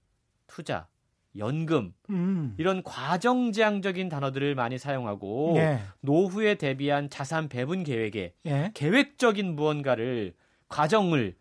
투자, 0.46 0.86
연금 1.36 1.92
음. 2.10 2.54
이런 2.58 2.82
과정지향적인 2.82 4.08
단어들을 4.08 4.54
많이 4.54 4.78
사용하고 4.78 5.54
예. 5.56 5.80
노후에 6.00 6.54
대비한 6.54 7.10
자산 7.10 7.48
배분 7.48 7.82
계획에 7.82 8.34
예. 8.46 8.70
계획적인 8.74 9.54
무언가를 9.54 10.34
과정을 10.68 11.36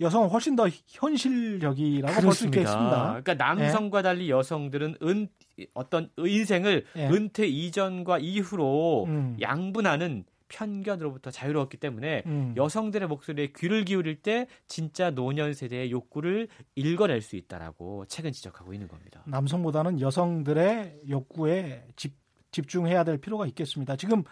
여성은 0.00 0.28
훨씬 0.28 0.56
더 0.56 0.66
현실적이라고 0.86 2.20
볼 2.22 2.32
수 2.32 2.46
있겠습니다. 2.46 3.20
그러니까 3.22 3.34
남성과 3.34 4.02
달리 4.02 4.30
여성들은 4.30 4.96
은 5.02 5.28
어떤 5.74 6.10
인생을 6.16 6.84
예. 6.96 7.08
은퇴 7.08 7.46
이전과 7.46 8.18
이후로 8.18 9.04
음. 9.08 9.36
양분하는 9.40 10.24
편견으로부터 10.48 11.30
자유로웠기 11.30 11.76
때문에 11.76 12.22
음. 12.26 12.54
여성들의 12.56 13.06
목소리에 13.08 13.52
귀를 13.56 13.84
기울일 13.84 14.16
때 14.16 14.46
진짜 14.66 15.10
노년 15.10 15.52
세대의 15.54 15.90
욕구를 15.92 16.48
읽어낼 16.74 17.20
수 17.20 17.36
있다라고 17.36 18.06
책은 18.06 18.32
지적하고 18.32 18.72
있는 18.74 18.88
겁니다. 18.88 19.22
남성보다는 19.26 20.00
여성들의 20.00 21.02
욕구에 21.08 21.84
집, 21.94 22.14
집중해야 22.50 23.04
될 23.04 23.18
필요가 23.18 23.46
있겠습니다. 23.46 23.96
지금 23.96 24.24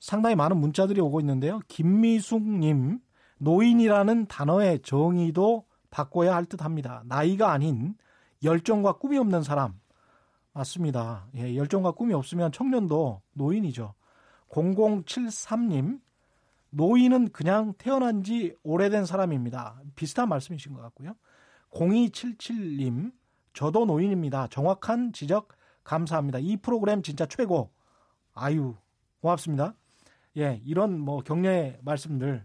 상당히 0.00 0.36
많은 0.36 0.56
문자들이 0.56 1.00
오고 1.00 1.20
있는데요. 1.20 1.60
김미숙님, 1.68 2.98
노인이라는 3.42 4.26
단어의 4.26 4.80
정의도 4.82 5.64
바꿔야 5.90 6.34
할 6.36 6.46
듯 6.46 6.64
합니다. 6.64 7.02
나이가 7.06 7.50
아닌 7.52 7.94
열정과 8.44 8.94
꿈이 8.94 9.18
없는 9.18 9.42
사람. 9.42 9.80
맞습니다. 10.52 11.26
예, 11.36 11.56
열정과 11.56 11.92
꿈이 11.92 12.14
없으면 12.14 12.52
청년도 12.52 13.20
노인이죠. 13.32 13.94
0073님, 14.48 16.00
노인은 16.70 17.30
그냥 17.32 17.74
태어난 17.78 18.22
지 18.22 18.54
오래된 18.62 19.06
사람입니다. 19.06 19.80
비슷한 19.96 20.28
말씀이신 20.28 20.74
것 20.74 20.80
같고요. 20.82 21.14
0277님, 21.70 23.12
저도 23.54 23.86
노인입니다. 23.86 24.48
정확한 24.48 25.12
지적 25.12 25.48
감사합니다. 25.84 26.38
이 26.38 26.56
프로그램 26.58 27.02
진짜 27.02 27.26
최고. 27.26 27.70
아유, 28.34 28.76
고맙습니다. 29.20 29.74
예, 30.36 30.60
이런 30.64 30.98
뭐 31.00 31.22
격려 31.22 31.72
말씀들 31.82 32.44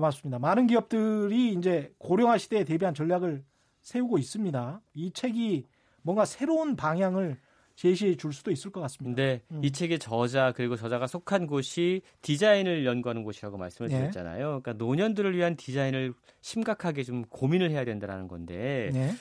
고맙습니다. 0.00 0.38
많은 0.38 0.66
기업들이 0.66 1.52
이제 1.52 1.92
고령화 1.98 2.38
시대에 2.38 2.64
대비한 2.64 2.94
전략을 2.94 3.44
세우고 3.82 4.18
있습니다. 4.18 4.80
이 4.94 5.12
책이 5.12 5.66
뭔가 6.02 6.24
새로운 6.24 6.76
방향을 6.76 7.38
제시해 7.76 8.14
줄 8.16 8.32
수도 8.32 8.50
있을 8.50 8.70
것 8.70 8.80
같습니다. 8.82 9.16
근데 9.16 9.42
음. 9.52 9.60
이 9.64 9.70
책의 9.70 10.00
저자 10.00 10.52
그리고 10.52 10.76
저자가 10.76 11.06
속한 11.06 11.46
곳이 11.46 12.02
디자인을 12.20 12.84
연구하는 12.84 13.22
곳이라고 13.22 13.56
말씀을 13.56 13.90
예. 13.90 13.98
드렸잖아요. 13.98 14.60
그러니까 14.62 14.72
노년들을 14.74 15.34
위한 15.34 15.56
디자인을 15.56 16.12
심각하게 16.42 17.04
좀 17.04 17.24
고민을 17.24 17.70
해야 17.70 17.84
된다는 17.84 18.28
건데 18.28 18.90
네. 18.92 19.12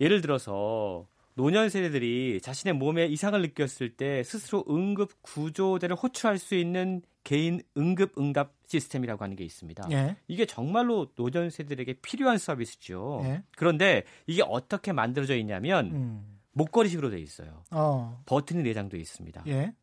예를 0.00 0.20
들어서 0.20 1.06
노년 1.34 1.68
세대들이 1.68 2.40
자신의 2.40 2.74
몸에 2.74 3.06
이상을 3.06 3.40
느꼈을 3.40 3.96
때 3.96 4.22
스스로 4.22 4.64
응급 4.70 5.10
구조대를 5.22 5.96
호출할 5.96 6.38
수 6.38 6.54
있는 6.54 7.02
개인 7.24 7.62
응급 7.76 8.18
응답 8.18 8.52
시스템이라고 8.66 9.24
하는 9.24 9.34
게 9.34 9.44
있습니다. 9.44 9.88
예. 9.90 10.16
이게 10.28 10.44
정말로 10.44 11.10
노년 11.16 11.50
세대들에게 11.50 11.94
필요한 12.02 12.38
서비스죠. 12.38 13.22
예. 13.24 13.42
그런데 13.56 14.04
이게 14.26 14.42
어떻게 14.46 14.92
만들어져 14.92 15.34
있냐면 15.36 15.90
음. 15.90 16.38
목걸이식으로 16.52 17.10
돼 17.10 17.18
있어요. 17.18 17.64
어. 17.70 18.22
버튼이 18.26 18.62
내장돼 18.62 18.98
있습니다. 18.98 19.42
예. 19.48 19.74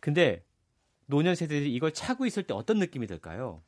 근데 0.00 0.44
노년 1.06 1.34
세대들이 1.34 1.74
이걸 1.74 1.92
차고 1.92 2.26
있을 2.26 2.42
때 2.44 2.54
어떤 2.54 2.78
느낌이 2.78 3.06
들까요? 3.06 3.62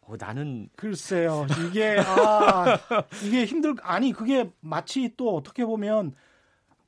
어, 0.00 0.14
나는 0.18 0.68
글쎄요. 0.76 1.46
이게 1.66 1.96
아 2.00 2.78
이게 3.24 3.44
힘들 3.44 3.74
아니 3.82 4.12
그게 4.12 4.50
마치 4.60 5.12
또 5.16 5.34
어떻게 5.36 5.64
보면 5.64 6.14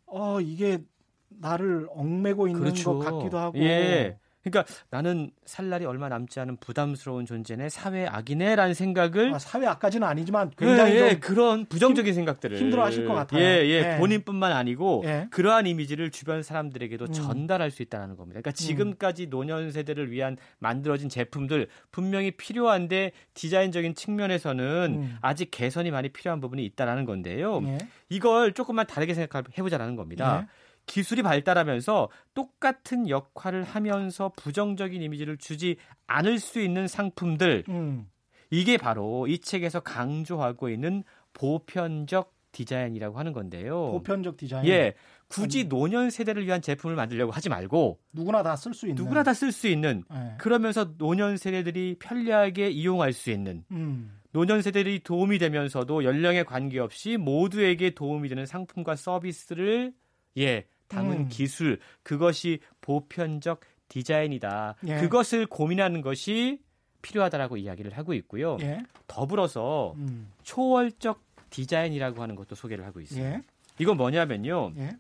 어 0.07 0.41
이게 0.41 0.83
나를 1.29 1.89
얽매고 1.91 2.49
있는 2.49 2.63
그렇죠. 2.63 2.99
것 2.99 3.05
같기도 3.05 3.39
하고 3.39 3.59
예. 3.59 4.19
그러니까 4.51 4.73
나는 4.91 5.31
살 5.45 5.69
날이 5.69 5.85
얼마 5.85 6.09
남지 6.09 6.39
않은 6.41 6.59
부담스러운 6.59 7.27
존재네, 7.27 7.69
사회 7.69 8.07
악이네라는 8.07 8.75
생각을 8.75 9.35
아, 9.35 9.39
사회 9.39 9.67
악까지는 9.67 10.07
아니지만 10.07 10.51
굉장히 10.57 10.93
예, 10.93 10.97
예, 10.97 11.11
좀 11.11 11.21
그런 11.21 11.67
부정적인 11.67 12.15
생각들을 12.15 12.57
힘들어하실 12.59 13.07
것 13.07 13.15
같아요. 13.15 13.41
예, 13.41 13.65
예, 13.65 13.95
예. 13.95 13.99
본인뿐만 13.99 14.53
아니고 14.53 15.03
예. 15.05 15.27
그러한 15.31 15.67
이미지를 15.67 16.11
주변 16.11 16.43
사람들에게도 16.43 17.07
음. 17.07 17.13
전달할 17.13 17.71
수 17.71 17.83
있다는 17.83 18.17
겁니다. 18.17 18.41
그러니까 18.41 18.53
지금까지 18.53 19.27
노년 19.27 19.73
세대를 19.73 20.11
위한 20.13 20.37
만들어진 20.59 21.09
제품들 21.09 21.69
분명히 21.91 22.31
필요한데 22.31 23.13
디자인적인 23.35 23.95
측면에서는 23.95 24.95
음. 24.97 25.17
아직 25.23 25.51
개선이 25.51 25.91
많이 25.91 26.09
필요한 26.11 26.41
부분이 26.41 26.65
있다라는 26.65 27.05
건데요. 27.05 27.63
예. 27.65 27.79
이걸 28.09 28.53
조금만 28.53 28.87
다르게 28.87 29.15
생각해 29.15 29.57
보자라는 29.63 29.97
겁니다. 29.97 30.47
예. 30.89 30.93
기술이 30.93 31.23
발달하면서 31.23 32.09
똑같은 32.35 33.09
역할을 33.09 33.65
하면서 33.65 34.31
부정적인 34.37 35.03
이미지를 35.03 35.37
주지 35.37 35.77
않을 36.07 36.39
수 36.39 36.61
있는 36.61 36.87
상품들 36.89 37.65
음. 37.69 38.07
이게 38.51 38.77
바로 38.77 39.27
이 39.27 39.39
책에서 39.41 39.81
강조하고 39.81 40.69
있는 40.71 41.03
보편적 41.33 42.35
디자인이라고 42.53 43.19
하는 43.19 43.33
건데요. 43.33 43.91
보편적 43.91 44.37
디자인. 44.39 44.67
예. 44.69 44.95
굳이 45.29 45.65
노년 45.69 46.09
세대를 46.09 46.47
위한 46.47 46.63
제품을 46.63 46.95
만들려고 46.97 47.33
하지 47.33 47.49
말고 47.49 47.99
누구나 48.13 48.43
다 48.45 48.55
쓸 48.57 48.73
수 48.73 48.87
있는. 48.87 48.95
누구나 49.03 49.23
다 49.25 49.33
쓸 49.35 49.51
수 49.53 49.67
있는 49.69 50.05
예. 50.13 50.35
그러면서 50.39 50.97
노년 50.97 51.37
세대들이 51.37 51.97
편리하게 51.99 52.71
이용할 52.71 53.13
수 53.13 53.31
있는 53.31 53.65
음. 53.73 54.13
노년 54.31 54.63
세대들이 54.63 55.01
도움이 55.01 55.39
되면서도 55.39 56.05
연령에 56.05 56.45
관계없이 56.45 57.17
모두에게 57.17 57.91
도움이 57.91 58.29
되는 58.29 58.47
상품과 58.47 58.95
서비스를 58.97 59.93
예 60.39 60.65
담은 60.89 61.17
음. 61.17 61.29
기술 61.29 61.79
그것이 62.03 62.61
보편적 62.81 63.61
디자인이다. 63.89 64.77
예. 64.87 65.01
그것을 65.01 65.47
고민하는 65.47 66.01
것이 66.01 66.61
필요하다라고 67.03 67.57
이야기를 67.57 67.97
하고 67.97 68.15
있고요. 68.15 68.57
예. 68.61 68.81
더불어서 69.07 69.95
음. 69.97 70.33
초월적 70.43 71.23
디자인이라고 71.51 72.23
하는 72.23 72.35
것도 72.35 72.55
소개를 72.55 72.85
하고 72.85 73.01
있어요. 73.01 73.25
예. 73.25 73.43
이건 73.79 73.97
뭐냐면요. 73.97 74.73
예. 74.79 74.97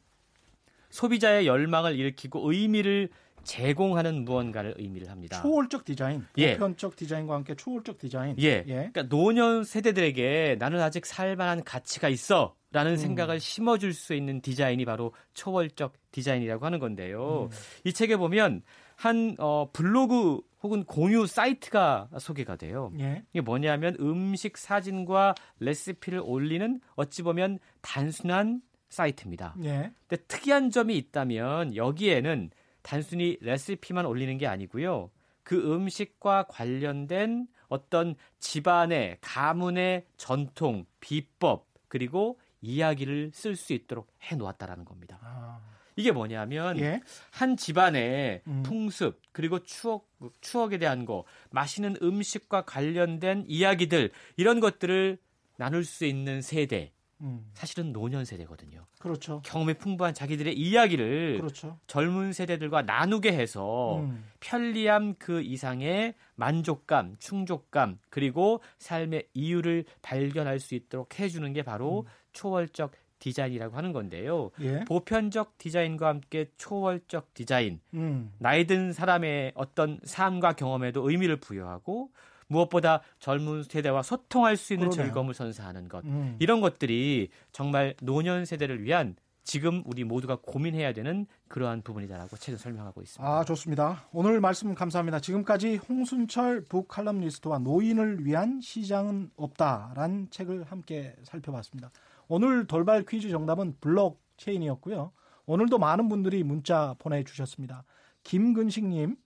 소비자의 0.90 1.46
열망을 1.46 1.98
일으키고 1.98 2.50
의미를 2.50 3.08
제공하는 3.42 4.24
무언가를 4.24 4.74
의미를 4.76 5.08
합니다. 5.08 5.40
초월적 5.40 5.84
디자인. 5.84 6.26
예. 6.36 6.56
보편적 6.56 6.96
디자인과 6.96 7.34
함께 7.34 7.54
초월적 7.54 7.98
디자인. 7.98 8.36
예. 8.40 8.64
예. 8.66 8.90
그러니까 8.92 9.04
노년 9.04 9.64
세대들에게 9.64 10.56
나는 10.58 10.80
아직 10.80 11.06
살만한 11.06 11.64
가치가 11.64 12.08
있어. 12.08 12.56
라는 12.76 12.92
음. 12.92 12.96
생각을 12.98 13.40
심어줄 13.40 13.94
수 13.94 14.12
있는 14.12 14.42
디자인이 14.42 14.84
바로 14.84 15.14
초월적 15.32 15.94
디자인이라고 16.12 16.66
하는 16.66 16.78
건데요. 16.78 17.44
음. 17.44 17.56
이 17.84 17.92
책에 17.94 18.18
보면 18.18 18.60
한 18.96 19.34
어, 19.38 19.70
블로그 19.72 20.42
혹은 20.62 20.84
공유 20.84 21.26
사이트가 21.26 22.10
소개가 22.18 22.56
돼요. 22.56 22.92
예. 22.98 23.24
이게 23.30 23.40
뭐냐면 23.40 23.96
음식 23.98 24.58
사진과 24.58 25.34
레시피를 25.58 26.20
올리는 26.22 26.78
어찌 26.96 27.22
보면 27.22 27.60
단순한 27.80 28.60
사이트입니다. 28.90 29.54
예. 29.64 29.90
근데 30.06 30.22
특이한 30.24 30.68
점이 30.68 30.98
있다면 30.98 31.76
여기에는 31.76 32.50
단순히 32.82 33.38
레시피만 33.40 34.04
올리는 34.04 34.36
게 34.36 34.46
아니고요. 34.46 35.10
그 35.44 35.56
음식과 35.72 36.44
관련된 36.50 37.46
어떤 37.68 38.16
집안의 38.38 39.16
가문의 39.22 40.04
전통, 40.18 40.84
비법 41.00 41.68
그리고 41.88 42.38
이야기를 42.60 43.30
쓸 43.34 43.56
수 43.56 43.72
있도록 43.72 44.12
해 44.24 44.36
놓았다라는 44.36 44.84
겁니다. 44.84 45.18
아. 45.22 45.60
이게 45.96 46.12
뭐냐면 46.12 46.78
예. 46.78 47.00
한 47.30 47.56
집안의 47.56 48.42
음. 48.46 48.62
풍습 48.62 49.20
그리고 49.32 49.62
추억 49.62 50.08
추억에 50.42 50.78
대한 50.78 51.06
거, 51.06 51.24
마시는 51.50 51.96
음식과 52.02 52.66
관련된 52.66 53.44
이야기들 53.48 54.10
이런 54.36 54.60
것들을 54.60 55.18
나눌 55.56 55.84
수 55.84 56.04
있는 56.04 56.42
세대 56.42 56.92
음. 57.22 57.50
사실은 57.54 57.92
노년 57.92 58.26
세대거든요. 58.26 58.86
그렇죠. 58.98 59.40
경험이 59.44 59.74
풍부한 59.74 60.12
자기들의 60.12 60.54
이야기를 60.54 61.38
그렇죠. 61.38 61.78
젊은 61.86 62.32
세대들과 62.32 62.82
나누게 62.82 63.32
해서 63.32 64.00
음. 64.00 64.24
편리함 64.40 65.14
그 65.18 65.40
이상의 65.40 66.14
만족감, 66.34 67.16
충족감, 67.18 67.98
그리고 68.10 68.60
삶의 68.78 69.28
이유를 69.32 69.84
발견할 70.02 70.60
수 70.60 70.74
있도록 70.74 71.18
해주는 71.18 71.50
게 71.54 71.62
바로 71.62 72.00
음. 72.00 72.10
초월적 72.36 72.92
디자인이라고 73.18 73.74
하는 73.74 73.92
건데요. 73.92 74.50
예. 74.60 74.84
보편적 74.84 75.56
디자인과 75.56 76.06
함께 76.06 76.50
초월적 76.58 77.32
디자인, 77.32 77.80
음. 77.94 78.30
나이 78.38 78.66
든 78.66 78.92
사람의 78.92 79.52
어떤 79.54 79.98
삶과 80.04 80.52
경험에도 80.52 81.08
의미를 81.08 81.36
부여하고 81.36 82.10
무엇보다 82.48 83.00
젊은 83.18 83.62
세대와 83.62 84.02
소통할 84.02 84.58
수 84.58 84.74
있는 84.74 84.90
그러네요. 84.90 85.06
즐거움을 85.06 85.34
선사하는 85.34 85.88
것. 85.88 86.04
음. 86.04 86.36
이런 86.38 86.60
것들이 86.60 87.30
정말 87.52 87.94
노년 88.02 88.44
세대를 88.44 88.84
위한 88.84 89.16
지금 89.42 89.82
우리 89.86 90.04
모두가 90.04 90.38
고민해야 90.42 90.92
되는 90.92 91.24
그러한 91.48 91.82
부분이다라고 91.82 92.36
책은 92.36 92.58
설명하고 92.58 93.00
있습니다. 93.00 93.32
아, 93.32 93.44
좋습니다. 93.44 94.04
오늘 94.12 94.40
말씀 94.40 94.74
감사합니다. 94.74 95.20
지금까지 95.20 95.76
홍순철 95.76 96.64
북칼럼니스트와 96.64 97.60
노인을 97.60 98.26
위한 98.26 98.60
시장은 98.60 99.30
없다란 99.36 100.26
책을 100.30 100.64
함께 100.64 101.14
살펴봤습니다. 101.22 101.90
오늘 102.28 102.66
돌발 102.66 103.04
퀴즈 103.04 103.30
정답은 103.30 103.76
블록체인이었고요. 103.80 105.12
오늘도 105.46 105.78
많은 105.78 106.08
분들이 106.08 106.42
문자 106.42 106.94
보내주셨습니다. 106.98 107.84
김근식님, 108.24 109.16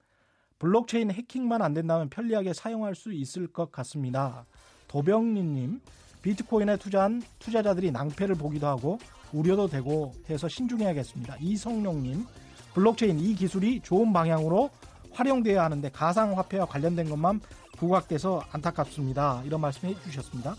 블록체인 0.58 1.10
해킹만 1.10 1.62
안 1.62 1.72
된다면 1.72 2.10
편리하게 2.10 2.52
사용할 2.52 2.94
수 2.94 3.12
있을 3.12 3.46
것 3.46 3.72
같습니다. 3.72 4.44
도병리님, 4.88 5.80
비트코인에 6.20 6.76
투자한 6.76 7.22
투자자들이 7.38 7.90
낭패를 7.90 8.34
보기도 8.34 8.66
하고 8.66 8.98
우려도 9.32 9.68
되고 9.68 10.12
해서 10.28 10.48
신중해야겠습니다. 10.48 11.36
이성룡님, 11.40 12.26
블록체인 12.74 13.18
이 13.18 13.34
기술이 13.34 13.80
좋은 13.80 14.12
방향으로 14.12 14.68
활용돼야 15.12 15.64
하는데 15.64 15.88
가상화폐와 15.90 16.66
관련된 16.66 17.08
것만 17.08 17.40
부각돼서 17.78 18.42
안타깝습니다. 18.52 19.42
이런 19.46 19.62
말씀 19.62 19.88
해주셨습니다. 19.88 20.54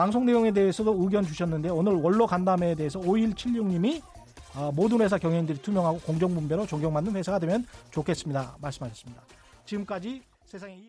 방송 0.00 0.24
내용에 0.24 0.50
대해서도 0.50 0.96
의견 0.98 1.22
주셨는데 1.22 1.68
오늘 1.68 1.92
원로 1.92 2.26
간담회에 2.26 2.74
대해서 2.74 2.98
5176님이 3.00 4.00
어, 4.56 4.72
모든 4.74 4.98
회사 5.02 5.18
경영들이 5.18 5.60
투명하고 5.60 6.00
공정분배로 6.00 6.64
존경받는 6.64 7.14
회사가 7.16 7.38
되면 7.38 7.66
좋겠습니다. 7.90 8.56
말씀하셨습니다. 8.62 9.22
지금까지 9.66 10.22
세상에 10.46 10.80